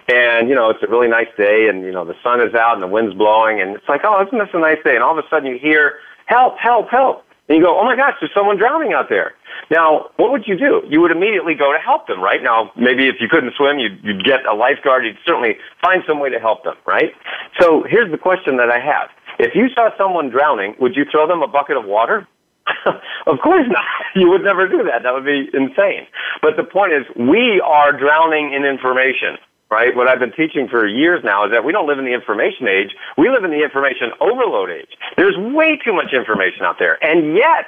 and, 0.10 0.50
you 0.50 0.56
know, 0.56 0.72
it's 0.74 0.82
a 0.82 0.90
really 0.90 1.08
nice 1.08 1.30
day 1.38 1.70
and, 1.70 1.86
you 1.86 1.92
know, 1.92 2.04
the 2.04 2.18
sun 2.24 2.42
is 2.42 2.56
out 2.56 2.74
and 2.74 2.82
the 2.82 2.90
wind's 2.90 3.14
blowing 3.14 3.62
and 3.62 3.76
it's 3.76 3.88
like, 3.88 4.02
oh, 4.04 4.26
isn't 4.26 4.40
this 4.40 4.50
a 4.54 4.60
nice 4.60 4.82
day? 4.84 4.96
And 4.96 5.04
all 5.04 5.18
of 5.18 5.24
a 5.24 5.28
sudden 5.30 5.46
you 5.46 5.60
hear, 5.62 6.02
help, 6.26 6.58
help, 6.58 6.90
help. 6.90 7.24
And 7.48 7.58
you 7.58 7.64
go, 7.64 7.78
oh 7.78 7.84
my 7.84 7.96
gosh, 7.96 8.16
there's 8.20 8.34
someone 8.34 8.58
drowning 8.58 8.94
out 8.94 9.06
there. 9.08 9.36
Now, 9.70 10.10
what 10.18 10.32
would 10.32 10.48
you 10.48 10.58
do? 10.58 10.82
You 10.90 11.02
would 11.02 11.12
immediately 11.12 11.54
go 11.54 11.72
to 11.72 11.80
help 11.80 12.08
them, 12.08 12.22
right? 12.22 12.42
Now, 12.42 12.72
maybe 12.76 13.08
if 13.08 13.16
you 13.22 13.28
couldn't 13.30 13.54
swim, 13.56 13.78
you'd, 13.78 14.02
you'd 14.02 14.26
get 14.26 14.46
a 14.46 14.56
lifeguard. 14.56 15.06
You'd 15.06 15.18
certainly 15.26 15.58
find 15.82 16.02
some 16.08 16.20
way 16.20 16.30
to 16.30 16.40
help 16.40 16.64
them, 16.64 16.76
right? 16.88 17.14
So 17.60 17.84
here's 17.88 18.10
the 18.10 18.18
question 18.18 18.58
that 18.58 18.72
I 18.72 18.80
have. 18.80 19.10
If 19.40 19.56
you 19.56 19.68
saw 19.76 19.90
someone 19.98 20.30
drowning, 20.30 20.76
would 20.80 20.96
you 20.96 21.06
throw 21.10 21.28
them 21.28 21.42
a 21.42 21.48
bucket 21.48 21.78
of 21.78 21.86
water? 21.86 22.28
of 23.28 23.40
course 23.44 23.68
not. 23.68 23.86
You 24.16 24.30
would 24.30 24.44
never 24.44 24.68
do 24.68 24.84
that. 24.84 25.04
That 25.04 25.14
would 25.14 25.26
be 25.26 25.50
insane. 25.54 26.08
But 26.42 26.56
the 26.58 26.64
point 26.64 26.94
is, 26.94 27.04
we 27.16 27.62
are 27.66 27.92
drowning 27.92 28.54
in 28.54 28.66
information 28.66 29.38
right? 29.70 29.96
What 29.96 30.08
I've 30.08 30.20
been 30.20 30.34
teaching 30.34 30.68
for 30.70 30.88
years 30.88 31.24
now 31.24 31.46
is 31.46 31.52
that 31.52 31.64
we 31.64 31.72
don't 31.72 31.88
live 31.88 32.00
in 32.00 32.06
the 32.06 32.14
information 32.14 32.68
age. 32.68 32.96
We 33.18 33.30
live 33.30 33.44
in 33.44 33.52
the 33.52 33.64
information 33.64 34.12
overload 34.22 34.70
age. 34.70 34.90
There's 35.18 35.36
way 35.38 35.80
too 35.84 35.94
much 35.94 36.14
information 36.14 36.62
out 36.62 36.78
there. 36.78 37.04
And 37.04 37.36
yet, 37.36 37.68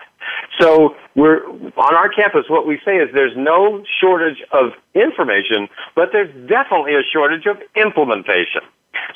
so 0.59 0.95
we're 1.15 1.45
on 1.49 1.95
our 1.95 2.09
campus, 2.09 2.45
what 2.47 2.67
we 2.67 2.79
say 2.85 2.97
is 2.97 3.09
there's 3.13 3.35
no 3.35 3.83
shortage 3.99 4.43
of 4.51 4.73
information, 4.93 5.67
but 5.95 6.09
there's 6.11 6.29
definitely 6.47 6.93
a 6.95 7.03
shortage 7.11 7.45
of 7.45 7.57
implementation. 7.75 8.61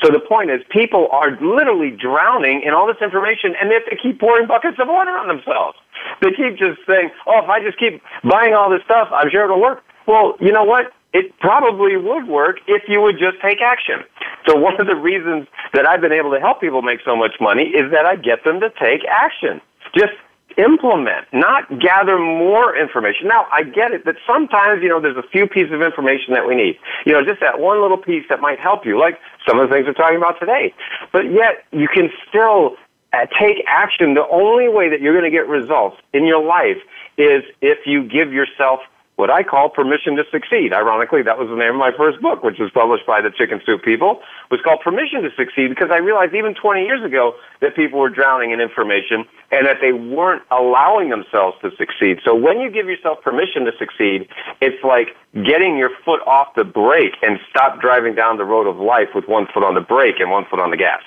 So 0.04 0.12
the 0.12 0.20
point 0.20 0.50
is 0.52 0.62
people 0.70 1.08
are 1.12 1.32
literally 1.42 1.92
drowning 1.92 2.62
in 2.66 2.74
all 2.74 2.88
this 2.88 3.02
information 3.02 3.56
and 3.60 3.70
they 3.70 3.76
have 3.76 3.86
to 3.86 3.96
keep 3.96 4.20
pouring 4.20 4.48
buckets 4.48 4.78
of 4.80 4.88
water 4.88 5.12
on 5.12 5.28
themselves. 5.28 5.78
They 6.22 6.32
keep 6.32 6.58
just 6.58 6.80
saying, 6.88 7.12
oh, 7.28 7.44
if 7.44 7.50
I 7.50 7.62
just 7.64 7.78
keep 7.80 8.02
buying 8.24 8.54
all 8.54 8.70
this 8.70 8.82
stuff, 8.86 9.10
I'm 9.12 9.30
sure 9.30 9.46
it'll 9.46 9.62
work. 9.62 9.84
Well, 10.08 10.36
you 10.40 10.52
know 10.52 10.64
what? 10.64 10.92
It 11.14 11.38
probably 11.40 11.98
would 11.98 12.28
work 12.28 12.58
if 12.68 12.84
you 12.88 13.02
would 13.02 13.18
just 13.18 13.42
take 13.42 13.62
action. 13.62 14.04
So 14.48 14.56
one 14.56 14.80
of 14.80 14.88
the 14.88 14.96
reasons 14.96 15.48
that 15.74 15.88
I've 15.88 16.02
been 16.02 16.12
able 16.12 16.32
to 16.32 16.40
help 16.40 16.62
people 16.62 16.82
make 16.82 17.00
so 17.04 17.16
much 17.16 17.34
money 17.40 17.64
is 17.64 17.92
that 17.92 18.06
I 18.06 18.16
get 18.16 18.44
them 18.44 18.60
to 18.60 18.70
take 18.80 19.06
action. 19.06 19.62
Just 19.96 20.14
implement, 20.58 21.26
not 21.32 21.80
gather 21.80 22.20
more 22.20 22.76
information. 22.76 23.28
Now, 23.28 23.48
I 23.52 23.64
get 23.64 23.92
it 23.92 24.06
that 24.06 24.16
sometimes, 24.28 24.84
you 24.84 24.90
know, 24.90 25.00
there's 25.00 25.18
a 25.18 25.28
few 25.32 25.48
pieces 25.48 25.72
of 25.72 25.82
information 25.82 26.34
that 26.34 26.48
we 26.48 26.56
need. 26.56 26.78
You 27.06 27.14
know, 27.14 27.24
just 27.24 27.40
that 27.40 27.60
one 27.60 27.82
little 27.82 27.98
piece 27.98 28.26
that 28.30 28.42
might 28.42 28.60
help 28.60 28.86
you, 28.86 29.00
like 29.00 29.20
some 29.48 29.60
of 29.60 29.70
the 29.70 29.74
things 29.74 29.88
we're 29.88 29.94
talking 29.94 30.18
about 30.18 30.40
today. 30.40 30.74
But 31.12 31.32
yet, 31.32 31.66
you 31.72 31.88
can 31.88 32.10
still 32.28 32.76
uh, 33.14 33.26
take 33.40 33.64
action. 33.68 34.14
The 34.14 34.28
only 34.30 34.68
way 34.68 34.90
that 34.90 35.02
you're 35.02 35.14
going 35.14 35.30
to 35.30 35.36
get 35.36 35.48
results 35.48 35.98
in 36.14 36.26
your 36.26 36.44
life 36.44 36.78
is 37.18 37.44
if 37.62 37.86
you 37.86 38.04
give 38.04 38.34
yourself 38.34 38.80
what 39.20 39.30
I 39.30 39.44
call 39.44 39.68
Permission 39.68 40.16
to 40.16 40.24
Succeed. 40.32 40.72
Ironically, 40.72 41.22
that 41.24 41.38
was 41.38 41.50
the 41.52 41.60
name 41.60 41.76
of 41.76 41.82
my 41.84 41.92
first 41.92 42.22
book, 42.22 42.42
which 42.42 42.56
was 42.58 42.72
published 42.72 43.06
by 43.06 43.20
the 43.20 43.30
Chicken 43.30 43.60
Soup 43.66 43.84
people, 43.84 44.22
was 44.50 44.62
called 44.64 44.80
Permission 44.80 45.24
to 45.24 45.30
Succeed 45.36 45.68
because 45.68 45.92
I 45.92 46.00
realized 46.00 46.34
even 46.34 46.56
20 46.56 46.88
years 46.88 47.04
ago 47.04 47.36
that 47.60 47.76
people 47.76 48.00
were 48.00 48.10
drowning 48.10 48.52
in 48.52 48.62
information 48.64 49.28
and 49.52 49.68
that 49.68 49.84
they 49.84 49.92
weren't 49.92 50.42
allowing 50.56 51.10
themselves 51.10 51.60
to 51.68 51.72
succeed. 51.76 52.24
So 52.24 52.34
when 52.34 52.64
you 52.64 52.72
give 52.72 52.88
yourself 52.88 53.20
permission 53.22 53.68
to 53.68 53.76
succeed, 53.76 54.32
it's 54.64 54.80
like 54.88 55.12
getting 55.44 55.76
your 55.76 55.92
foot 56.08 56.24
off 56.24 56.56
the 56.56 56.64
brake 56.64 57.20
and 57.22 57.44
stop 57.52 57.82
driving 57.82 58.16
down 58.16 58.38
the 58.38 58.48
road 58.48 58.72
of 58.72 58.80
life 58.80 59.12
with 59.14 59.28
one 59.28 59.48
foot 59.54 59.68
on 59.68 59.76
the 59.76 59.84
brake 59.84 60.24
and 60.24 60.32
one 60.32 60.46
foot 60.50 60.64
on 60.64 60.72
the 60.72 60.78
gas. 60.80 61.04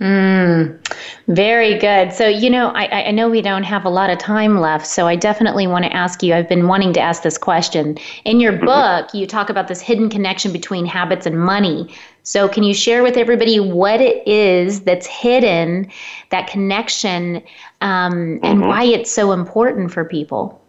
Mm, 0.00 0.78
very 1.26 1.78
good. 1.78 2.12
So, 2.12 2.28
you 2.28 2.50
know, 2.50 2.68
I, 2.68 3.06
I 3.06 3.10
know 3.12 3.30
we 3.30 3.40
don't 3.40 3.62
have 3.62 3.86
a 3.86 3.88
lot 3.88 4.10
of 4.10 4.18
time 4.18 4.60
left, 4.60 4.86
so 4.86 5.06
I 5.06 5.16
definitely 5.16 5.66
want 5.66 5.86
to 5.86 5.92
ask 5.92 6.22
you. 6.22 6.34
I've 6.34 6.48
been 6.48 6.68
wanting 6.68 6.92
to 6.94 7.00
ask 7.00 7.22
this 7.22 7.38
question. 7.38 7.96
In 8.26 8.38
your 8.38 8.52
mm-hmm. 8.52 8.66
book, 8.66 9.14
you 9.14 9.26
talk 9.26 9.48
about 9.48 9.68
this 9.68 9.80
hidden 9.80 10.10
connection 10.10 10.52
between 10.52 10.84
habits 10.84 11.24
and 11.24 11.40
money. 11.40 11.94
So, 12.24 12.46
can 12.46 12.62
you 12.62 12.74
share 12.74 13.02
with 13.02 13.16
everybody 13.16 13.58
what 13.58 14.02
it 14.02 14.26
is 14.28 14.82
that's 14.82 15.06
hidden, 15.06 15.90
that 16.28 16.46
connection, 16.46 17.36
um, 17.80 18.38
and 18.42 18.60
mm-hmm. 18.60 18.68
why 18.68 18.84
it's 18.84 19.10
so 19.10 19.32
important 19.32 19.92
for 19.92 20.04
people? 20.04 20.60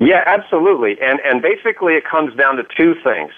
Yeah, 0.00 0.22
absolutely. 0.26 1.00
And 1.00 1.18
and 1.20 1.40
basically, 1.40 1.94
it 1.94 2.04
comes 2.04 2.36
down 2.36 2.56
to 2.56 2.64
two 2.76 2.94
things, 3.02 3.32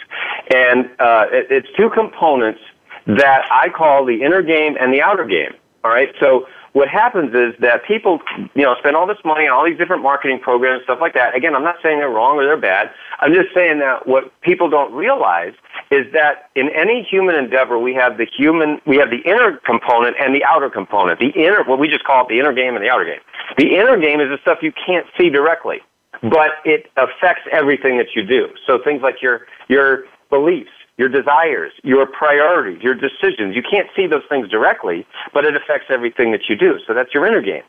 and 0.52 0.90
uh, 0.98 1.26
it, 1.30 1.46
it's 1.48 1.68
two 1.76 1.90
components 1.90 2.60
that 3.06 3.42
I 3.50 3.68
call 3.68 4.04
the 4.04 4.22
inner 4.22 4.42
game 4.42 4.76
and 4.80 4.92
the 4.92 5.02
outer 5.02 5.24
game. 5.24 5.52
All 5.84 5.90
right. 5.90 6.10
So 6.20 6.46
what 6.72 6.88
happens 6.88 7.34
is 7.34 7.54
that 7.60 7.84
people, 7.84 8.20
you 8.54 8.62
know, 8.62 8.74
spend 8.78 8.96
all 8.96 9.06
this 9.06 9.18
money 9.24 9.46
on 9.46 9.52
all 9.52 9.64
these 9.64 9.76
different 9.76 10.02
marketing 10.02 10.38
programs, 10.38 10.84
stuff 10.84 10.98
like 11.00 11.12
that. 11.14 11.34
Again, 11.34 11.54
I'm 11.54 11.64
not 11.64 11.76
saying 11.82 11.98
they're 11.98 12.08
wrong 12.08 12.38
or 12.38 12.44
they're 12.44 12.56
bad. 12.56 12.90
I'm 13.20 13.34
just 13.34 13.52
saying 13.54 13.78
that 13.80 14.06
what 14.06 14.32
people 14.40 14.70
don't 14.70 14.92
realize 14.94 15.52
is 15.90 16.10
that 16.14 16.50
in 16.54 16.70
any 16.70 17.02
human 17.02 17.34
endeavor, 17.34 17.78
we 17.78 17.94
have 17.94 18.16
the 18.16 18.26
human, 18.26 18.80
we 18.86 18.96
have 18.96 19.10
the 19.10 19.20
inner 19.28 19.58
component 19.66 20.16
and 20.18 20.34
the 20.34 20.42
outer 20.44 20.70
component. 20.70 21.18
The 21.20 21.30
inner, 21.30 21.62
what 21.64 21.78
we 21.78 21.88
just 21.88 22.04
call 22.04 22.24
it 22.24 22.28
the 22.28 22.38
inner 22.38 22.54
game 22.54 22.74
and 22.74 22.82
the 22.82 22.88
outer 22.88 23.04
game. 23.04 23.20
The 23.58 23.76
inner 23.76 23.98
game 23.98 24.20
is 24.20 24.28
the 24.30 24.38
stuff 24.40 24.58
you 24.62 24.72
can't 24.72 25.06
see 25.18 25.28
directly, 25.28 25.80
but 26.22 26.52
it 26.64 26.90
affects 26.96 27.42
everything 27.52 27.98
that 27.98 28.14
you 28.16 28.24
do. 28.24 28.48
So 28.66 28.78
things 28.82 29.02
like 29.02 29.20
your, 29.20 29.46
your 29.68 30.04
beliefs, 30.30 30.70
your 30.98 31.08
desires, 31.08 31.72
your 31.82 32.06
priorities, 32.06 32.82
your 32.82 32.94
decisions. 32.94 33.56
You 33.56 33.62
can't 33.62 33.88
see 33.96 34.06
those 34.06 34.22
things 34.28 34.48
directly, 34.48 35.06
but 35.32 35.44
it 35.44 35.56
affects 35.56 35.86
everything 35.90 36.32
that 36.32 36.42
you 36.48 36.56
do. 36.56 36.78
So 36.86 36.94
that's 36.94 37.12
your 37.14 37.26
inner 37.26 37.40
game. 37.40 37.62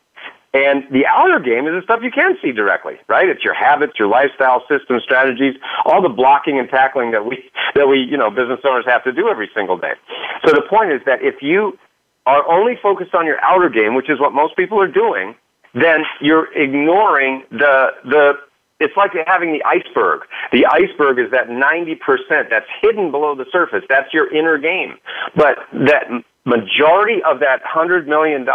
And 0.53 0.83
the 0.91 1.03
outer 1.07 1.39
game 1.39 1.65
is 1.65 1.73
the 1.73 1.81
stuff 1.83 2.01
you 2.03 2.11
can 2.11 2.37
see 2.39 2.51
directly, 2.51 2.93
right? 3.07 3.27
It's 3.27 3.43
your 3.43 3.55
habits, 3.55 3.93
your 3.97 4.07
lifestyle 4.07 4.63
systems, 4.69 5.01
strategies, 5.01 5.55
all 5.85 5.99
the 5.99 6.09
blocking 6.09 6.59
and 6.59 6.69
tackling 6.69 7.09
that 7.11 7.25
we, 7.25 7.49
that 7.75 7.87
we, 7.87 7.99
you 7.99 8.17
know, 8.17 8.29
business 8.29 8.59
owners 8.63 8.85
have 8.85 9.03
to 9.05 9.11
do 9.11 9.29
every 9.29 9.49
single 9.55 9.77
day. 9.77 9.93
So 10.45 10.53
the 10.53 10.61
point 10.69 10.91
is 10.91 11.01
that 11.05 11.23
if 11.23 11.41
you 11.41 11.77
are 12.27 12.47
only 12.49 12.77
focused 12.81 13.15
on 13.15 13.25
your 13.25 13.43
outer 13.43 13.69
game, 13.69 13.95
which 13.95 14.09
is 14.09 14.19
what 14.19 14.31
most 14.31 14.55
people 14.55 14.79
are 14.79 14.87
doing, 14.87 15.35
then 15.73 16.03
you're 16.21 16.53
ignoring 16.53 17.43
the, 17.49 17.87
the 18.05 18.33
it's 18.79 18.95
like 18.97 19.11
having 19.27 19.53
the 19.53 19.63
iceberg. 19.63 20.21
The 20.51 20.65
iceberg 20.65 21.19
is 21.19 21.31
that 21.31 21.47
90% 21.47 22.49
that's 22.49 22.65
hidden 22.81 23.11
below 23.11 23.35
the 23.35 23.45
surface. 23.51 23.83
That's 23.87 24.13
your 24.13 24.33
inner 24.33 24.57
game. 24.57 24.97
But 25.35 25.59
that 25.73 26.09
majority 26.45 27.21
of 27.23 27.39
that 27.39 27.63
$100 27.63 28.07
million 28.07 28.45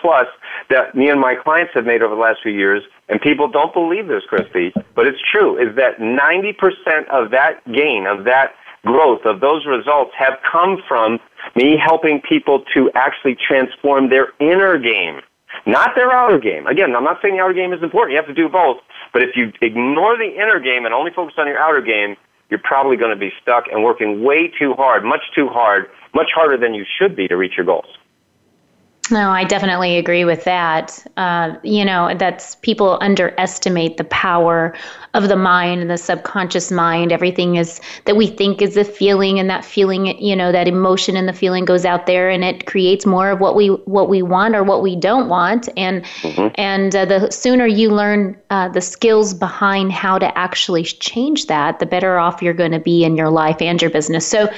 plus 0.00 0.26
that 0.70 0.94
me 0.94 1.10
and 1.10 1.20
my 1.20 1.34
clients 1.34 1.72
have 1.74 1.84
made 1.84 2.02
over 2.02 2.14
the 2.14 2.20
last 2.20 2.38
few 2.42 2.52
years, 2.52 2.82
and 3.08 3.20
people 3.20 3.48
don't 3.48 3.74
believe 3.74 4.08
this, 4.08 4.22
Christy, 4.28 4.72
but 4.94 5.06
it's 5.06 5.20
true, 5.30 5.58
is 5.58 5.76
that 5.76 5.98
90% 5.98 7.08
of 7.10 7.30
that 7.30 7.60
gain, 7.72 8.06
of 8.06 8.24
that 8.24 8.54
growth, 8.84 9.20
of 9.24 9.40
those 9.40 9.66
results 9.66 10.12
have 10.16 10.38
come 10.50 10.78
from 10.88 11.18
me 11.54 11.76
helping 11.76 12.20
people 12.20 12.64
to 12.74 12.90
actually 12.94 13.36
transform 13.36 14.08
their 14.08 14.28
inner 14.40 14.78
game, 14.78 15.20
not 15.66 15.94
their 15.94 16.12
outer 16.12 16.38
game. 16.38 16.66
Again, 16.66 16.94
I'm 16.96 17.04
not 17.04 17.18
saying 17.20 17.36
the 17.36 17.42
outer 17.42 17.54
game 17.54 17.72
is 17.72 17.82
important. 17.82 18.12
You 18.12 18.18
have 18.18 18.28
to 18.28 18.34
do 18.34 18.48
both. 18.48 18.78
But 19.12 19.22
if 19.22 19.36
you 19.36 19.52
ignore 19.60 20.16
the 20.16 20.30
inner 20.34 20.60
game 20.60 20.84
and 20.84 20.94
only 20.94 21.10
focus 21.10 21.34
on 21.38 21.46
your 21.46 21.58
outer 21.58 21.80
game, 21.80 22.16
you're 22.48 22.62
probably 22.62 22.96
going 22.96 23.10
to 23.10 23.18
be 23.18 23.32
stuck 23.42 23.64
and 23.70 23.82
working 23.82 24.22
way 24.22 24.48
too 24.48 24.74
hard, 24.74 25.04
much 25.04 25.22
too 25.34 25.48
hard, 25.48 25.86
much 26.14 26.30
harder 26.34 26.56
than 26.56 26.74
you 26.74 26.84
should 26.98 27.16
be 27.16 27.26
to 27.28 27.36
reach 27.36 27.54
your 27.56 27.66
goals. 27.66 27.86
No, 29.10 29.30
I 29.30 29.44
definitely 29.44 29.98
agree 29.98 30.24
with 30.24 30.42
that. 30.44 31.06
Uh, 31.16 31.54
you 31.62 31.84
know, 31.84 32.12
that's 32.18 32.56
people 32.56 32.98
underestimate 33.00 33.98
the 33.98 34.04
power 34.04 34.74
of 35.14 35.28
the 35.28 35.36
mind 35.36 35.80
and 35.80 35.90
the 35.90 35.96
subconscious 35.96 36.72
mind. 36.72 37.12
Everything 37.12 37.54
is 37.54 37.80
that 38.06 38.16
we 38.16 38.26
think 38.26 38.60
is 38.60 38.76
a 38.76 38.82
feeling, 38.84 39.38
and 39.38 39.48
that 39.48 39.64
feeling, 39.64 40.18
you 40.20 40.34
know, 40.34 40.50
that 40.50 40.66
emotion 40.66 41.16
and 41.16 41.28
the 41.28 41.32
feeling 41.32 41.64
goes 41.64 41.84
out 41.84 42.06
there, 42.06 42.28
and 42.28 42.42
it 42.42 42.66
creates 42.66 43.06
more 43.06 43.30
of 43.30 43.38
what 43.38 43.54
we 43.54 43.68
what 43.68 44.08
we 44.08 44.22
want 44.22 44.56
or 44.56 44.64
what 44.64 44.82
we 44.82 44.96
don't 44.96 45.28
want. 45.28 45.68
And 45.76 46.02
mm-hmm. 46.22 46.48
and 46.56 46.96
uh, 46.96 47.04
the 47.04 47.30
sooner 47.30 47.66
you 47.66 47.90
learn 47.90 48.36
uh, 48.50 48.68
the 48.70 48.80
skills 48.80 49.34
behind 49.34 49.92
how 49.92 50.18
to 50.18 50.36
actually 50.36 50.82
change 50.82 51.46
that, 51.46 51.78
the 51.78 51.86
better 51.86 52.18
off 52.18 52.42
you're 52.42 52.54
going 52.54 52.72
to 52.72 52.80
be 52.80 53.04
in 53.04 53.16
your 53.16 53.30
life 53.30 53.62
and 53.62 53.80
your 53.80 53.90
business. 53.90 54.26
So 54.26 54.48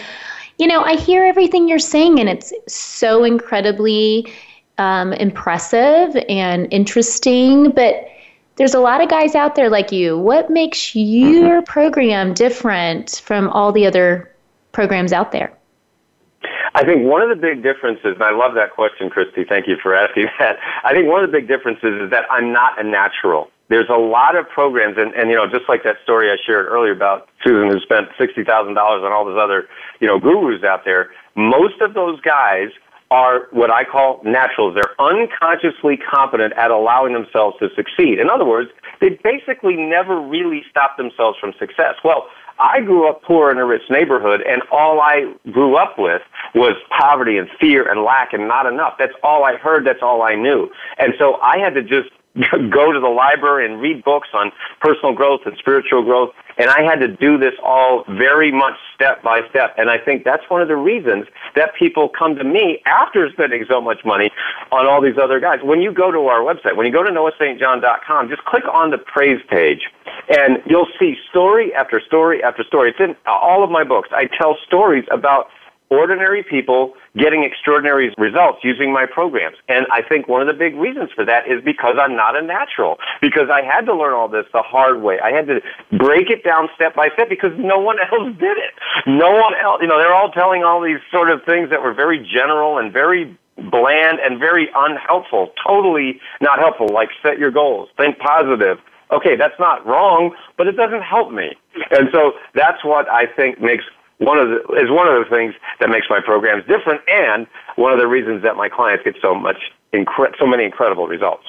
you 0.58 0.66
know, 0.66 0.82
I 0.82 0.96
hear 0.96 1.24
everything 1.24 1.68
you're 1.68 1.78
saying, 1.78 2.18
and 2.18 2.28
it's 2.28 2.52
so 2.66 3.24
incredibly 3.24 4.30
um, 4.76 5.12
impressive 5.12 6.16
and 6.28 6.66
interesting. 6.72 7.70
But 7.70 8.08
there's 8.56 8.74
a 8.74 8.80
lot 8.80 9.00
of 9.00 9.08
guys 9.08 9.34
out 9.34 9.54
there 9.54 9.70
like 9.70 9.92
you. 9.92 10.18
What 10.18 10.50
makes 10.50 10.94
your 10.94 11.62
program 11.62 12.34
different 12.34 13.22
from 13.24 13.48
all 13.48 13.72
the 13.72 13.86
other 13.86 14.34
programs 14.72 15.12
out 15.12 15.30
there? 15.30 15.52
I 16.74 16.84
think 16.84 17.04
one 17.04 17.22
of 17.22 17.28
the 17.28 17.36
big 17.36 17.62
differences, 17.62 18.14
and 18.14 18.22
I 18.22 18.30
love 18.30 18.54
that 18.54 18.72
question, 18.72 19.10
Christy. 19.10 19.44
Thank 19.44 19.66
you 19.68 19.76
for 19.82 19.94
asking 19.94 20.26
that. 20.38 20.58
I 20.84 20.92
think 20.92 21.08
one 21.08 21.24
of 21.24 21.30
the 21.30 21.38
big 21.38 21.48
differences 21.48 22.02
is 22.02 22.10
that 22.10 22.24
I'm 22.30 22.52
not 22.52 22.78
a 22.80 22.84
natural 22.84 23.50
there's 23.68 23.88
a 23.88 23.98
lot 23.98 24.36
of 24.36 24.48
programs, 24.48 24.96
and, 24.96 25.14
and 25.14 25.30
you 25.30 25.36
know, 25.36 25.46
just 25.46 25.68
like 25.68 25.84
that 25.84 25.96
story 26.02 26.30
I 26.30 26.36
shared 26.44 26.66
earlier 26.66 26.92
about 26.92 27.28
Susan 27.44 27.70
who 27.70 27.80
spent 27.80 28.08
sixty 28.18 28.44
thousand 28.44 28.74
dollars 28.74 29.02
on 29.04 29.12
all 29.12 29.24
those 29.24 29.38
other, 29.40 29.68
you 30.00 30.06
know, 30.06 30.18
gurus 30.18 30.64
out 30.64 30.84
there. 30.84 31.10
Most 31.36 31.80
of 31.80 31.94
those 31.94 32.20
guys 32.20 32.68
are 33.10 33.48
what 33.52 33.70
I 33.70 33.84
call 33.84 34.20
naturals. 34.24 34.74
They're 34.74 34.94
unconsciously 35.00 35.96
competent 35.96 36.52
at 36.54 36.70
allowing 36.70 37.14
themselves 37.14 37.56
to 37.60 37.68
succeed. 37.74 38.18
In 38.18 38.28
other 38.28 38.44
words, 38.44 38.70
they 39.00 39.18
basically 39.22 39.76
never 39.76 40.20
really 40.20 40.62
stop 40.70 40.96
themselves 40.96 41.38
from 41.40 41.52
success. 41.58 41.94
Well, 42.04 42.26
I 42.58 42.80
grew 42.80 43.08
up 43.08 43.22
poor 43.22 43.50
in 43.50 43.58
a 43.58 43.64
rich 43.64 43.82
neighborhood, 43.88 44.40
and 44.42 44.62
all 44.72 45.00
I 45.00 45.32
grew 45.52 45.76
up 45.76 45.94
with 45.96 46.22
was 46.54 46.74
poverty 46.98 47.38
and 47.38 47.48
fear 47.60 47.88
and 47.88 48.02
lack 48.02 48.32
and 48.32 48.48
not 48.48 48.66
enough. 48.66 48.94
That's 48.98 49.12
all 49.22 49.44
I 49.44 49.56
heard. 49.56 49.86
That's 49.86 50.02
all 50.02 50.22
I 50.22 50.34
knew. 50.34 50.68
And 50.98 51.14
so 51.18 51.36
I 51.36 51.58
had 51.58 51.74
to 51.74 51.82
just 51.82 52.10
go 52.70 52.92
to 52.92 53.00
the 53.00 53.08
library 53.08 53.66
and 53.66 53.80
read 53.80 54.04
books 54.04 54.28
on 54.32 54.52
personal 54.80 55.12
growth 55.12 55.40
and 55.46 55.56
spiritual 55.58 56.02
growth. 56.02 56.30
And 56.58 56.70
I 56.70 56.82
had 56.82 56.96
to 57.00 57.08
do 57.08 57.38
this 57.38 57.54
all 57.62 58.04
very 58.08 58.50
much 58.50 58.74
step 58.94 59.22
by 59.22 59.42
step. 59.48 59.74
And 59.78 59.90
I 59.90 59.98
think 59.98 60.24
that's 60.24 60.42
one 60.48 60.60
of 60.60 60.68
the 60.68 60.76
reasons 60.76 61.26
that 61.54 61.74
people 61.74 62.08
come 62.08 62.34
to 62.36 62.44
me 62.44 62.82
after 62.84 63.30
spending 63.30 63.64
so 63.68 63.80
much 63.80 64.04
money 64.04 64.30
on 64.72 64.86
all 64.86 65.00
these 65.00 65.18
other 65.22 65.38
guys. 65.38 65.60
When 65.62 65.80
you 65.80 65.92
go 65.92 66.10
to 66.10 66.26
our 66.26 66.40
website, 66.40 66.76
when 66.76 66.86
you 66.86 66.92
go 66.92 67.04
to 67.04 67.10
noahstjohn.com, 67.10 68.28
just 68.28 68.44
click 68.44 68.64
on 68.72 68.90
the 68.90 68.98
praise 68.98 69.40
page 69.48 69.82
and 70.28 70.58
you'll 70.66 70.88
see 70.98 71.16
story 71.30 71.72
after 71.74 72.00
story 72.00 72.42
after 72.42 72.64
story. 72.64 72.90
It's 72.90 73.00
in 73.00 73.14
all 73.26 73.62
of 73.62 73.70
my 73.70 73.84
books. 73.84 74.08
I 74.12 74.26
tell 74.26 74.56
stories 74.66 75.04
about 75.10 75.48
ordinary 75.90 76.42
people 76.42 76.94
getting 77.18 77.44
extraordinary 77.44 78.14
results 78.16 78.60
using 78.62 78.92
my 78.92 79.06
programs. 79.06 79.56
And 79.68 79.86
I 79.90 80.02
think 80.02 80.28
one 80.28 80.40
of 80.40 80.46
the 80.46 80.54
big 80.54 80.74
reasons 80.76 81.10
for 81.14 81.24
that 81.24 81.46
is 81.46 81.62
because 81.64 81.96
I'm 82.00 82.16
not 82.16 82.36
a 82.36 82.42
natural, 82.42 82.98
because 83.20 83.50
I 83.52 83.62
had 83.62 83.82
to 83.86 83.94
learn 83.94 84.14
all 84.14 84.28
this 84.28 84.46
the 84.52 84.62
hard 84.62 85.02
way. 85.02 85.18
I 85.20 85.30
had 85.32 85.46
to 85.48 85.60
break 85.98 86.30
it 86.30 86.44
down 86.44 86.68
step 86.74 86.94
by 86.94 87.08
step 87.14 87.28
because 87.28 87.52
no 87.58 87.78
one 87.78 87.96
else 88.12 88.32
did 88.38 88.56
it. 88.56 88.74
No 89.06 89.30
one 89.32 89.54
else, 89.62 89.80
you 89.82 89.88
know, 89.88 89.98
they're 89.98 90.14
all 90.14 90.30
telling 90.30 90.62
all 90.64 90.80
these 90.80 91.00
sort 91.10 91.30
of 91.30 91.42
things 91.44 91.70
that 91.70 91.82
were 91.82 91.94
very 91.94 92.18
general 92.18 92.78
and 92.78 92.92
very 92.92 93.36
bland 93.70 94.18
and 94.22 94.38
very 94.38 94.68
unhelpful, 94.74 95.52
totally 95.66 96.20
not 96.40 96.58
helpful, 96.58 96.86
like 96.92 97.08
set 97.22 97.38
your 97.38 97.50
goals, 97.50 97.88
think 97.96 98.18
positive. 98.18 98.78
Okay, 99.10 99.36
that's 99.36 99.58
not 99.58 99.86
wrong, 99.86 100.34
but 100.56 100.66
it 100.66 100.72
doesn't 100.72 101.02
help 101.02 101.32
me. 101.32 101.56
And 101.90 102.08
so 102.12 102.32
that's 102.54 102.84
what 102.84 103.08
I 103.10 103.24
think 103.24 103.60
makes 103.60 103.84
one 104.18 104.38
of 104.38 104.48
the 104.48 104.56
is 104.74 104.90
one 104.90 105.08
of 105.08 105.22
the 105.22 105.30
things 105.30 105.54
that 105.80 105.88
makes 105.88 106.06
my 106.10 106.20
programs 106.20 106.64
different, 106.66 107.00
and 107.08 107.46
one 107.76 107.92
of 107.92 107.98
the 107.98 108.06
reasons 108.06 108.42
that 108.42 108.56
my 108.56 108.68
clients 108.68 109.04
get 109.04 109.14
so 109.22 109.34
much 109.34 109.72
incre- 109.92 110.36
so 110.38 110.46
many 110.46 110.64
incredible 110.64 111.06
results. 111.06 111.44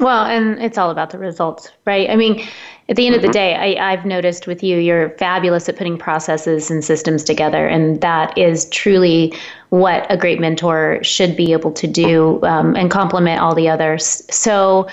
Well, 0.00 0.24
and 0.24 0.60
it's 0.60 0.76
all 0.76 0.90
about 0.90 1.10
the 1.10 1.18
results, 1.18 1.70
right? 1.84 2.10
I 2.10 2.16
mean, 2.16 2.44
at 2.88 2.96
the 2.96 3.06
end 3.06 3.14
mm-hmm. 3.14 3.24
of 3.24 3.32
the 3.32 3.38
mm-hmm. 3.38 3.60
day, 3.62 3.78
I, 3.78 3.92
I've 3.92 4.04
noticed 4.04 4.48
with 4.48 4.62
you, 4.62 4.78
you're 4.78 5.10
fabulous 5.10 5.68
at 5.68 5.76
putting 5.76 5.96
processes 5.96 6.68
and 6.68 6.84
systems 6.84 7.22
together, 7.22 7.66
and 7.66 8.00
that 8.00 8.36
is 8.36 8.68
truly 8.70 9.32
what 9.68 10.04
a 10.10 10.16
great 10.16 10.40
mentor 10.40 10.98
should 11.02 11.36
be 11.36 11.52
able 11.52 11.70
to 11.72 11.86
do 11.86 12.42
um, 12.42 12.74
and 12.74 12.90
complement 12.90 13.40
all 13.40 13.54
the 13.54 13.68
others. 13.68 14.22
So 14.34 14.88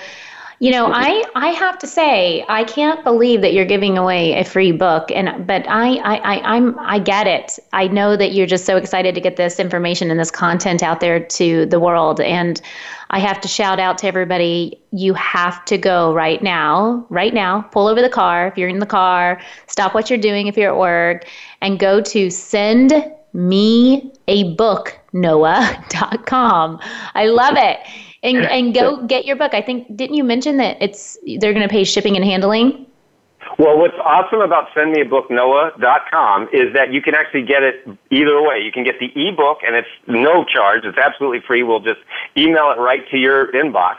you 0.62 0.70
know, 0.70 0.92
I 0.92 1.24
I 1.34 1.48
have 1.48 1.76
to 1.80 1.88
say 1.88 2.44
I 2.48 2.62
can't 2.62 3.02
believe 3.02 3.40
that 3.40 3.52
you're 3.52 3.64
giving 3.64 3.98
away 3.98 4.34
a 4.38 4.44
free 4.44 4.70
book, 4.70 5.10
and 5.10 5.44
but 5.44 5.68
I 5.68 5.96
I, 5.96 6.16
I 6.18 6.54
I'm 6.54 6.78
I 6.78 7.00
get 7.00 7.26
it. 7.26 7.58
I 7.72 7.88
know 7.88 8.16
that 8.16 8.32
you're 8.32 8.46
just 8.46 8.64
so 8.64 8.76
excited 8.76 9.16
to 9.16 9.20
get 9.20 9.34
this 9.34 9.58
information 9.58 10.08
and 10.08 10.20
this 10.20 10.30
content 10.30 10.80
out 10.80 11.00
there 11.00 11.18
to 11.18 11.66
the 11.66 11.80
world, 11.80 12.20
and 12.20 12.62
I 13.10 13.18
have 13.18 13.40
to 13.40 13.48
shout 13.48 13.80
out 13.80 13.98
to 13.98 14.06
everybody. 14.06 14.80
You 14.92 15.14
have 15.14 15.64
to 15.64 15.76
go 15.76 16.14
right 16.14 16.40
now, 16.40 17.04
right 17.08 17.34
now. 17.34 17.62
Pull 17.72 17.88
over 17.88 18.00
the 18.00 18.08
car 18.08 18.46
if 18.46 18.56
you're 18.56 18.68
in 18.68 18.78
the 18.78 18.86
car. 18.86 19.40
Stop 19.66 19.94
what 19.94 20.10
you're 20.10 20.18
doing 20.20 20.46
if 20.46 20.56
you're 20.56 20.70
at 20.70 20.78
work, 20.78 21.26
and 21.60 21.80
go 21.80 22.00
to 22.02 22.30
send 22.30 22.92
me 23.32 24.12
a 24.28 24.54
book 24.54 24.96
noah.com. 25.12 26.78
I 27.16 27.26
love 27.26 27.56
it 27.56 27.80
and 28.22 28.38
and 28.38 28.74
go 28.74 29.04
get 29.06 29.24
your 29.24 29.36
book. 29.36 29.54
I 29.54 29.62
think 29.62 29.94
didn't 29.96 30.16
you 30.16 30.24
mention 30.24 30.56
that 30.58 30.76
it's 30.80 31.18
they're 31.38 31.52
going 31.52 31.66
to 31.66 31.72
pay 31.72 31.84
shipping 31.84 32.16
and 32.16 32.24
handling? 32.24 32.86
Well, 33.58 33.78
what's 33.78 33.96
awesome 34.02 34.40
about 34.40 34.68
sendmeabooknoah.com 34.70 36.48
is 36.52 36.72
that 36.74 36.92
you 36.92 37.02
can 37.02 37.14
actually 37.14 37.42
get 37.42 37.62
it 37.62 37.86
either 38.10 38.40
way. 38.40 38.60
You 38.60 38.72
can 38.72 38.82
get 38.82 38.98
the 38.98 39.12
ebook 39.14 39.58
and 39.66 39.76
it's 39.76 39.88
no 40.06 40.44
charge. 40.44 40.84
It's 40.84 40.96
absolutely 40.96 41.40
free. 41.46 41.62
We'll 41.62 41.80
just 41.80 42.00
email 42.36 42.70
it 42.70 42.80
right 42.80 43.08
to 43.10 43.18
your 43.18 43.52
inbox. 43.52 43.96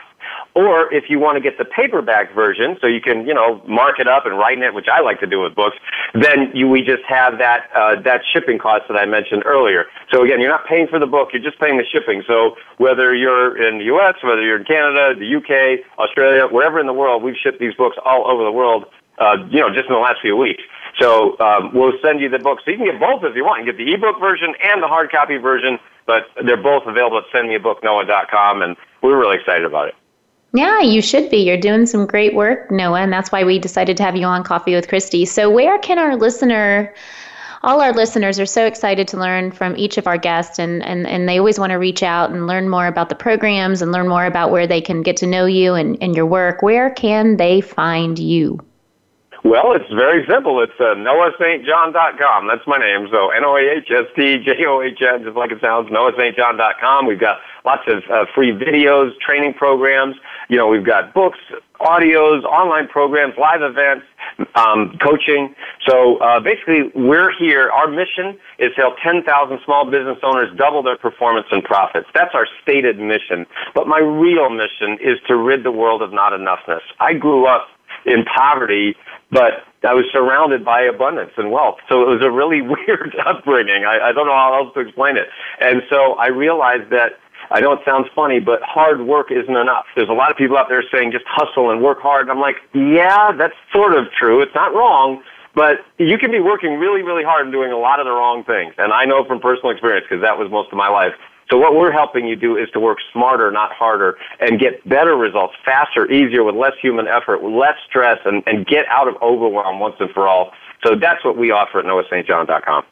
Or 0.54 0.92
if 0.92 1.04
you 1.08 1.18
want 1.18 1.36
to 1.36 1.42
get 1.42 1.58
the 1.58 1.64
paperback 1.64 2.34
version, 2.34 2.76
so 2.80 2.86
you 2.86 3.00
can, 3.00 3.26
you 3.26 3.34
know, 3.34 3.62
mark 3.66 3.98
it 3.98 4.06
up 4.06 4.24
and 4.26 4.38
write 4.38 4.56
in 4.56 4.62
it, 4.62 4.74
which 4.74 4.86
I 4.90 5.00
like 5.00 5.20
to 5.20 5.26
do 5.26 5.40
with 5.40 5.54
books, 5.54 5.76
then 6.14 6.50
you, 6.54 6.68
we 6.68 6.82
just 6.82 7.02
have 7.08 7.38
that, 7.38 7.68
uh, 7.74 8.00
that 8.02 8.22
shipping 8.32 8.58
cost 8.58 8.84
that 8.88 8.96
I 8.96 9.06
mentioned 9.06 9.42
earlier. 9.46 9.86
So 10.12 10.22
again, 10.24 10.40
you're 10.40 10.50
not 10.50 10.66
paying 10.66 10.86
for 10.86 10.98
the 10.98 11.06
book, 11.06 11.30
you're 11.32 11.42
just 11.42 11.58
paying 11.58 11.76
the 11.76 11.84
shipping. 11.90 12.22
So 12.26 12.56
whether 12.78 13.14
you're 13.14 13.56
in 13.56 13.78
the 13.78 13.84
U.S., 13.96 14.14
whether 14.22 14.42
you're 14.42 14.58
in 14.58 14.64
Canada, 14.64 15.18
the 15.18 15.26
U.K., 15.26 15.82
Australia, 15.98 16.46
wherever 16.46 16.78
in 16.78 16.86
the 16.86 16.92
world, 16.92 17.22
we've 17.22 17.36
shipped 17.42 17.58
these 17.58 17.74
books 17.74 17.96
all 18.04 18.30
over 18.30 18.44
the 18.44 18.52
world, 18.52 18.84
uh, 19.18 19.36
you 19.50 19.60
know, 19.60 19.68
just 19.68 19.88
in 19.88 19.94
the 19.94 20.00
last 20.00 20.20
few 20.22 20.36
weeks. 20.36 20.62
So 21.00 21.38
um, 21.40 21.74
we'll 21.74 21.98
send 22.02 22.20
you 22.20 22.28
the 22.28 22.38
book. 22.38 22.58
So 22.64 22.70
you 22.70 22.76
can 22.76 22.86
get 22.86 23.00
both 23.00 23.24
if 23.24 23.34
you 23.34 23.44
want. 23.44 23.64
You 23.64 23.72
can 23.72 23.78
get 23.78 23.84
the 23.84 23.94
ebook 23.94 24.20
version 24.20 24.54
and 24.62 24.82
the 24.82 24.86
hard 24.88 25.10
copy 25.10 25.36
version, 25.38 25.78
but 26.06 26.30
they're 26.44 26.60
both 26.60 26.84
available 26.86 27.18
at 27.18 27.24
sendmeabooknoah.com, 27.34 28.62
and 28.62 28.76
we're 29.02 29.18
really 29.18 29.36
excited 29.36 29.64
about 29.64 29.88
it. 29.88 29.94
Yeah, 30.54 30.82
you 30.82 31.02
should 31.02 31.30
be. 31.30 31.38
You're 31.38 31.56
doing 31.56 31.84
some 31.84 32.06
great 32.06 32.32
work, 32.36 32.70
Noah, 32.70 33.00
and 33.00 33.12
that's 33.12 33.32
why 33.32 33.42
we 33.42 33.58
decided 33.58 33.96
to 33.96 34.04
have 34.04 34.14
you 34.14 34.24
on 34.24 34.44
Coffee 34.44 34.76
with 34.76 34.86
Christy. 34.86 35.24
So, 35.24 35.50
where 35.50 35.76
can 35.80 35.98
our 35.98 36.14
listener, 36.14 36.94
all 37.64 37.80
our 37.80 37.92
listeners 37.92 38.38
are 38.38 38.46
so 38.46 38.64
excited 38.64 39.08
to 39.08 39.18
learn 39.18 39.50
from 39.50 39.76
each 39.76 39.98
of 39.98 40.06
our 40.06 40.16
guests, 40.16 40.60
and, 40.60 40.80
and, 40.84 41.08
and 41.08 41.28
they 41.28 41.38
always 41.40 41.58
want 41.58 41.70
to 41.70 41.76
reach 41.76 42.04
out 42.04 42.30
and 42.30 42.46
learn 42.46 42.68
more 42.68 42.86
about 42.86 43.08
the 43.08 43.16
programs 43.16 43.82
and 43.82 43.90
learn 43.90 44.06
more 44.06 44.26
about 44.26 44.52
where 44.52 44.64
they 44.64 44.80
can 44.80 45.02
get 45.02 45.16
to 45.16 45.26
know 45.26 45.44
you 45.44 45.74
and, 45.74 46.00
and 46.00 46.14
your 46.14 46.26
work. 46.26 46.62
Where 46.62 46.90
can 46.90 47.36
they 47.36 47.60
find 47.60 48.16
you? 48.16 48.60
Well, 49.42 49.72
it's 49.72 49.92
very 49.92 50.24
simple. 50.26 50.62
It's 50.62 50.72
uh, 50.78 50.94
noahstjohn.com. 50.94 52.46
That's 52.46 52.66
my 52.66 52.78
name. 52.78 53.08
So 53.10 53.30
N-O-A-H-S-T-J-O-H-N, 53.30 55.24
just 55.24 55.36
like 55.36 55.50
it 55.50 55.60
sounds, 55.60 55.90
noahstjohn.com. 55.90 57.06
We've 57.06 57.20
got 57.20 57.40
lots 57.64 57.82
of 57.88 58.04
uh, 58.08 58.24
free 58.34 58.52
videos, 58.52 59.10
training 59.18 59.54
programs. 59.54 60.16
You 60.48 60.56
know, 60.56 60.68
we've 60.68 60.84
got 60.84 61.14
books, 61.14 61.38
audios, 61.80 62.44
online 62.44 62.88
programs, 62.88 63.34
live 63.38 63.62
events, 63.62 64.04
um, 64.54 64.98
coaching. 65.00 65.54
So 65.86 66.16
uh, 66.18 66.40
basically, 66.40 66.90
we're 66.94 67.32
here. 67.38 67.70
Our 67.70 67.88
mission 67.88 68.38
is 68.58 68.70
to 68.76 68.82
help 68.82 68.94
10,000 69.02 69.58
small 69.64 69.84
business 69.90 70.18
owners 70.22 70.54
double 70.56 70.82
their 70.82 70.98
performance 70.98 71.46
and 71.50 71.62
profits. 71.64 72.06
That's 72.14 72.34
our 72.34 72.46
stated 72.62 72.98
mission. 72.98 73.46
But 73.74 73.86
my 73.86 73.98
real 73.98 74.50
mission 74.50 74.98
is 75.00 75.18
to 75.28 75.36
rid 75.36 75.64
the 75.64 75.72
world 75.72 76.02
of 76.02 76.12
not 76.12 76.32
enoughness. 76.32 76.80
I 77.00 77.14
grew 77.14 77.46
up 77.46 77.68
in 78.06 78.24
poverty, 78.24 78.96
but 79.30 79.64
I 79.82 79.94
was 79.94 80.04
surrounded 80.12 80.64
by 80.64 80.82
abundance 80.82 81.32
and 81.36 81.50
wealth. 81.50 81.76
So 81.88 82.02
it 82.02 82.08
was 82.08 82.22
a 82.22 82.30
really 82.30 82.60
weird 82.88 83.16
upbringing. 83.26 83.84
I, 83.84 84.08
I 84.08 84.12
don't 84.12 84.26
know 84.26 84.34
how 84.34 84.54
else 84.62 84.74
to 84.74 84.80
explain 84.80 85.16
it. 85.16 85.28
And 85.60 85.82
so 85.90 86.14
I 86.14 86.28
realized 86.28 86.90
that 86.90 87.18
I 87.50 87.60
know 87.60 87.72
it 87.72 87.80
sounds 87.84 88.08
funny, 88.14 88.40
but 88.40 88.62
hard 88.62 89.00
work 89.02 89.30
isn't 89.30 89.56
enough. 89.56 89.86
There's 89.96 90.08
a 90.08 90.14
lot 90.14 90.30
of 90.30 90.36
people 90.36 90.56
out 90.56 90.68
there 90.68 90.82
saying 90.92 91.12
just 91.12 91.24
hustle 91.26 91.70
and 91.70 91.82
work 91.82 92.00
hard. 92.00 92.22
And 92.22 92.30
I'm 92.30 92.40
like, 92.40 92.56
yeah, 92.74 93.32
that's 93.32 93.54
sort 93.72 93.96
of 93.96 94.06
true. 94.12 94.40
It's 94.42 94.54
not 94.54 94.74
wrong, 94.74 95.22
but 95.54 95.84
you 95.98 96.18
can 96.18 96.30
be 96.30 96.40
working 96.40 96.78
really, 96.78 97.02
really 97.02 97.24
hard 97.24 97.46
and 97.46 97.52
doing 97.52 97.72
a 97.72 97.78
lot 97.78 98.00
of 98.00 98.06
the 98.06 98.12
wrong 98.12 98.44
things. 98.44 98.74
And 98.78 98.92
I 98.92 99.04
know 99.04 99.24
from 99.24 99.40
personal 99.40 99.70
experience 99.70 100.06
because 100.08 100.22
that 100.22 100.38
was 100.38 100.50
most 100.50 100.70
of 100.72 100.76
my 100.76 100.88
life. 100.88 101.12
So 101.50 101.58
what 101.58 101.74
we're 101.74 101.92
helping 101.92 102.26
you 102.26 102.36
do 102.36 102.56
is 102.56 102.70
to 102.72 102.80
work 102.80 102.98
smarter, 103.12 103.50
not 103.50 103.70
harder, 103.72 104.16
and 104.40 104.58
get 104.58 104.86
better 104.88 105.14
results 105.14 105.54
faster, 105.64 106.10
easier, 106.10 106.42
with 106.42 106.54
less 106.54 106.72
human 106.80 107.06
effort, 107.06 107.44
less 107.44 107.76
stress, 107.86 108.18
and, 108.24 108.42
and 108.46 108.66
get 108.66 108.86
out 108.88 109.08
of 109.08 109.14
overwhelm 109.22 109.78
once 109.78 109.96
and 110.00 110.10
for 110.10 110.26
all. 110.26 110.52
So 110.84 110.94
that's 110.94 111.24
what 111.24 111.36
we 111.36 111.50
offer 111.50 111.80
at 111.80 111.84
noahstjohn.com. 111.84 112.84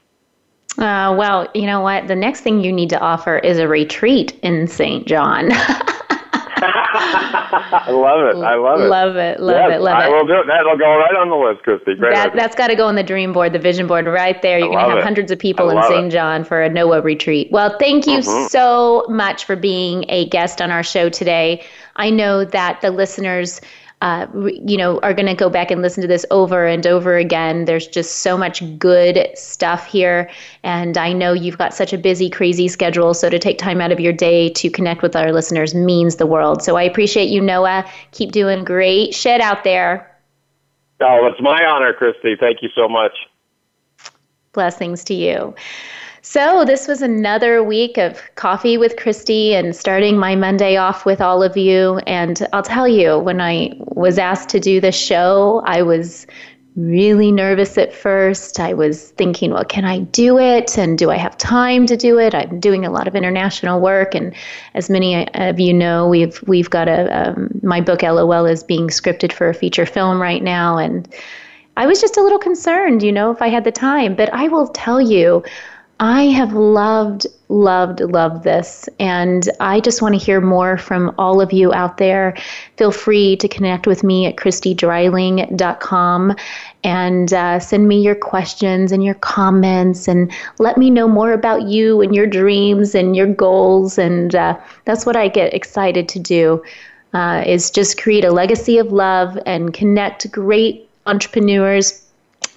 Uh, 0.78 1.14
well, 1.16 1.48
you 1.54 1.66
know 1.66 1.80
what? 1.80 2.08
The 2.08 2.16
next 2.16 2.40
thing 2.40 2.60
you 2.64 2.72
need 2.72 2.90
to 2.90 2.98
offer 3.00 3.38
is 3.38 3.58
a 3.58 3.68
retreat 3.68 4.38
in 4.42 4.66
St. 4.66 5.06
John. 5.06 5.48
I 6.64 7.90
love 7.90 8.36
it. 8.36 8.36
I 8.42 8.54
love 8.56 8.80
it. 8.80 8.84
Love 8.88 9.16
it. 9.16 9.40
Love 9.40 9.56
yes, 9.70 9.76
it. 9.78 9.82
Love 9.82 9.96
I 9.96 10.06
it. 10.06 10.10
will 10.10 10.26
do 10.26 10.34
it. 10.34 10.46
That'll 10.46 10.78
go 10.78 10.96
right 10.96 11.16
on 11.16 11.28
the 11.28 11.36
list, 11.36 11.62
Christy. 11.62 11.94
Great. 11.96 12.14
that, 12.14 12.32
that's 12.34 12.54
got 12.54 12.68
to 12.68 12.74
go 12.76 12.86
on 12.86 12.94
the 12.94 13.02
dream 13.02 13.32
board, 13.32 13.52
the 13.52 13.58
vision 13.58 13.86
board, 13.86 14.06
right 14.06 14.40
there. 14.42 14.58
You're 14.58 14.68
going 14.68 14.78
to 14.84 14.88
have 14.90 14.98
it. 14.98 15.04
hundreds 15.04 15.30
of 15.30 15.38
people 15.38 15.70
in 15.70 15.82
St. 15.84 16.12
John 16.12 16.44
for 16.44 16.62
a 16.62 16.68
Noah 16.68 17.00
retreat. 17.02 17.50
Well, 17.50 17.76
thank 17.78 18.06
you 18.06 18.18
Mhm. 18.18 18.48
so 18.48 19.04
much 19.08 19.44
for 19.44 19.56
being 19.56 20.04
a 20.08 20.28
guest 20.28 20.62
on 20.62 20.70
our 20.70 20.82
show 20.82 21.08
today. 21.08 21.64
I 21.96 22.10
know 22.10 22.44
that 22.44 22.80
the 22.80 22.90
listeners. 22.90 23.60
Uh, 24.02 24.26
you 24.34 24.76
know, 24.76 24.98
are 25.04 25.14
going 25.14 25.28
to 25.28 25.34
go 25.34 25.48
back 25.48 25.70
and 25.70 25.80
listen 25.80 26.00
to 26.02 26.08
this 26.08 26.26
over 26.32 26.66
and 26.66 26.88
over 26.88 27.16
again. 27.16 27.66
There's 27.66 27.86
just 27.86 28.16
so 28.16 28.36
much 28.36 28.60
good 28.76 29.28
stuff 29.36 29.86
here. 29.86 30.28
And 30.64 30.98
I 30.98 31.12
know 31.12 31.32
you've 31.32 31.56
got 31.56 31.72
such 31.72 31.92
a 31.92 31.98
busy, 31.98 32.28
crazy 32.28 32.66
schedule. 32.66 33.14
So 33.14 33.30
to 33.30 33.38
take 33.38 33.58
time 33.58 33.80
out 33.80 33.92
of 33.92 34.00
your 34.00 34.12
day 34.12 34.48
to 34.50 34.68
connect 34.68 35.02
with 35.02 35.14
our 35.14 35.32
listeners 35.32 35.72
means 35.72 36.16
the 36.16 36.26
world. 36.26 36.64
So 36.64 36.76
I 36.76 36.82
appreciate 36.82 37.28
you, 37.28 37.40
Noah. 37.40 37.88
Keep 38.10 38.32
doing 38.32 38.64
great 38.64 39.14
shit 39.14 39.40
out 39.40 39.62
there. 39.62 40.12
oh, 41.00 41.28
it's 41.30 41.40
my 41.40 41.64
honor, 41.64 41.92
Christy. 41.92 42.34
Thank 42.34 42.60
you 42.60 42.70
so 42.74 42.88
much. 42.88 43.12
Blessings 44.52 45.04
to 45.04 45.14
you. 45.14 45.54
So, 46.24 46.64
this 46.64 46.86
was 46.86 47.02
another 47.02 47.64
week 47.64 47.98
of 47.98 48.22
coffee 48.36 48.78
with 48.78 48.96
Christy 48.96 49.56
and 49.56 49.74
starting 49.74 50.16
my 50.16 50.36
Monday 50.36 50.76
off 50.76 51.04
with 51.04 51.20
all 51.20 51.42
of 51.42 51.56
you. 51.56 51.98
And 52.06 52.46
I'll 52.52 52.62
tell 52.62 52.86
you, 52.86 53.18
when 53.18 53.40
I 53.40 53.72
was 53.78 54.18
asked 54.18 54.48
to 54.50 54.60
do 54.60 54.80
the 54.80 54.92
show, 54.92 55.62
I 55.66 55.82
was 55.82 56.28
really 56.76 57.32
nervous 57.32 57.76
at 57.76 57.92
first. 57.92 58.60
I 58.60 58.72
was 58.72 59.10
thinking, 59.10 59.50
well, 59.50 59.64
can 59.64 59.84
I 59.84 59.98
do 59.98 60.38
it? 60.38 60.78
And 60.78 60.96
do 60.96 61.10
I 61.10 61.16
have 61.16 61.36
time 61.38 61.86
to 61.86 61.96
do 61.96 62.20
it? 62.20 62.36
I'm 62.36 62.60
doing 62.60 62.86
a 62.86 62.90
lot 62.90 63.08
of 63.08 63.16
international 63.16 63.80
work. 63.80 64.14
And 64.14 64.32
as 64.74 64.88
many 64.88 65.26
of 65.34 65.58
you 65.58 65.74
know, 65.74 66.08
we've, 66.08 66.40
we've 66.46 66.70
got 66.70 66.86
a, 66.86 67.30
um, 67.30 67.60
my 67.64 67.80
book, 67.80 68.02
LOL, 68.02 68.46
is 68.46 68.62
being 68.62 68.90
scripted 68.90 69.32
for 69.32 69.48
a 69.48 69.54
feature 69.54 69.86
film 69.86 70.22
right 70.22 70.42
now. 70.42 70.78
And 70.78 71.12
I 71.76 71.86
was 71.86 72.00
just 72.00 72.16
a 72.16 72.22
little 72.22 72.38
concerned, 72.38 73.02
you 73.02 73.10
know, 73.10 73.32
if 73.32 73.42
I 73.42 73.48
had 73.48 73.64
the 73.64 73.72
time. 73.72 74.14
But 74.14 74.32
I 74.32 74.46
will 74.46 74.68
tell 74.68 75.00
you, 75.00 75.42
I 76.02 76.24
have 76.24 76.52
loved, 76.52 77.28
loved, 77.48 78.00
loved 78.00 78.42
this. 78.42 78.88
And 78.98 79.48
I 79.60 79.78
just 79.78 80.02
want 80.02 80.18
to 80.18 80.20
hear 80.20 80.40
more 80.40 80.76
from 80.76 81.14
all 81.16 81.40
of 81.40 81.52
you 81.52 81.72
out 81.72 81.98
there. 81.98 82.36
Feel 82.76 82.90
free 82.90 83.36
to 83.36 83.46
connect 83.46 83.86
with 83.86 84.02
me 84.02 84.26
at 84.26 84.34
christydreiling.com 84.34 86.36
and 86.82 87.32
uh, 87.32 87.60
send 87.60 87.86
me 87.86 88.02
your 88.02 88.16
questions 88.16 88.90
and 88.90 89.04
your 89.04 89.14
comments 89.14 90.08
and 90.08 90.32
let 90.58 90.76
me 90.76 90.90
know 90.90 91.06
more 91.06 91.32
about 91.32 91.68
you 91.68 92.00
and 92.00 92.16
your 92.16 92.26
dreams 92.26 92.96
and 92.96 93.14
your 93.14 93.32
goals. 93.32 93.96
And 93.96 94.34
uh, 94.34 94.58
that's 94.84 95.06
what 95.06 95.14
I 95.14 95.28
get 95.28 95.54
excited 95.54 96.08
to 96.08 96.18
do. 96.18 96.64
Uh, 97.14 97.44
is 97.46 97.70
just 97.70 98.02
create 98.02 98.24
a 98.24 98.32
legacy 98.32 98.78
of 98.78 98.90
love 98.90 99.38
and 99.46 99.72
connect 99.72 100.32
great 100.32 100.88
entrepreneurs 101.06 102.01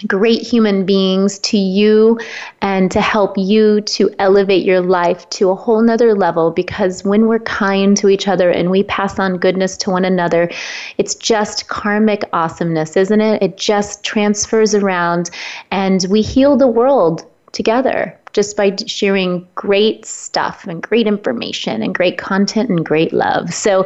great 0.07 0.41
human 0.41 0.85
beings 0.85 1.39
to 1.39 1.57
you 1.57 2.19
and 2.61 2.91
to 2.91 2.99
help 2.99 3.37
you 3.37 3.81
to 3.81 4.13
elevate 4.19 4.65
your 4.65 4.81
life 4.81 5.29
to 5.29 5.49
a 5.49 5.55
whole 5.55 5.81
nother 5.81 6.13
level 6.13 6.51
because 6.51 7.03
when 7.05 7.27
we're 7.27 7.39
kind 7.39 7.95
to 7.95 8.09
each 8.09 8.27
other 8.27 8.49
and 8.49 8.69
we 8.69 8.83
pass 8.83 9.19
on 9.19 9.37
goodness 9.37 9.77
to 9.77 9.89
one 9.89 10.03
another 10.03 10.49
it's 10.97 11.15
just 11.15 11.69
karmic 11.69 12.23
awesomeness 12.33 12.97
isn't 12.97 13.21
it 13.21 13.41
it 13.41 13.57
just 13.57 14.03
transfers 14.03 14.75
around 14.75 15.29
and 15.71 16.05
we 16.09 16.21
heal 16.21 16.57
the 16.57 16.67
world 16.67 17.25
together 17.53 18.17
just 18.33 18.57
by 18.57 18.75
sharing 18.85 19.47
great 19.55 20.05
stuff 20.05 20.65
and 20.67 20.83
great 20.83 21.07
information 21.07 21.81
and 21.81 21.95
great 21.95 22.17
content 22.17 22.69
and 22.69 22.85
great 22.85 23.13
love 23.13 23.53
so 23.53 23.85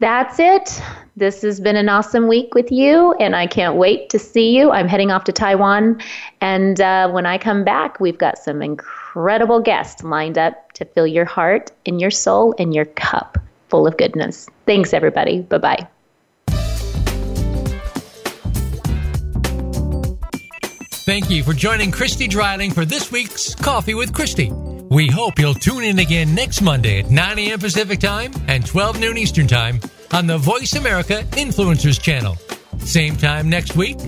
that's 0.00 0.38
it. 0.38 0.82
This 1.16 1.42
has 1.42 1.60
been 1.60 1.76
an 1.76 1.88
awesome 1.88 2.26
week 2.26 2.54
with 2.54 2.72
you, 2.72 3.12
and 3.20 3.36
I 3.36 3.46
can't 3.46 3.76
wait 3.76 4.10
to 4.10 4.18
see 4.18 4.56
you. 4.56 4.72
I'm 4.72 4.88
heading 4.88 5.12
off 5.12 5.22
to 5.24 5.32
Taiwan, 5.32 6.00
and 6.40 6.80
uh, 6.80 7.08
when 7.08 7.24
I 7.24 7.38
come 7.38 7.62
back, 7.62 8.00
we've 8.00 8.18
got 8.18 8.36
some 8.36 8.60
incredible 8.60 9.60
guests 9.60 10.02
lined 10.02 10.38
up 10.38 10.72
to 10.72 10.84
fill 10.84 11.06
your 11.06 11.24
heart 11.24 11.70
and 11.86 12.00
your 12.00 12.10
soul 12.10 12.52
and 12.58 12.74
your 12.74 12.86
cup 12.86 13.38
full 13.68 13.86
of 13.86 13.96
goodness. 13.96 14.48
Thanks, 14.66 14.92
everybody. 14.92 15.42
Bye 15.42 15.58
bye. 15.58 15.86
Thank 21.06 21.30
you 21.30 21.44
for 21.44 21.52
joining 21.52 21.92
Christy 21.92 22.26
Dreiling 22.26 22.72
for 22.72 22.84
this 22.84 23.12
week's 23.12 23.54
Coffee 23.54 23.94
with 23.94 24.12
Christy. 24.12 24.50
We 24.50 25.06
hope 25.08 25.38
you'll 25.38 25.54
tune 25.54 25.84
in 25.84 26.00
again 26.00 26.34
next 26.34 26.60
Monday 26.60 27.00
at 27.00 27.10
9 27.10 27.38
a.m. 27.38 27.58
Pacific 27.60 28.00
Time 28.00 28.32
and 28.48 28.66
12 28.66 28.98
noon 28.98 29.18
Eastern 29.18 29.46
Time 29.46 29.80
on 30.14 30.28
the 30.28 30.38
Voice 30.38 30.74
America 30.74 31.24
Influencers 31.32 32.00
Channel. 32.00 32.36
Same 32.78 33.16
time 33.16 33.50
next 33.50 33.74
week, 33.74 33.98